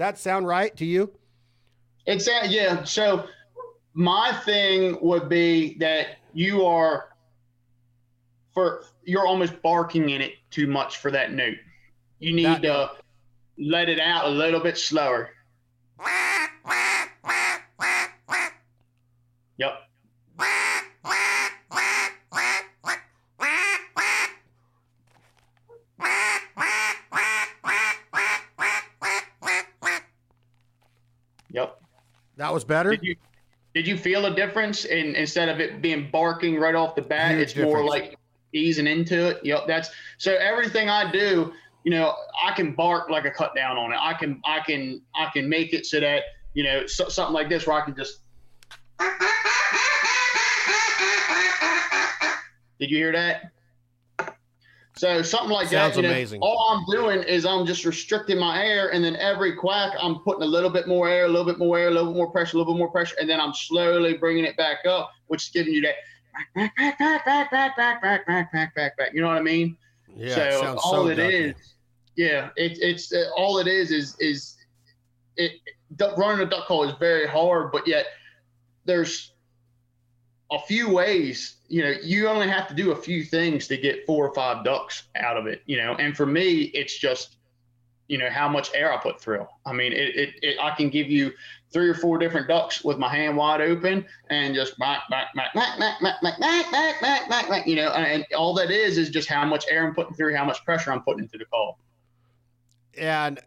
That 0.00 0.18
sound 0.18 0.46
right 0.46 0.76
to 0.76 0.84
you? 0.84 1.12
It's 2.06 2.26
yeah. 2.26 2.82
So 2.84 3.26
my 3.94 4.32
thing 4.44 4.98
would 5.00 5.28
be 5.28 5.76
that 5.78 6.18
you 6.32 6.64
are 6.64 7.10
for 8.52 8.84
you're 9.04 9.26
almost 9.26 9.60
barking 9.62 10.10
in 10.10 10.20
it 10.20 10.34
too 10.50 10.66
much 10.66 10.98
for 10.98 11.10
that 11.10 11.32
note. 11.32 11.56
You 12.18 12.32
need 12.32 12.62
to 12.62 12.90
let 13.58 13.88
it 13.88 14.00
out 14.00 14.26
a 14.26 14.28
little 14.28 14.60
bit 14.60 14.76
slower. 14.76 15.30
Yep. 19.58 19.89
That 32.50 32.54
was 32.54 32.64
better. 32.64 32.90
Did 32.90 33.04
you, 33.04 33.14
did 33.74 33.86
you 33.86 33.96
feel 33.96 34.26
a 34.26 34.34
difference 34.34 34.84
in 34.84 35.14
instead 35.14 35.48
of 35.48 35.60
it 35.60 35.80
being 35.80 36.10
barking 36.10 36.58
right 36.58 36.74
off 36.74 36.96
the 36.96 37.02
bat? 37.02 37.30
Huge 37.30 37.42
it's 37.42 37.52
difference. 37.52 37.74
more 37.74 37.84
like 37.84 38.18
easing 38.52 38.88
into 38.88 39.28
it. 39.28 39.38
Yep. 39.44 39.68
That's 39.68 39.90
so 40.18 40.34
everything 40.34 40.88
I 40.88 41.12
do, 41.12 41.52
you 41.84 41.92
know, 41.92 42.16
I 42.44 42.50
can 42.50 42.74
bark 42.74 43.08
like 43.08 43.24
a 43.24 43.30
cut 43.30 43.54
down 43.54 43.76
on 43.76 43.92
it. 43.92 43.98
I 44.00 44.14
can, 44.14 44.42
I 44.44 44.58
can, 44.66 45.00
I 45.14 45.30
can 45.32 45.48
make 45.48 45.72
it 45.72 45.86
so 45.86 46.00
that 46.00 46.24
you 46.54 46.64
know 46.64 46.88
so, 46.88 47.08
something 47.08 47.34
like 47.34 47.48
this 47.48 47.68
where 47.68 47.80
I 47.80 47.84
can 47.84 47.94
just 47.94 48.18
Did 52.80 52.90
you 52.90 52.96
hear 52.96 53.12
that? 53.12 53.52
So 54.96 55.22
something 55.22 55.50
like 55.50 55.68
Sounds 55.68 55.94
that. 55.94 56.02
You 56.02 56.08
know, 56.08 56.14
amazing. 56.14 56.40
all 56.42 56.70
I'm 56.70 56.84
doing 56.90 57.22
is 57.22 57.46
I'm 57.46 57.64
just 57.64 57.84
restricting 57.84 58.38
my 58.38 58.62
air, 58.62 58.92
and 58.92 59.04
then 59.04 59.16
every 59.16 59.54
quack 59.54 59.94
I'm 60.00 60.18
putting 60.20 60.42
a 60.42 60.46
little 60.46 60.70
bit 60.70 60.88
more 60.88 61.08
air, 61.08 61.26
a 61.26 61.28
little 61.28 61.44
bit 61.44 61.58
more 61.58 61.78
air, 61.78 61.88
a 61.88 61.90
little 61.90 62.12
bit 62.12 62.16
more 62.16 62.30
pressure, 62.30 62.56
a 62.56 62.58
little 62.58 62.74
bit 62.74 62.78
more 62.78 62.90
pressure, 62.90 63.16
and 63.20 63.28
then 63.28 63.40
I'm 63.40 63.54
slowly 63.54 64.16
bringing 64.16 64.44
it 64.44 64.56
back 64.56 64.84
up, 64.86 65.10
which 65.28 65.44
is 65.44 65.48
giving 65.50 65.72
you 65.72 65.80
that 65.82 65.94
back, 66.54 66.76
back, 66.76 66.98
back, 66.98 67.24
back, 67.24 67.50
back, 67.50 67.76
back, 67.76 68.02
back, 68.02 68.26
back, 68.26 68.52
back, 68.52 68.74
back, 68.74 68.96
back. 68.96 69.10
You 69.14 69.20
know 69.20 69.28
what 69.28 69.36
I 69.36 69.42
mean? 69.42 69.76
Yeah, 70.16 70.34
so 70.34 70.60
sounds 70.60 70.80
all 70.82 70.92
so 70.92 71.08
it 71.08 71.18
is, 71.18 71.54
yeah, 72.16 72.50
it, 72.56 72.78
it's 72.80 73.12
uh, 73.12 73.30
all 73.36 73.58
it 73.58 73.66
is 73.66 73.90
is 73.90 74.16
is 74.18 74.56
it 75.36 75.52
duck, 75.96 76.16
running 76.18 76.46
a 76.46 76.50
duck 76.50 76.66
call 76.66 76.88
is 76.88 76.94
very 76.98 77.26
hard, 77.26 77.72
but 77.72 77.86
yet 77.86 78.06
there's 78.84 79.32
a 80.50 80.58
few 80.58 80.90
ways. 80.90 81.56
You 81.70 81.84
know, 81.84 81.94
you 82.02 82.28
only 82.28 82.48
have 82.48 82.68
to 82.68 82.74
do 82.74 82.92
a 82.92 82.96
few 82.96 83.24
things 83.24 83.66
to 83.68 83.76
get 83.76 84.04
four 84.04 84.26
or 84.26 84.34
five 84.34 84.64
ducks 84.64 85.04
out 85.16 85.36
of 85.36 85.46
it. 85.46 85.62
You 85.66 85.78
know, 85.78 85.94
and 85.94 86.16
for 86.16 86.26
me, 86.26 86.64
it's 86.74 86.98
just 86.98 87.36
you 88.08 88.18
know 88.18 88.28
how 88.28 88.48
much 88.48 88.70
air 88.74 88.92
I 88.92 88.96
put 88.96 89.20
through. 89.20 89.46
I 89.64 89.72
mean, 89.72 89.92
it, 89.92 90.16
it, 90.16 90.30
it 90.42 90.56
I 90.60 90.74
can 90.74 90.90
give 90.90 91.08
you 91.08 91.32
three 91.72 91.88
or 91.88 91.94
four 91.94 92.18
different 92.18 92.48
ducks 92.48 92.82
with 92.82 92.98
my 92.98 93.08
hand 93.08 93.36
wide 93.36 93.60
open 93.60 94.04
and 94.28 94.54
just 94.54 94.76
back, 94.78 95.08
back, 95.08 95.32
back, 95.34 95.54
back, 95.54 95.78
back, 95.78 96.00
back, 96.00 96.20
back, 96.20 96.40
back, 96.40 97.00
back, 97.00 97.28
back, 97.28 97.48
back, 97.48 97.66
you 97.66 97.76
know, 97.76 97.90
and 97.90 98.26
all 98.36 98.52
that 98.54 98.70
is 98.70 98.98
is 98.98 99.10
just 99.10 99.28
how 99.28 99.44
much 99.44 99.64
air 99.68 99.86
I'm 99.86 99.94
putting 99.94 100.14
through, 100.14 100.34
how 100.34 100.44
much 100.44 100.64
pressure 100.64 100.92
I'm 100.92 101.02
putting 101.02 101.22
into 101.22 101.38
the 101.38 101.44
call. 101.44 101.78
And 102.98 103.38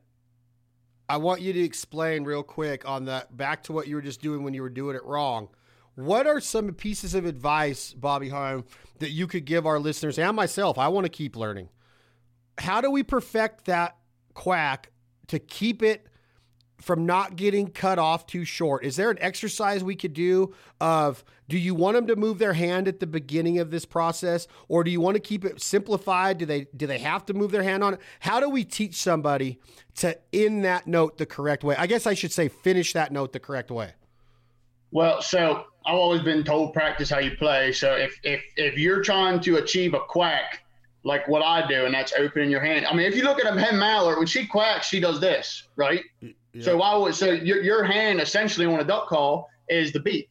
I 1.09 1.17
want 1.17 1.41
you 1.41 1.51
to 1.51 1.59
explain 1.59 2.23
real 2.23 2.43
quick 2.43 2.87
on 2.87 3.05
that 3.05 3.35
back 3.35 3.63
to 3.63 3.73
what 3.73 3.87
you 3.87 3.95
were 3.95 4.01
just 4.01 4.21
doing 4.21 4.43
when 4.43 4.53
you 4.53 4.61
were 4.61 4.69
doing 4.69 4.95
it 4.95 5.03
wrong. 5.03 5.49
What 5.95 6.25
are 6.25 6.39
some 6.39 6.73
pieces 6.73 7.13
of 7.13 7.25
advice, 7.25 7.93
Bobby 7.93 8.29
Heim, 8.29 8.63
that 8.99 9.11
you 9.11 9.27
could 9.27 9.45
give 9.45 9.65
our 9.65 9.79
listeners 9.79 10.17
and 10.17 10.35
myself? 10.35 10.77
I 10.77 10.87
want 10.87 11.05
to 11.05 11.09
keep 11.09 11.35
learning. 11.35 11.69
How 12.57 12.81
do 12.81 12.89
we 12.89 13.03
perfect 13.03 13.65
that 13.65 13.97
quack 14.33 14.91
to 15.27 15.39
keep 15.39 15.83
it 15.83 16.07
from 16.81 17.05
not 17.05 17.35
getting 17.35 17.67
cut 17.67 17.99
off 17.99 18.25
too 18.25 18.43
short? 18.43 18.83
Is 18.83 18.95
there 18.95 19.11
an 19.11 19.17
exercise 19.21 19.83
we 19.83 19.95
could 19.95 20.13
do 20.13 20.53
of 20.81 21.23
do 21.47 21.57
you 21.57 21.75
want 21.75 21.95
them 21.95 22.07
to 22.07 22.15
move 22.15 22.39
their 22.39 22.53
hand 22.53 22.87
at 22.87 22.99
the 22.99 23.07
beginning 23.07 23.59
of 23.59 23.69
this 23.71 23.85
process 23.85 24.47
or 24.67 24.83
do 24.83 24.91
you 24.91 24.99
want 24.99 25.15
to 25.15 25.21
keep 25.21 25.45
it 25.45 25.61
simplified? 25.61 26.39
Do 26.39 26.45
they 26.45 26.65
do 26.75 26.87
they 26.87 26.99
have 26.99 27.25
to 27.27 27.33
move 27.33 27.51
their 27.51 27.63
hand 27.63 27.83
on 27.83 27.95
it? 27.95 28.01
How 28.19 28.39
do 28.39 28.49
we 28.49 28.63
teach 28.63 28.95
somebody 28.95 29.59
to 29.95 30.17
end 30.33 30.65
that 30.65 30.87
note 30.87 31.17
the 31.17 31.25
correct 31.25 31.63
way? 31.63 31.75
I 31.77 31.87
guess 31.87 32.07
I 32.07 32.15
should 32.15 32.31
say 32.31 32.47
finish 32.47 32.93
that 32.93 33.11
note 33.11 33.31
the 33.31 33.39
correct 33.39 33.71
way. 33.71 33.93
Well, 34.93 35.21
so 35.21 35.65
I've 35.85 35.95
always 35.95 36.21
been 36.21 36.43
told 36.43 36.73
practice 36.73 37.09
how 37.09 37.19
you 37.19 37.35
play. 37.37 37.73
So 37.73 37.93
if 37.95 38.17
if 38.23 38.43
if 38.55 38.77
you're 38.77 39.01
trying 39.01 39.39
to 39.41 39.57
achieve 39.57 39.93
a 39.93 39.99
quack 39.99 40.63
like 41.03 41.27
what 41.27 41.41
I 41.41 41.67
do, 41.67 41.85
and 41.85 41.93
that's 41.93 42.13
opening 42.17 42.49
your 42.49 42.61
hand. 42.61 42.85
I 42.85 42.93
mean, 42.93 43.05
if 43.05 43.15
you 43.15 43.23
look 43.23 43.43
at 43.43 43.53
a 43.53 43.59
hen 43.59 43.77
mallard, 43.77 44.17
when 44.17 44.27
she 44.27 44.45
quacks, 44.45 44.87
she 44.87 45.01
does 45.01 45.19
this, 45.19 45.67
right? 45.75 46.01
So 46.61 46.81
I 46.81 46.95
would 46.95 47.15
so 47.15 47.31
your 47.31 47.61
your 47.61 47.83
hand 47.83 48.21
essentially 48.21 48.65
on 48.67 48.79
a 48.79 48.83
duck 48.83 49.07
call 49.07 49.49
is 49.67 49.91
the 49.91 49.99
beak. 49.99 50.29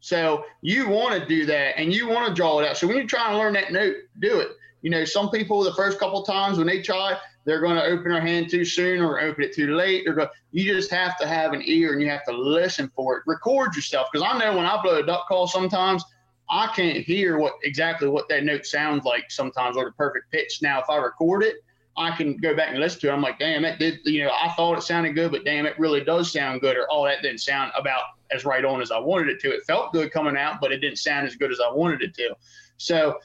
So 0.00 0.44
you 0.60 0.86
want 0.88 1.18
to 1.18 1.26
do 1.26 1.46
that 1.46 1.78
and 1.78 1.90
you 1.90 2.06
want 2.06 2.28
to 2.28 2.34
draw 2.34 2.60
it 2.60 2.68
out. 2.68 2.76
So 2.76 2.86
when 2.86 2.96
you're 2.98 3.06
trying 3.06 3.32
to 3.32 3.38
learn 3.38 3.54
that 3.54 3.72
note, 3.72 3.96
do 4.20 4.38
it. 4.40 4.48
You 4.82 4.90
know, 4.90 5.06
some 5.06 5.30
people 5.30 5.64
the 5.64 5.72
first 5.72 5.98
couple 5.98 6.22
times 6.24 6.58
when 6.58 6.66
they 6.66 6.82
try, 6.82 7.16
they're 7.44 7.60
going 7.60 7.76
to 7.76 7.84
open 7.84 8.10
their 8.10 8.20
hand 8.20 8.50
too 8.50 8.64
soon 8.64 9.02
or 9.02 9.20
open 9.20 9.44
it 9.44 9.54
too 9.54 9.74
late. 9.74 10.02
They're 10.04 10.14
going. 10.14 10.28
You 10.52 10.72
just 10.72 10.90
have 10.90 11.18
to 11.18 11.26
have 11.26 11.52
an 11.52 11.62
ear 11.64 11.92
and 11.92 12.00
you 12.00 12.08
have 12.08 12.24
to 12.24 12.32
listen 12.32 12.90
for 12.94 13.18
it. 13.18 13.22
Record 13.26 13.76
yourself 13.76 14.08
because 14.12 14.26
I 14.28 14.38
know 14.38 14.56
when 14.56 14.66
I 14.66 14.80
blow 14.82 14.96
a 14.96 15.02
duck 15.04 15.28
call, 15.28 15.46
sometimes 15.46 16.04
I 16.50 16.68
can't 16.68 16.98
hear 16.98 17.38
what 17.38 17.54
exactly 17.62 18.08
what 18.08 18.28
that 18.28 18.44
note 18.44 18.66
sounds 18.66 19.04
like 19.04 19.30
sometimes 19.30 19.76
or 19.76 19.84
the 19.84 19.92
perfect 19.92 20.30
pitch. 20.30 20.60
Now, 20.62 20.80
if 20.80 20.88
I 20.88 20.96
record 20.96 21.42
it, 21.42 21.56
I 21.96 22.10
can 22.16 22.36
go 22.36 22.56
back 22.56 22.70
and 22.70 22.80
listen 22.80 23.00
to 23.02 23.08
it. 23.08 23.12
I'm 23.12 23.22
like, 23.22 23.38
damn, 23.38 23.62
that 23.62 23.78
did, 23.78 24.00
you 24.04 24.24
know, 24.24 24.30
I 24.30 24.52
thought 24.54 24.78
it 24.78 24.82
sounded 24.82 25.14
good, 25.14 25.30
but 25.30 25.44
damn, 25.44 25.64
it 25.64 25.78
really 25.78 26.02
does 26.02 26.32
sound 26.32 26.60
good. 26.60 26.76
Or, 26.76 26.86
oh, 26.90 27.04
that 27.04 27.22
didn't 27.22 27.38
sound 27.38 27.72
about 27.76 28.02
as 28.32 28.44
right 28.44 28.64
on 28.64 28.82
as 28.82 28.90
I 28.90 28.98
wanted 28.98 29.28
it 29.28 29.40
to. 29.40 29.50
It 29.50 29.64
felt 29.64 29.92
good 29.92 30.10
coming 30.10 30.36
out, 30.36 30.60
but 30.60 30.72
it 30.72 30.78
didn't 30.78 30.98
sound 30.98 31.26
as 31.26 31.36
good 31.36 31.52
as 31.52 31.60
I 31.60 31.72
wanted 31.72 32.02
it 32.02 32.14
to. 32.14 32.34
So 32.78 33.18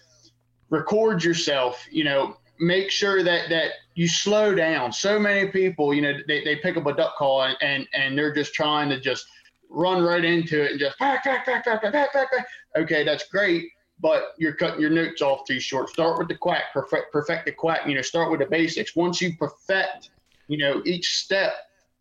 record 0.69 1.23
yourself, 1.23 1.84
you 1.89 2.03
know, 2.03 2.38
make 2.60 2.91
sure 2.91 3.24
that, 3.24 3.50
that 3.50 3.72
you 3.95 4.08
slow 4.08 4.54
down. 4.54 4.91
So 4.91 5.19
many 5.19 5.50
people, 5.50 5.93
you 5.93 6.02
know, 6.02 6.13
they, 6.28 6.43
they 6.43 6.58
pick 6.58 6.78
up 6.78 6.86
a 6.86 6.93
duck 6.93 7.15
call 7.17 7.43
and, 7.43 7.58
and, 7.62 7.88
and 7.93 8.17
they're 8.17 8.34
just 8.34 8.54
trying 8.54 8.89
to 8.89 9.00
just 9.00 9.26
run 9.69 10.02
right 10.02 10.26
into 10.26 10.63
it 10.63 10.72
and 10.72 10.80
just 10.80 10.98
back, 11.00 11.24
back, 11.24 11.45
back, 11.45 11.65
back, 11.65 11.82
back, 11.82 11.93
back, 11.93 12.13
back. 12.13 12.48
Okay, 12.78 13.04
that's 13.04 13.28
great 13.28 13.69
but 14.02 14.34
you're 14.38 14.54
cutting 14.54 14.80
your 14.80 14.89
notes 14.89 15.22
off 15.22 15.45
too 15.45 15.60
short. 15.60 15.89
Start 15.89 16.17
with 16.17 16.28
the 16.28 16.36
quack, 16.36 16.74
perfect, 16.74 17.12
perfect 17.12 17.45
the 17.45 17.52
quack. 17.52 17.86
You 17.86 17.95
know, 17.95 18.02
start 18.02 18.32
with 18.32 18.39
the 18.39 18.45
basics. 18.45 18.95
Once 18.95 19.22
you 19.22 19.36
perfect, 19.38 20.12
you 20.48 20.58
know, 20.58 20.82
each 20.86 21.17
step, 21.17 21.54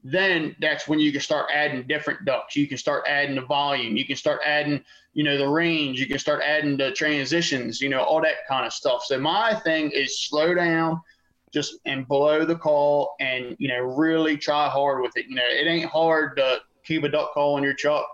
then 0.05 0.55
that's 0.61 0.87
when 0.87 1.01
you 1.01 1.11
can 1.11 1.21
start 1.21 1.51
adding 1.53 1.87
different 1.87 2.25
ducks. 2.25 2.55
You 2.55 2.69
can 2.69 2.79
start 2.79 3.05
adding 3.09 3.35
the 3.35 3.43
volume. 3.43 3.97
You 3.97 4.07
can 4.07 4.17
start 4.17 4.41
adding, 4.47 4.85
you 5.15 5.25
know, 5.25 5.37
the 5.37 5.49
range. 5.49 6.01
You 6.01 6.07
can 6.07 6.19
start 6.19 6.43
adding 6.45 6.77
the 6.77 6.93
transitions. 6.93 7.81
You 7.81 7.89
know, 7.89 8.03
all 8.03 8.21
that 8.23 8.47
kind 8.49 8.67
of 8.67 8.73
stuff. 8.73 9.05
So 9.05 9.19
my 9.19 9.55
thing 9.55 9.91
is 9.91 10.23
slow 10.23 10.55
down, 10.55 11.01
just 11.53 11.75
and 11.87 12.07
blow 12.07 12.45
the 12.45 12.57
call, 12.57 13.15
and 13.21 13.57
you 13.59 13.69
know, 13.69 13.81
really 13.81 14.37
try 14.37 14.69
hard 14.69 15.03
with 15.03 15.17
it. 15.17 15.27
You 15.29 15.37
know, 15.37 15.47
it 15.49 15.67
ain't 15.67 15.91
hard 15.91 16.37
to 16.37 16.59
keep 16.85 17.05
a 17.05 17.09
duck 17.09 17.33
call 17.33 17.59
in 17.59 17.65
your 17.65 17.75
truck 17.75 18.07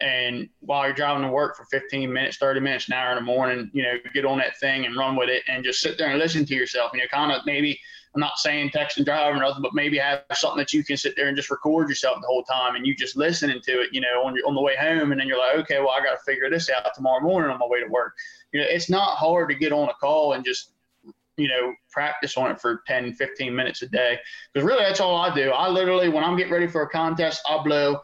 and 0.00 0.48
while 0.60 0.86
you're 0.86 0.94
driving 0.94 1.22
to 1.22 1.30
work 1.30 1.56
for 1.56 1.64
15 1.66 2.10
minutes, 2.12 2.38
30 2.38 2.60
minutes, 2.60 2.88
an 2.88 2.94
hour 2.94 3.10
in 3.10 3.16
the 3.16 3.22
morning, 3.22 3.70
you 3.72 3.82
know, 3.82 3.94
get 4.14 4.24
on 4.24 4.38
that 4.38 4.58
thing 4.58 4.86
and 4.86 4.96
run 4.96 5.14
with 5.14 5.28
it 5.28 5.42
and 5.46 5.64
just 5.64 5.80
sit 5.80 5.98
there 5.98 6.08
and 6.08 6.18
listen 6.18 6.46
to 6.46 6.54
yourself. 6.54 6.90
You 6.94 7.00
know, 7.00 7.06
kind 7.10 7.32
of 7.32 7.42
maybe, 7.44 7.78
I'm 8.14 8.20
not 8.20 8.38
saying 8.38 8.70
text 8.70 8.96
and 8.96 9.06
drive 9.06 9.34
or 9.34 9.38
nothing, 9.38 9.62
but 9.62 9.74
maybe 9.74 9.98
have 9.98 10.22
something 10.32 10.58
that 10.58 10.72
you 10.72 10.82
can 10.82 10.96
sit 10.96 11.14
there 11.16 11.28
and 11.28 11.36
just 11.36 11.50
record 11.50 11.88
yourself 11.88 12.18
the 12.20 12.26
whole 12.26 12.42
time 12.42 12.74
and 12.74 12.84
you 12.84 12.94
just 12.94 13.16
listening 13.16 13.60
to 13.62 13.80
it, 13.80 13.90
you 13.92 14.00
know, 14.00 14.24
on, 14.24 14.34
your, 14.34 14.46
on 14.48 14.54
the 14.54 14.60
way 14.60 14.74
home. 14.76 15.12
And 15.12 15.20
then 15.20 15.28
you're 15.28 15.38
like, 15.38 15.56
okay, 15.58 15.78
well, 15.78 15.90
I 15.90 16.02
got 16.02 16.18
to 16.18 16.24
figure 16.24 16.50
this 16.50 16.68
out 16.70 16.92
tomorrow 16.94 17.20
morning 17.20 17.50
on 17.50 17.58
my 17.58 17.66
way 17.66 17.80
to 17.80 17.88
work. 17.88 18.14
You 18.52 18.60
know, 18.60 18.66
it's 18.68 18.90
not 18.90 19.16
hard 19.16 19.48
to 19.50 19.54
get 19.54 19.72
on 19.72 19.88
a 19.88 19.94
call 19.94 20.32
and 20.32 20.44
just, 20.44 20.72
you 21.36 21.46
know, 21.46 21.72
practice 21.90 22.36
on 22.36 22.50
it 22.50 22.60
for 22.60 22.82
10, 22.88 23.14
15 23.14 23.54
minutes 23.54 23.82
a 23.82 23.88
day. 23.88 24.18
Because 24.52 24.66
really, 24.66 24.82
that's 24.82 25.00
all 25.00 25.16
I 25.16 25.32
do. 25.32 25.50
I 25.50 25.68
literally, 25.68 26.08
when 26.08 26.24
I'm 26.24 26.36
getting 26.36 26.52
ready 26.52 26.66
for 26.66 26.82
a 26.82 26.88
contest, 26.88 27.42
I 27.48 27.62
blow 27.62 28.00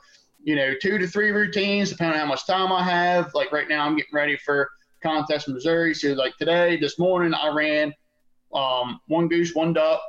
you 0.46 0.54
know, 0.54 0.74
two 0.80 0.96
to 0.96 1.08
three 1.08 1.32
routines, 1.32 1.90
depending 1.90 2.14
on 2.14 2.20
how 2.20 2.26
much 2.26 2.46
time 2.46 2.72
I 2.72 2.82
have. 2.84 3.34
Like 3.34 3.50
right 3.50 3.68
now, 3.68 3.84
I'm 3.84 3.96
getting 3.96 4.14
ready 4.14 4.36
for 4.36 4.70
contest 5.02 5.48
in 5.48 5.54
Missouri. 5.54 5.92
So 5.92 6.12
like 6.12 6.36
today, 6.36 6.76
this 6.76 7.00
morning, 7.00 7.34
I 7.34 7.48
ran 7.48 7.92
um, 8.56 9.00
one 9.06 9.28
goose, 9.28 9.54
one 9.54 9.72
duck. 9.72 10.00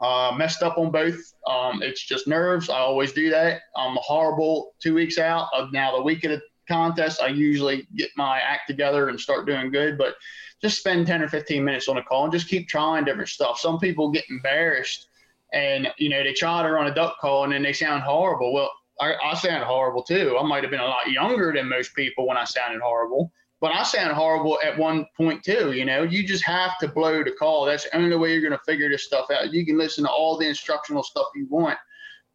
Uh, 0.00 0.34
messed 0.36 0.62
up 0.62 0.76
on 0.76 0.90
both. 0.90 1.34
Um, 1.46 1.80
it's 1.80 2.04
just 2.04 2.26
nerves. 2.26 2.68
I 2.68 2.78
always 2.78 3.12
do 3.12 3.30
that. 3.30 3.62
I'm 3.76 3.96
horrible 4.02 4.74
two 4.80 4.92
weeks 4.92 5.18
out. 5.18 5.48
Of 5.54 5.72
now 5.72 5.96
the 5.96 6.02
week 6.02 6.24
of 6.24 6.32
the 6.32 6.42
contest, 6.68 7.22
I 7.22 7.28
usually 7.28 7.86
get 7.96 8.10
my 8.16 8.38
act 8.40 8.62
together 8.66 9.08
and 9.08 9.18
start 9.18 9.46
doing 9.46 9.70
good. 9.70 9.96
But 9.96 10.14
just 10.60 10.78
spend 10.78 11.06
10 11.06 11.22
or 11.22 11.28
15 11.28 11.64
minutes 11.64 11.88
on 11.88 11.98
a 11.98 12.02
call 12.02 12.24
and 12.24 12.32
just 12.32 12.48
keep 12.48 12.68
trying 12.68 13.04
different 13.04 13.28
stuff. 13.28 13.58
Some 13.58 13.78
people 13.78 14.10
get 14.10 14.24
embarrassed 14.30 15.08
and, 15.52 15.88
you 15.98 16.08
know, 16.08 16.22
they 16.22 16.32
try 16.32 16.62
to 16.62 16.70
run 16.70 16.86
a 16.86 16.94
duck 16.94 17.18
call 17.20 17.44
and 17.44 17.52
then 17.52 17.62
they 17.62 17.72
sound 17.72 18.02
horrible. 18.02 18.52
Well, 18.52 18.70
I, 19.00 19.14
I 19.22 19.34
sound 19.34 19.64
horrible 19.64 20.02
too. 20.02 20.36
I 20.40 20.46
might 20.46 20.64
have 20.64 20.70
been 20.70 20.80
a 20.80 20.86
lot 20.86 21.10
younger 21.10 21.52
than 21.54 21.68
most 21.68 21.94
people 21.94 22.26
when 22.26 22.36
I 22.36 22.44
sounded 22.44 22.80
horrible, 22.80 23.32
but 23.60 23.72
I 23.72 23.82
sound 23.82 24.12
horrible 24.12 24.58
at 24.64 24.76
one 24.78 25.06
point 25.16 25.42
too. 25.42 25.72
You 25.72 25.84
know, 25.84 26.02
you 26.02 26.26
just 26.26 26.44
have 26.44 26.78
to 26.78 26.88
blow 26.88 27.24
the 27.24 27.32
call. 27.32 27.64
That's 27.64 27.84
the 27.84 27.96
only 27.96 28.16
way 28.16 28.32
you're 28.32 28.42
going 28.42 28.52
to 28.52 28.64
figure 28.64 28.88
this 28.88 29.04
stuff 29.04 29.30
out. 29.30 29.52
You 29.52 29.64
can 29.64 29.78
listen 29.78 30.04
to 30.04 30.10
all 30.10 30.36
the 30.38 30.46
instructional 30.46 31.02
stuff 31.02 31.26
you 31.34 31.46
want, 31.48 31.78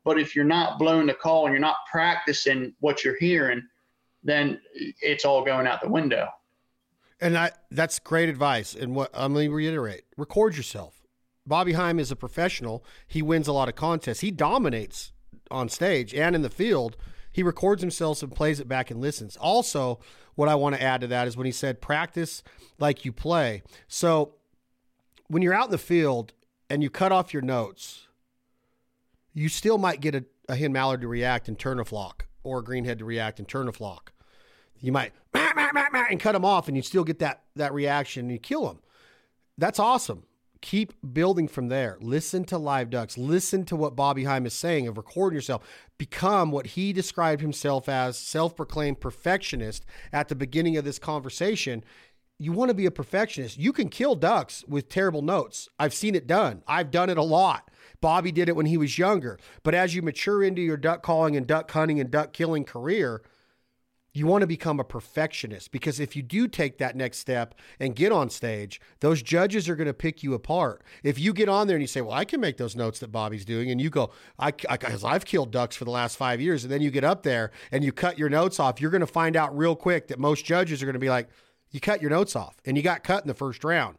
but 0.04 0.20
if 0.20 0.36
you're 0.36 0.46
not 0.46 0.80
blowing 0.80 1.08
the 1.08 1.14
call 1.14 1.46
and 1.46 1.54
you're 1.54 1.62
not 1.62 1.78
practicing 1.92 2.74
what 2.80 3.04
you're 3.04 3.18
hearing, 3.20 3.62
then 4.24 4.60
it's 4.74 5.26
all 5.26 5.44
going 5.44 5.68
out 5.68 5.82
the 5.82 5.90
window. 5.90 6.28
And 7.22 7.38
I, 7.38 7.52
that's 7.72 8.00
great 8.00 8.30
advice. 8.30 8.76
And 8.76 8.96
what 8.96 9.10
I'm 9.14 9.34
going 9.34 9.50
to 9.50 9.56
reiterate 9.56 10.04
record 10.18 10.56
yourself. 10.56 11.04
Bobby 11.46 11.74
Heim 11.74 12.00
is 12.00 12.12
a 12.12 12.16
professional. 12.16 12.84
He 13.08 13.22
wins 13.22 13.48
a 13.48 13.54
lot 13.54 13.70
of 13.70 13.76
contests. 13.76 14.20
He 14.20 14.32
dominates 14.32 15.12
on 15.50 15.68
stage 15.68 16.14
and 16.14 16.36
in 16.36 16.44
the 16.44 16.50
field. 16.50 16.96
He 17.32 17.44
records 17.44 17.82
himself 17.82 18.24
and 18.24 18.34
plays 18.34 18.60
it 18.60 18.68
back 18.68 18.92
and 18.92 19.00
listens. 19.00 19.38
Also, 19.38 20.00
what 20.36 20.50
I 20.50 20.56
want 20.56 20.76
to 20.76 20.82
add 20.82 21.02
to 21.02 21.08
that 21.08 21.28
is 21.28 21.38
when 21.38 21.46
he 21.46 21.52
said 21.52 21.82
practice 21.82 22.44
like 22.80 23.06
you 23.06 23.12
play. 23.12 23.62
So 23.88 24.36
when 25.28 25.42
you're 25.42 25.54
out 25.54 25.66
in 25.66 25.72
the 25.72 25.78
field 25.78 26.34
and 26.70 26.82
you 26.82 26.90
cut 26.90 27.12
off 27.12 27.34
your 27.34 27.42
notes, 27.42 28.08
you 29.34 29.50
still 29.50 29.78
might 29.78 30.02
get 30.02 30.16
a, 30.16 30.26
a 30.48 30.56
hen 30.56 30.74
mallard 30.74 31.02
to 31.02 31.08
react 31.08 31.48
and 31.48 31.58
turn 31.58 31.80
a 31.80 31.86
flock 31.86 32.28
or 32.44 32.60
a 32.60 32.64
greenhead 32.64 33.00
to 33.00 33.06
react 33.06 33.40
and 33.40 33.48
turn 33.48 33.68
a 33.68 33.72
flock. 33.72 34.12
You 34.80 34.92
might 34.92 35.14
and 35.34 36.20
cut 36.20 36.32
them 36.32 36.46
off 36.46 36.68
and 36.68 36.76
you 36.76 36.84
still 36.84 37.04
get 37.04 37.20
that 37.20 37.44
that 37.56 37.74
reaction 37.74 38.26
and 38.26 38.32
you 38.32 38.40
kill 38.40 38.66
them. 38.66 38.80
That's 39.58 39.78
awesome 39.78 40.24
keep 40.62 40.94
building 41.14 41.48
from 41.48 41.70
there. 41.70 41.98
Listen 42.02 42.44
to 42.46 42.58
live 42.58 42.90
ducks. 42.90 43.18
Listen 43.18 43.66
to 43.66 43.76
what 43.76 43.96
Bobby 43.96 44.26
Heim 44.26 44.46
is 44.46 44.54
saying 44.54 44.88
of 44.88 44.98
recording 44.98 45.36
yourself. 45.36 45.64
Become 45.98 46.52
what 46.52 46.68
he 46.68 46.94
described 46.94 47.42
himself 47.42 47.88
as 47.90 48.18
self 48.18 48.56
proclaimed 48.56 49.00
perfectionist 49.00 49.86
at 50.12 50.28
the 50.28 50.36
beginning 50.36 50.78
of 50.78 50.86
this 50.86 51.00
conversation. 51.00 51.84
you 52.42 52.54
want 52.54 52.70
to 52.70 52.76
be 52.76 52.86
a 52.86 52.92
perfectionist. 52.92 53.58
You 53.58 53.74
can 53.74 53.90
kill 53.90 54.16
ducks 54.16 54.64
with 54.68 54.88
terrible 54.88 55.22
notes. 55.22 55.68
I've 55.78 55.94
seen 55.94 56.16
it 56.16 56.26
done. 56.26 56.64
I've 56.68 56.90
done 56.92 57.10
it 57.10 57.18
a 57.18 57.24
lot. 57.24 57.70
Bobby 58.02 58.32
did 58.32 58.48
it 58.48 58.56
when 58.56 58.66
he 58.66 58.78
was 58.78 58.98
younger. 58.98 59.38
But 59.62 59.76
as 59.76 59.94
you 59.94 60.02
mature 60.02 60.42
into 60.42 60.62
your 60.62 60.78
duck 60.78 61.04
calling 61.04 61.36
and 61.36 61.46
duck 61.46 61.70
hunting 61.70 62.00
and 62.00 62.10
duck 62.10 62.32
killing 62.32 62.64
career, 62.64 63.22
you 64.14 64.26
want 64.26 64.42
to 64.42 64.48
become 64.48 64.80
a 64.80 64.84
perfectionist 64.84 65.72
because 65.72 66.00
if 66.00 66.16
you 66.16 66.22
do 66.22 66.48
take 66.48 66.78
that 66.80 66.96
next 66.96 67.20
step 67.20 67.56
and 67.80 67.96
get 67.96 68.12
on 68.12 68.30
stage, 68.30 68.82
those 69.02 69.22
judges 69.22 69.70
are 69.70 69.76
going 69.76 69.88
to 69.88 69.94
pick 69.94 70.24
you 70.24 70.34
apart. 70.34 70.84
If 71.04 71.20
you 71.20 71.34
get 71.34 71.50
on 71.50 71.68
there 71.68 71.76
and 71.76 71.84
you 71.84 71.88
say, 71.88 72.02
"Well, 72.02 72.14
I 72.14 72.26
can 72.26 72.40
make 72.40 72.58
those 72.58 72.76
notes 72.76 73.00
that 73.00 73.12
Bobby's 73.12 73.46
doing," 73.46 73.70
and 73.72 73.80
you 73.80 73.90
go, 73.90 74.12
"I, 74.38 74.52
because 74.52 75.04
I've 75.04 75.26
killed 75.26 75.52
ducks 75.52 75.76
for 75.76 75.86
the 75.86 75.92
last 75.92 76.18
five 76.18 76.42
years," 76.42 76.64
and 76.64 76.72
then 76.72 76.82
you 76.82 76.92
get 76.92 77.04
up 77.04 77.24
there 77.24 77.52
and 77.72 77.84
you 77.84 77.92
cut 77.92 78.18
your 78.18 78.30
notes 78.30 78.60
off, 78.60 78.82
you're 78.82 78.92
going 78.92 79.02
to 79.02 79.08
find 79.08 79.36
out 79.36 79.56
real 79.58 79.76
quick 79.76 80.08
that 80.08 80.20
most 80.20 80.46
judges 80.46 80.82
are 80.82 80.86
going 80.86 80.94
to 80.94 81.00
be 81.00 81.10
like, 81.10 81.30
"You 81.70 81.80
cut 81.80 82.02
your 82.02 82.10
notes 82.10 82.36
off, 82.36 82.58
and 82.66 82.76
you 82.76 82.84
got 82.84 83.04
cut 83.04 83.24
in 83.24 83.28
the 83.28 83.34
first 83.34 83.64
round." 83.64 83.98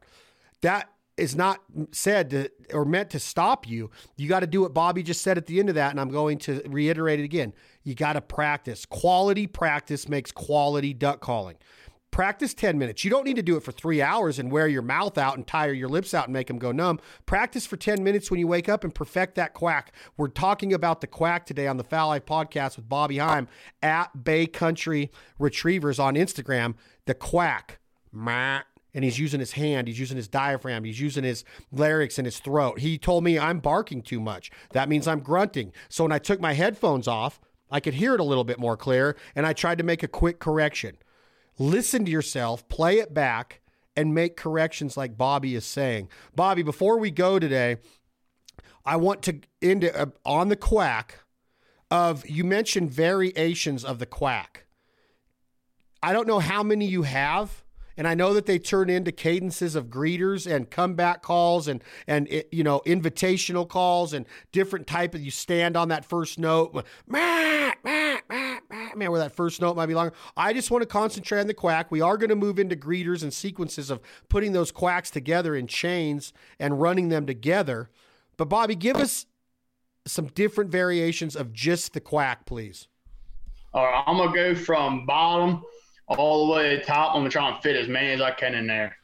That 0.63 0.91
is 1.21 1.37
not 1.37 1.61
said 1.93 2.31
to, 2.31 2.51
or 2.73 2.85
meant 2.85 3.11
to 3.11 3.21
stop 3.21 3.69
you. 3.69 3.91
You 4.17 4.29
got 4.29 4.41
to 4.41 4.47
do 4.47 4.63
what 4.63 4.73
Bobby 4.73 5.03
just 5.03 5.23
said 5.23 5.37
at 5.37 5.47
the 5.47 5.61
end 5.61 5.69
of 5.69 5.75
that, 5.75 5.91
and 5.91 6.01
I'm 6.01 6.09
going 6.09 6.39
to 6.39 6.63
reiterate 6.67 7.21
it 7.21 7.25
again. 7.25 7.53
You 7.85 7.95
got 7.95 8.15
to 8.15 8.21
practice. 8.21 8.87
Quality 8.87 9.47
practice 9.47 10.09
makes 10.09 10.33
quality 10.33 10.95
duck 10.95 11.21
calling. 11.21 11.57
Practice 12.11 12.55
10 12.55 12.77
minutes. 12.77 13.05
You 13.05 13.11
don't 13.11 13.25
need 13.25 13.37
to 13.37 13.43
do 13.43 13.57
it 13.57 13.63
for 13.63 13.71
three 13.71 14.03
hours 14.03 14.41
and 14.41 14.51
wear 14.51 14.67
your 14.67 14.83
mouth 14.83 15.17
out 15.17 15.37
and 15.37 15.47
tire 15.47 15.73
your 15.73 15.89
lips 15.89 16.13
out 16.13 16.25
and 16.25 16.33
make 16.33 16.49
them 16.49 16.59
go 16.59 16.73
numb. 16.73 16.99
Practice 17.25 17.67
for 17.67 17.77
10 17.77 18.03
minutes 18.03 18.31
when 18.31 18.41
you 18.41 18.49
wake 18.49 18.69
up 18.69 18.83
and 18.83 18.93
perfect 18.93 19.37
that 19.37 19.55
quack. 19.55 19.95
We're 20.17 20.29
talking 20.29 20.73
about 20.73 21.03
the 21.03 21.07
quack 21.07 21.47
today 21.47 21.69
on 21.69 21.77
the 21.77 21.85
Fowl 21.85 22.09
Life 22.09 22.27
podcast 22.27 22.77
with 22.77 22.89
Bobby 22.89 23.19
Heim 23.19 23.47
at 23.81 24.25
Bay 24.25 24.47
Country 24.47 25.13
Retrievers 25.39 26.01
on 26.01 26.15
Instagram. 26.17 26.75
The 27.07 27.15
quack. 27.15 27.79
And 28.95 29.05
he's 29.05 29.19
using 29.19 29.41
his 29.41 29.53
hand, 29.53 29.89
he's 29.89 29.99
using 29.99 30.17
his 30.17 30.29
diaphragm, 30.29 30.85
he's 30.85 31.01
using 31.01 31.25
his 31.25 31.45
larynx 31.73 32.19
and 32.19 32.27
his 32.27 32.39
throat. 32.39 32.81
He 32.81 32.99
told 32.99 33.25
me 33.25 33.39
I'm 33.39 33.61
barking 33.61 34.03
too 34.03 34.21
much. 34.21 34.51
That 34.73 34.89
means 34.89 35.07
I'm 35.07 35.21
grunting. 35.21 35.73
So 35.89 36.05
when 36.05 36.13
I 36.13 36.19
took 36.19 36.41
my 36.41 36.53
headphones 36.53 37.09
off, 37.09 37.41
I 37.71 37.81
could 37.81 37.95
hear 37.95 38.15
it 38.15 38.21
a 38.21 38.25
little 38.25 38.45
bit 38.45 38.59
more 38.59 38.77
clear, 38.77 39.17
and 39.35 39.47
I 39.47 39.53
tried 39.53 39.79
to 39.79 39.85
make 39.85 40.03
a 40.03 40.09
quick 40.09 40.41
correction. 40.41 40.97
Listen 41.59 42.05
to 42.05 42.11
yourself, 42.11 42.69
play 42.69 42.99
it 42.99 43.15
back, 43.15 43.61
and 43.97 44.15
make 44.15 44.37
corrections 44.37 44.97
like 44.97 45.17
Bobby 45.17 45.55
is 45.55 45.65
saying. 45.65 46.09
Bobby, 46.35 46.63
before 46.63 46.99
we 46.99 47.11
go 47.11 47.39
today, 47.39 47.77
I 48.85 48.97
want 48.97 49.23
to 49.23 49.41
end 49.61 49.85
uh, 49.85 50.07
on 50.25 50.49
the 50.49 50.57
quack 50.57 51.21
of 51.91 52.29
you 52.29 52.45
mentioned 52.45 52.91
variations 52.91 53.85
of 53.85 53.99
the 53.99 54.07
quack. 54.07 54.65
I 56.03 56.13
don't 56.13 56.27
know 56.27 56.39
how 56.39 56.63
many 56.63 56.87
you 56.87 57.03
have 57.03 57.60
and 58.01 58.09
I 58.09 58.15
know 58.15 58.33
that 58.33 58.47
they 58.47 58.59
turn 58.59 58.89
into 58.89 59.13
cadences 59.13 59.75
of 59.75 59.89
greeters 59.89 60.51
and 60.51 60.71
comeback 60.71 61.21
calls 61.21 61.69
and 61.69 61.85
and 62.07 62.27
you 62.51 62.65
know 62.65 62.81
invitational 62.87 63.69
calls 63.69 64.15
and 64.15 64.25
different 64.53 64.87
type 64.87 65.15
of 65.15 65.21
you 65.21 65.31
stand 65.31 65.77
on 65.77 65.89
that 65.89 66.07
first 66.07 66.39
note, 66.39 66.83
man, 67.07 67.75
where 67.83 69.19
that 69.19 69.33
first 69.37 69.61
note 69.61 69.77
might 69.77 69.85
be 69.85 69.93
longer. 69.93 70.15
I 70.35 70.55
just 70.55 70.71
want 70.71 70.81
to 70.81 70.87
concentrate 70.87 71.41
on 71.41 71.47
the 71.47 71.53
quack. 71.53 71.91
We 71.91 72.01
are 72.01 72.17
going 72.17 72.31
to 72.31 72.37
move 72.37 72.59
into 72.59 72.75
greeters 72.75 73.23
and 73.23 73.35
sequences 73.35 73.91
of 73.91 74.01
putting 74.31 74.53
those 74.53 74.73
quacks 74.73 75.11
together 75.11 75.55
in 75.55 75.67
chains 75.67 76.33
and 76.59 76.81
running 76.81 77.11
them 77.11 77.27
together. 77.27 77.91
But 78.39 78.47
Bobby, 78.49 78.77
give 78.77 78.97
us 78.97 79.27
some 80.07 80.29
different 80.29 80.71
variations 80.71 81.37
of 81.37 81.53
just 81.53 81.93
the 81.93 82.01
quack, 82.01 82.47
please. 82.47 82.89
All 83.75 83.85
right, 83.85 84.03
I'm 84.07 84.17
gonna 84.17 84.35
go 84.35 84.55
from 84.55 85.05
bottom 85.05 85.63
all 86.19 86.47
the 86.47 86.53
way 86.53 86.71
to 86.71 86.77
the 86.77 86.83
top. 86.83 87.15
I'm 87.15 87.21
gonna 87.21 87.31
try 87.31 87.49
and 87.49 87.63
fit 87.63 87.77
as 87.77 87.89
many 87.89 88.11
as 88.11 88.21
I 88.21 88.33
can 88.33 88.55
in 88.55 88.67
there. 88.67 88.97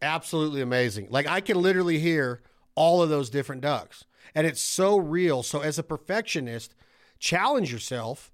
Absolutely 0.00 0.62
amazing. 0.62 1.08
Like 1.10 1.26
I 1.26 1.40
can 1.40 1.60
literally 1.60 1.98
hear 1.98 2.42
all 2.78 3.02
of 3.02 3.10
those 3.10 3.28
different 3.28 3.60
ducks. 3.60 4.04
And 4.34 4.46
it's 4.46 4.60
so 4.60 4.96
real. 4.96 5.42
So, 5.42 5.60
as 5.60 5.78
a 5.78 5.82
perfectionist, 5.82 6.74
challenge 7.18 7.72
yourself 7.72 8.32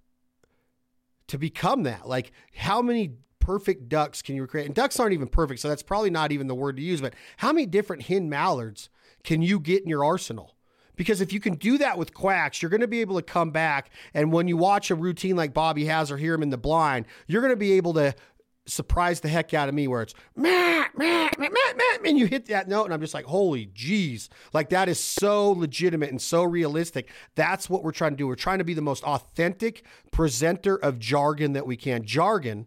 to 1.28 1.38
become 1.38 1.84
that. 1.84 2.06
Like, 2.06 2.30
how 2.54 2.82
many 2.82 3.14
perfect 3.40 3.88
ducks 3.88 4.20
can 4.20 4.36
you 4.36 4.46
create? 4.46 4.66
And 4.66 4.74
ducks 4.74 5.00
aren't 5.00 5.14
even 5.14 5.28
perfect, 5.28 5.60
so 5.60 5.68
that's 5.68 5.82
probably 5.82 6.10
not 6.10 6.30
even 6.30 6.46
the 6.46 6.54
word 6.54 6.76
to 6.76 6.82
use, 6.82 7.00
but 7.00 7.14
how 7.38 7.52
many 7.52 7.64
different 7.64 8.02
hen 8.02 8.28
mallards 8.28 8.90
can 9.22 9.40
you 9.40 9.58
get 9.58 9.82
in 9.82 9.88
your 9.88 10.04
arsenal? 10.04 10.54
Because 10.96 11.20
if 11.22 11.32
you 11.32 11.40
can 11.40 11.54
do 11.54 11.78
that 11.78 11.98
with 11.98 12.14
quacks, 12.14 12.60
you're 12.60 12.70
going 12.70 12.80
to 12.82 12.86
be 12.86 13.00
able 13.00 13.16
to 13.16 13.22
come 13.22 13.50
back. 13.50 13.90
And 14.12 14.32
when 14.32 14.46
you 14.46 14.56
watch 14.56 14.90
a 14.90 14.94
routine 14.94 15.36
like 15.36 15.54
Bobby 15.54 15.86
has 15.86 16.10
or 16.10 16.18
hear 16.18 16.34
him 16.34 16.42
in 16.42 16.50
the 16.50 16.58
blind, 16.58 17.06
you're 17.26 17.40
going 17.40 17.52
to 17.52 17.56
be 17.56 17.72
able 17.72 17.94
to 17.94 18.14
surprised 18.66 19.22
the 19.22 19.28
heck 19.28 19.54
out 19.54 19.68
of 19.68 19.74
me 19.74 19.88
where 19.88 20.02
it's 20.02 20.14
meh, 20.36 20.84
meh, 20.96 21.30
meh, 21.38 21.48
and 22.04 22.18
you 22.18 22.26
hit 22.26 22.46
that 22.46 22.68
note 22.68 22.84
and 22.84 22.94
I'm 22.94 23.00
just 23.00 23.14
like, 23.14 23.24
holy 23.24 23.66
jeez. 23.66 24.28
Like 24.52 24.70
that 24.70 24.88
is 24.88 25.00
so 25.00 25.50
legitimate 25.50 26.10
and 26.10 26.20
so 26.20 26.42
realistic. 26.44 27.10
That's 27.34 27.68
what 27.68 27.82
we're 27.82 27.92
trying 27.92 28.12
to 28.12 28.16
do. 28.16 28.26
We're 28.26 28.34
trying 28.34 28.58
to 28.58 28.64
be 28.64 28.74
the 28.74 28.82
most 28.82 29.04
authentic 29.04 29.84
presenter 30.10 30.76
of 30.76 30.98
jargon 30.98 31.52
that 31.54 31.66
we 31.66 31.76
can. 31.76 32.04
Jargon 32.04 32.66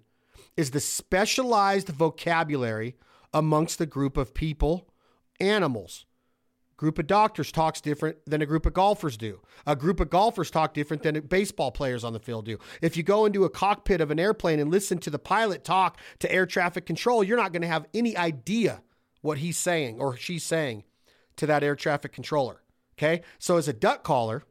is 0.56 0.72
the 0.72 0.80
specialized 0.80 1.90
vocabulary 1.90 2.96
amongst 3.34 3.80
a 3.80 3.86
group 3.86 4.18
of 4.18 4.34
people, 4.34 4.90
animals, 5.40 6.07
group 6.78 7.00
of 7.00 7.08
doctors 7.08 7.52
talks 7.52 7.82
different 7.82 8.18
than 8.26 8.42
a 8.42 8.46
group 8.46 8.66
of 8.66 8.74
golfers 8.74 9.18
do. 9.18 9.42
A 9.66 9.76
group 9.76 10.00
of 10.00 10.10
golfers 10.10 10.52
talk 10.52 10.74
different 10.74 11.04
than 11.04 11.20
baseball 11.22 11.72
players 11.72 12.04
on 12.04 12.14
the 12.14 12.20
field 12.20 12.46
do. 12.46 12.60
If 12.82 12.96
you 12.96 13.04
go 13.04 13.26
into 13.26 13.44
a 13.44 13.50
cockpit 13.50 14.00
of 14.00 14.12
an 14.12 14.20
airplane 14.20 14.60
and 14.60 14.72
listen 14.72 15.00
to 15.00 15.10
the 15.10 15.20
pilot 15.20 15.64
talk 15.64 16.00
to 16.20 16.32
air 16.32 16.46
traffic 16.46 16.86
control, 16.86 17.24
you're 17.24 17.38
not 17.38 17.52
going 17.52 17.64
to 17.64 17.68
have 17.68 17.88
any 17.94 18.16
idea 18.16 18.84
what 19.22 19.40
he's 19.40 19.58
saying 19.58 20.00
or 20.00 20.16
she's 20.16 20.44
saying 20.44 20.84
to 21.36 21.48
that 21.48 21.64
air 21.64 21.76
traffic 21.76 22.14
controller. 22.14 22.62
Okay? 22.98 23.24
So 23.40 23.58
as 23.58 23.68
a 23.68 23.74
duck 23.74 24.04
caller, 24.04 24.44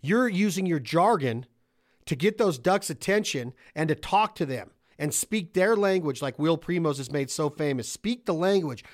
you're 0.00 0.28
using 0.28 0.66
your 0.66 0.80
jargon 0.80 1.46
to 2.06 2.14
get 2.14 2.38
those 2.38 2.58
ducks' 2.58 2.90
attention 2.90 3.54
and 3.74 3.88
to 3.88 3.94
talk 3.94 4.34
to 4.36 4.46
them 4.46 4.70
and 4.98 5.12
speak 5.12 5.54
their 5.54 5.74
language 5.74 6.22
like 6.22 6.38
Will 6.38 6.58
Primos 6.58 6.98
has 6.98 7.10
made 7.10 7.30
so 7.30 7.50
famous. 7.50 7.88
Speak 7.88 8.26
the 8.26 8.34
language. 8.34 8.84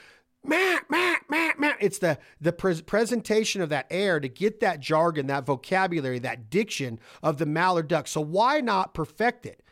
It's 1.81 1.99
the 1.99 2.19
the 2.41 2.53
pre- 2.53 2.83
presentation 2.83 3.63
of 3.63 3.71
that 3.71 3.87
air 3.91 4.21
to 4.21 4.29
get 4.29 4.61
that 4.61 4.81
jargon, 4.81 5.27
that 5.29 5.47
vocabulary, 5.47 6.19
that 6.21 6.51
diction 6.51 7.01
of 7.23 7.39
the 7.39 7.47
mallard 7.47 7.89
duck. 7.89 8.07
So 8.07 8.21
why 8.21 8.61
not 8.61 8.95
perfect 8.95 9.47
it 9.47 9.63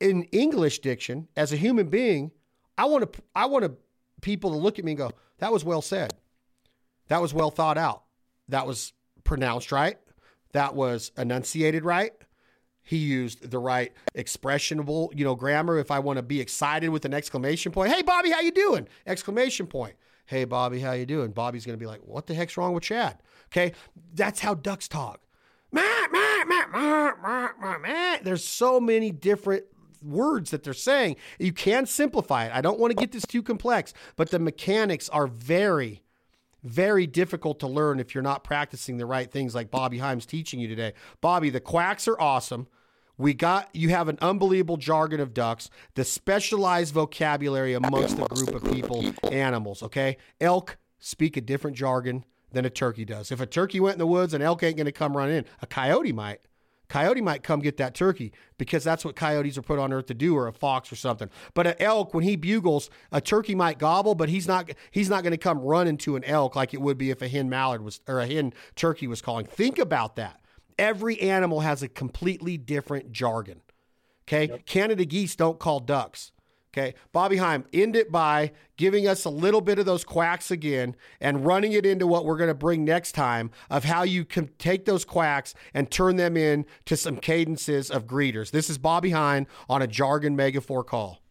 in 0.00 0.24
English 0.24 0.80
diction 0.80 1.28
as 1.36 1.52
a 1.52 1.56
human 1.56 1.88
being? 1.88 2.32
I 2.78 2.86
want 2.86 3.12
to 3.12 3.22
I 3.34 3.46
want 3.46 3.64
to 3.64 3.74
people 4.22 4.50
to 4.50 4.56
look 4.56 4.78
at 4.78 4.84
me 4.84 4.92
and 4.92 4.98
go, 4.98 5.12
"That 5.38 5.52
was 5.52 5.64
well 5.64 5.82
said. 5.82 6.14
That 7.08 7.20
was 7.20 7.34
well 7.34 7.50
thought 7.50 7.78
out. 7.78 8.04
That 8.48 8.66
was 8.66 8.92
pronounced 9.24 9.70
right. 9.72 9.98
That 10.52 10.74
was 10.74 11.12
enunciated 11.16 11.84
right." 11.84 12.12
He 12.84 12.96
used 12.96 13.48
the 13.48 13.60
right 13.60 13.92
expressionable, 14.16 15.16
you 15.16 15.24
know, 15.24 15.36
grammar. 15.36 15.78
If 15.78 15.92
I 15.92 16.00
want 16.00 16.16
to 16.16 16.22
be 16.22 16.40
excited 16.40 16.88
with 16.88 17.04
an 17.04 17.14
exclamation 17.14 17.70
point, 17.70 17.92
hey 17.92 18.02
Bobby, 18.02 18.30
how 18.30 18.40
you 18.40 18.50
doing? 18.50 18.88
Exclamation 19.06 19.68
point. 19.68 19.94
Hey 20.26 20.44
Bobby, 20.44 20.80
how 20.80 20.92
you 20.92 21.06
doing? 21.06 21.32
Bobby's 21.32 21.66
gonna 21.66 21.78
be 21.78 21.86
like, 21.86 22.00
what 22.04 22.26
the 22.26 22.34
heck's 22.34 22.56
wrong 22.56 22.72
with 22.72 22.84
Chad? 22.84 23.18
Okay, 23.52 23.72
that's 24.14 24.40
how 24.40 24.54
ducks 24.54 24.88
talk. 24.88 25.20
There's 28.22 28.44
so 28.44 28.80
many 28.80 29.10
different 29.10 29.64
words 30.02 30.50
that 30.50 30.62
they're 30.64 30.74
saying. 30.74 31.16
You 31.38 31.52
can 31.52 31.86
simplify 31.86 32.46
it. 32.46 32.52
I 32.52 32.60
don't 32.60 32.78
want 32.78 32.92
to 32.92 32.96
get 32.96 33.12
this 33.12 33.26
too 33.26 33.42
complex, 33.42 33.94
but 34.16 34.30
the 34.30 34.38
mechanics 34.38 35.08
are 35.08 35.26
very, 35.26 36.02
very 36.62 37.06
difficult 37.06 37.60
to 37.60 37.66
learn 37.66 38.00
if 38.00 38.14
you're 38.14 38.22
not 38.22 38.44
practicing 38.44 38.96
the 38.96 39.06
right 39.06 39.30
things 39.30 39.54
like 39.54 39.70
Bobby 39.70 39.98
Heim's 39.98 40.26
teaching 40.26 40.60
you 40.60 40.68
today. 40.68 40.92
Bobby, 41.20 41.50
the 41.50 41.60
quacks 41.60 42.08
are 42.08 42.20
awesome. 42.20 42.66
We 43.18 43.34
got 43.34 43.68
you 43.72 43.90
have 43.90 44.08
an 44.08 44.18
unbelievable 44.20 44.76
jargon 44.76 45.20
of 45.20 45.34
ducks, 45.34 45.70
the 45.94 46.04
specialized 46.04 46.94
vocabulary 46.94 47.74
amongst 47.74 48.16
the 48.16 48.26
group 48.26 48.54
of 48.54 48.64
people, 48.72 49.04
animals, 49.30 49.82
okay? 49.82 50.16
Elk 50.40 50.78
speak 50.98 51.36
a 51.36 51.40
different 51.40 51.76
jargon 51.76 52.24
than 52.52 52.64
a 52.64 52.70
turkey 52.70 53.04
does. 53.04 53.30
If 53.30 53.40
a 53.40 53.46
turkey 53.46 53.80
went 53.80 53.94
in 53.94 53.98
the 53.98 54.06
woods, 54.06 54.34
an 54.34 54.42
elk 54.42 54.62
ain't 54.62 54.76
going 54.76 54.86
to 54.86 54.92
come 54.92 55.16
run 55.16 55.30
in. 55.30 55.44
A 55.60 55.66
coyote 55.66 56.12
might. 56.12 56.40
Coyote 56.88 57.22
might 57.22 57.42
come 57.42 57.60
get 57.60 57.78
that 57.78 57.94
turkey 57.94 58.32
because 58.58 58.84
that's 58.84 59.02
what 59.02 59.16
coyotes 59.16 59.56
are 59.56 59.62
put 59.62 59.78
on 59.78 59.94
earth 59.94 60.06
to 60.06 60.14
do, 60.14 60.36
or 60.36 60.46
a 60.46 60.52
fox 60.52 60.92
or 60.92 60.96
something. 60.96 61.30
But 61.54 61.66
an 61.66 61.74
elk, 61.80 62.12
when 62.12 62.22
he 62.22 62.36
bugles, 62.36 62.90
a 63.10 63.18
turkey 63.18 63.54
might 63.54 63.78
gobble, 63.78 64.14
but 64.14 64.28
he's 64.28 64.46
not 64.46 64.70
he's 64.90 65.08
not 65.08 65.22
going 65.22 65.30
to 65.30 65.38
come 65.38 65.60
run 65.60 65.88
into 65.88 66.16
an 66.16 66.24
elk 66.24 66.54
like 66.54 66.74
it 66.74 66.82
would 66.82 66.98
be 66.98 67.08
if 67.08 67.22
a 67.22 67.28
hen 67.28 67.48
mallard 67.48 67.82
was 67.82 68.02
or 68.06 68.20
a 68.20 68.26
hen 68.26 68.52
turkey 68.76 69.06
was 69.06 69.22
calling. 69.22 69.46
Think 69.46 69.78
about 69.78 70.16
that. 70.16 70.41
Every 70.78 71.20
animal 71.20 71.60
has 71.60 71.82
a 71.82 71.88
completely 71.88 72.56
different 72.56 73.12
jargon. 73.12 73.62
Okay, 74.28 74.48
yep. 74.48 74.66
Canada 74.66 75.04
geese 75.04 75.36
don't 75.36 75.58
call 75.58 75.80
ducks. 75.80 76.32
Okay. 76.74 76.94
Bobby 77.12 77.36
Heim, 77.36 77.66
end 77.74 77.96
it 77.96 78.10
by 78.10 78.52
giving 78.78 79.06
us 79.06 79.26
a 79.26 79.30
little 79.30 79.60
bit 79.60 79.78
of 79.78 79.84
those 79.84 80.04
quacks 80.04 80.50
again 80.50 80.96
and 81.20 81.44
running 81.44 81.72
it 81.72 81.84
into 81.84 82.06
what 82.06 82.24
we're 82.24 82.38
going 82.38 82.48
to 82.48 82.54
bring 82.54 82.82
next 82.82 83.12
time 83.12 83.50
of 83.68 83.84
how 83.84 84.04
you 84.04 84.24
can 84.24 84.48
take 84.56 84.86
those 84.86 85.04
quacks 85.04 85.54
and 85.74 85.90
turn 85.90 86.16
them 86.16 86.34
in 86.34 86.64
to 86.86 86.96
some 86.96 87.18
cadences 87.18 87.90
of 87.90 88.06
greeters. 88.06 88.52
This 88.52 88.70
is 88.70 88.78
Bobby 88.78 89.10
Heim 89.10 89.46
on 89.68 89.82
a 89.82 89.86
jargon 89.86 90.34
Mega 90.34 90.62
4 90.62 90.82
call. 90.82 91.21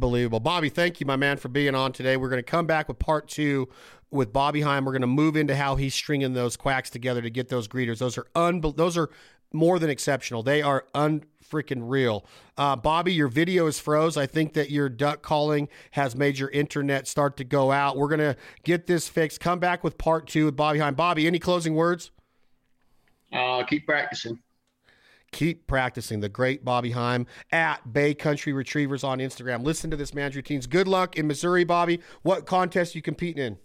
Unbelievable. 0.00 0.40
Bobby, 0.40 0.70
thank 0.70 0.98
you, 0.98 1.04
my 1.04 1.16
man, 1.16 1.36
for 1.36 1.48
being 1.48 1.74
on 1.74 1.92
today. 1.92 2.16
We're 2.16 2.30
going 2.30 2.42
to 2.42 2.50
come 2.50 2.64
back 2.64 2.88
with 2.88 2.98
part 2.98 3.28
two 3.28 3.68
with 4.10 4.32
Bobby 4.32 4.62
Heim. 4.62 4.86
We're 4.86 4.92
going 4.92 5.02
to 5.02 5.06
move 5.06 5.36
into 5.36 5.54
how 5.54 5.76
he's 5.76 5.94
stringing 5.94 6.32
those 6.32 6.56
quacks 6.56 6.88
together 6.88 7.20
to 7.20 7.28
get 7.28 7.50
those 7.50 7.68
greeters. 7.68 7.98
Those 7.98 8.16
are 8.16 8.26
un- 8.34 8.62
those 8.76 8.96
are 8.96 9.10
more 9.52 9.78
than 9.78 9.90
exceptional. 9.90 10.42
They 10.42 10.62
are 10.62 10.86
unfreaking 10.94 11.82
real. 11.90 12.24
Uh, 12.56 12.76
Bobby, 12.76 13.12
your 13.12 13.28
video 13.28 13.66
is 13.66 13.78
froze. 13.78 14.16
I 14.16 14.24
think 14.24 14.54
that 14.54 14.70
your 14.70 14.88
duck 14.88 15.20
calling 15.20 15.68
has 15.90 16.16
made 16.16 16.38
your 16.38 16.48
internet 16.48 17.06
start 17.06 17.36
to 17.36 17.44
go 17.44 17.70
out. 17.70 17.98
We're 17.98 18.08
going 18.08 18.20
to 18.20 18.36
get 18.64 18.86
this 18.86 19.06
fixed. 19.06 19.40
Come 19.40 19.58
back 19.58 19.84
with 19.84 19.98
part 19.98 20.26
two 20.26 20.46
with 20.46 20.56
Bobby 20.56 20.78
Heim. 20.78 20.94
Bobby, 20.94 21.26
any 21.26 21.38
closing 21.38 21.74
words? 21.74 22.10
Uh, 23.30 23.64
keep 23.64 23.84
practicing 23.84 24.38
keep 25.32 25.66
practicing. 25.66 26.20
The 26.20 26.28
great 26.28 26.64
Bobby 26.64 26.90
Heim 26.90 27.26
at 27.52 27.92
Bay 27.92 28.14
Country 28.14 28.52
Retrievers 28.52 29.04
on 29.04 29.18
Instagram. 29.18 29.64
Listen 29.64 29.90
to 29.90 29.96
this 29.96 30.14
man's 30.14 30.36
routines. 30.36 30.66
Good 30.66 30.88
luck 30.88 31.16
in 31.16 31.26
Missouri, 31.26 31.64
Bobby. 31.64 32.00
What 32.22 32.46
contest 32.46 32.94
you 32.94 33.02
competing 33.02 33.42
in? 33.42 33.58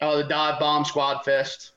Oh, 0.00 0.16
the 0.16 0.24
Dive 0.24 0.58
Bomb 0.58 0.84
Squad 0.84 1.24
Fest. 1.24 1.73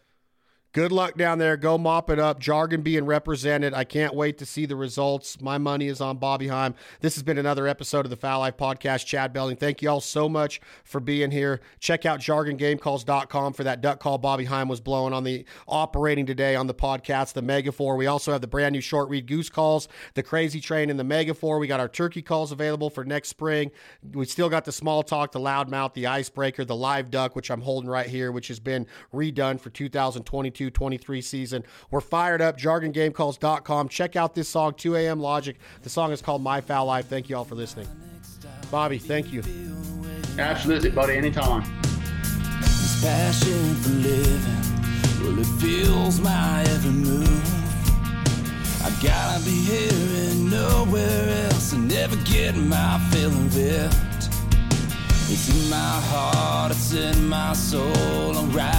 Good 0.73 0.91
luck 0.91 1.17
down 1.17 1.39
there. 1.39 1.57
Go 1.57 1.77
mop 1.77 2.09
it 2.09 2.19
up. 2.19 2.39
Jargon 2.39 2.81
being 2.81 3.05
represented. 3.05 3.73
I 3.73 3.83
can't 3.83 4.13
wait 4.13 4.37
to 4.37 4.45
see 4.45 4.67
the 4.67 4.75
results. 4.75 5.41
My 5.41 5.57
money 5.57 5.87
is 5.87 6.01
on 6.01 6.17
Bobby 6.17 6.49
Heim. 6.49 6.75
This 6.99 7.15
has 7.15 7.23
been 7.23 7.39
another 7.39 7.67
episode 7.67 8.05
of 8.05 8.11
the 8.11 8.15
Fowl 8.15 8.41
Life 8.41 8.57
Podcast. 8.57 9.05
Chad 9.05 9.33
Belding, 9.33 9.55
thank 9.55 9.81
you 9.81 9.89
all 9.89 10.01
so 10.01 10.29
much 10.29 10.61
for 10.83 10.99
being 10.99 11.31
here. 11.31 11.61
Check 11.79 12.05
out 12.05 12.19
jargongamecalls.com 12.19 13.53
for 13.53 13.63
that 13.63 13.81
duck 13.81 13.99
call 13.99 14.19
Bobby 14.19 14.45
Heim 14.45 14.67
was 14.67 14.79
blowing 14.79 15.13
on 15.13 15.23
the 15.23 15.45
operating 15.67 16.27
today 16.27 16.55
on 16.55 16.67
the 16.67 16.75
podcast, 16.75 17.33
the 17.33 17.41
Megafor. 17.41 17.97
We 17.97 18.05
also 18.05 18.31
have 18.33 18.41
the 18.41 18.47
brand 18.47 18.73
new 18.73 18.81
short 18.81 19.09
reed 19.09 19.25
goose 19.25 19.49
calls, 19.49 19.87
the 20.13 20.21
crazy 20.21 20.61
train, 20.61 20.91
and 20.91 20.99
the 20.99 21.03
Megafor. 21.03 21.59
We 21.59 21.67
got 21.67 21.79
our 21.79 21.89
turkey 21.89 22.21
calls 22.21 22.51
available 22.51 22.91
for 22.91 23.03
next 23.03 23.29
spring. 23.29 23.71
We 24.13 24.25
still 24.25 24.49
got 24.49 24.65
the 24.65 24.71
small 24.71 25.01
talk, 25.01 25.31
the 25.31 25.39
loudmouth, 25.39 25.93
the 25.93 26.05
icebreaker, 26.07 26.65
the 26.65 26.75
live 26.75 27.09
duck, 27.09 27.35
which 27.35 27.49
I'm 27.49 27.61
holding 27.61 27.89
right 27.89 28.07
here, 28.07 28.31
which 28.31 28.49
has 28.49 28.59
been 28.59 28.85
redone 29.11 29.59
for 29.59 29.71
2022 29.71 30.66
22 30.71 30.97
23 30.97 31.21
season. 31.21 31.63
We're 31.91 32.01
fired 32.01 32.41
up. 32.41 32.57
JargonGameCalls.com. 32.57 33.89
Check 33.89 34.15
out 34.15 34.35
this 34.35 34.47
song, 34.47 34.73
2 34.73 34.95
a.m. 34.95 35.19
Logic. 35.19 35.57
The 35.81 35.89
song 35.89 36.11
is 36.11 36.21
called 36.21 36.41
My 36.41 36.61
Fowl 36.61 36.85
Life. 36.85 37.07
Thank 37.07 37.29
you 37.29 37.35
all 37.37 37.43
for 37.43 37.55
listening. 37.55 37.87
Bobby, 38.71 38.97
thank 38.97 39.31
you. 39.33 39.43
Absolutely, 40.39 40.89
buddy. 40.89 41.15
Anytime. 41.15 41.63
This 42.61 43.03
passion 43.03 43.75
for 43.75 43.89
living, 43.89 45.23
well, 45.23 45.39
it 45.39 45.59
fuels 45.59 46.19
my 46.19 46.61
every 46.69 46.91
move. 46.91 47.27
I 48.83 48.89
gotta 49.03 49.43
be 49.43 49.51
here 49.51 50.31
and 50.31 50.49
nowhere 50.49 51.45
else, 51.45 51.73
and 51.73 51.87
never 51.87 52.15
get 52.23 52.55
my 52.55 52.99
fill 53.11 53.31
of 53.31 53.57
it. 53.57 53.93
It's 55.29 55.49
in 55.49 55.69
my 55.69 56.01
heart, 56.11 56.71
it's 56.71 56.93
in 56.93 57.27
my 57.27 57.53
soul. 57.53 58.37
I'm 58.37 58.51
ride 58.51 58.76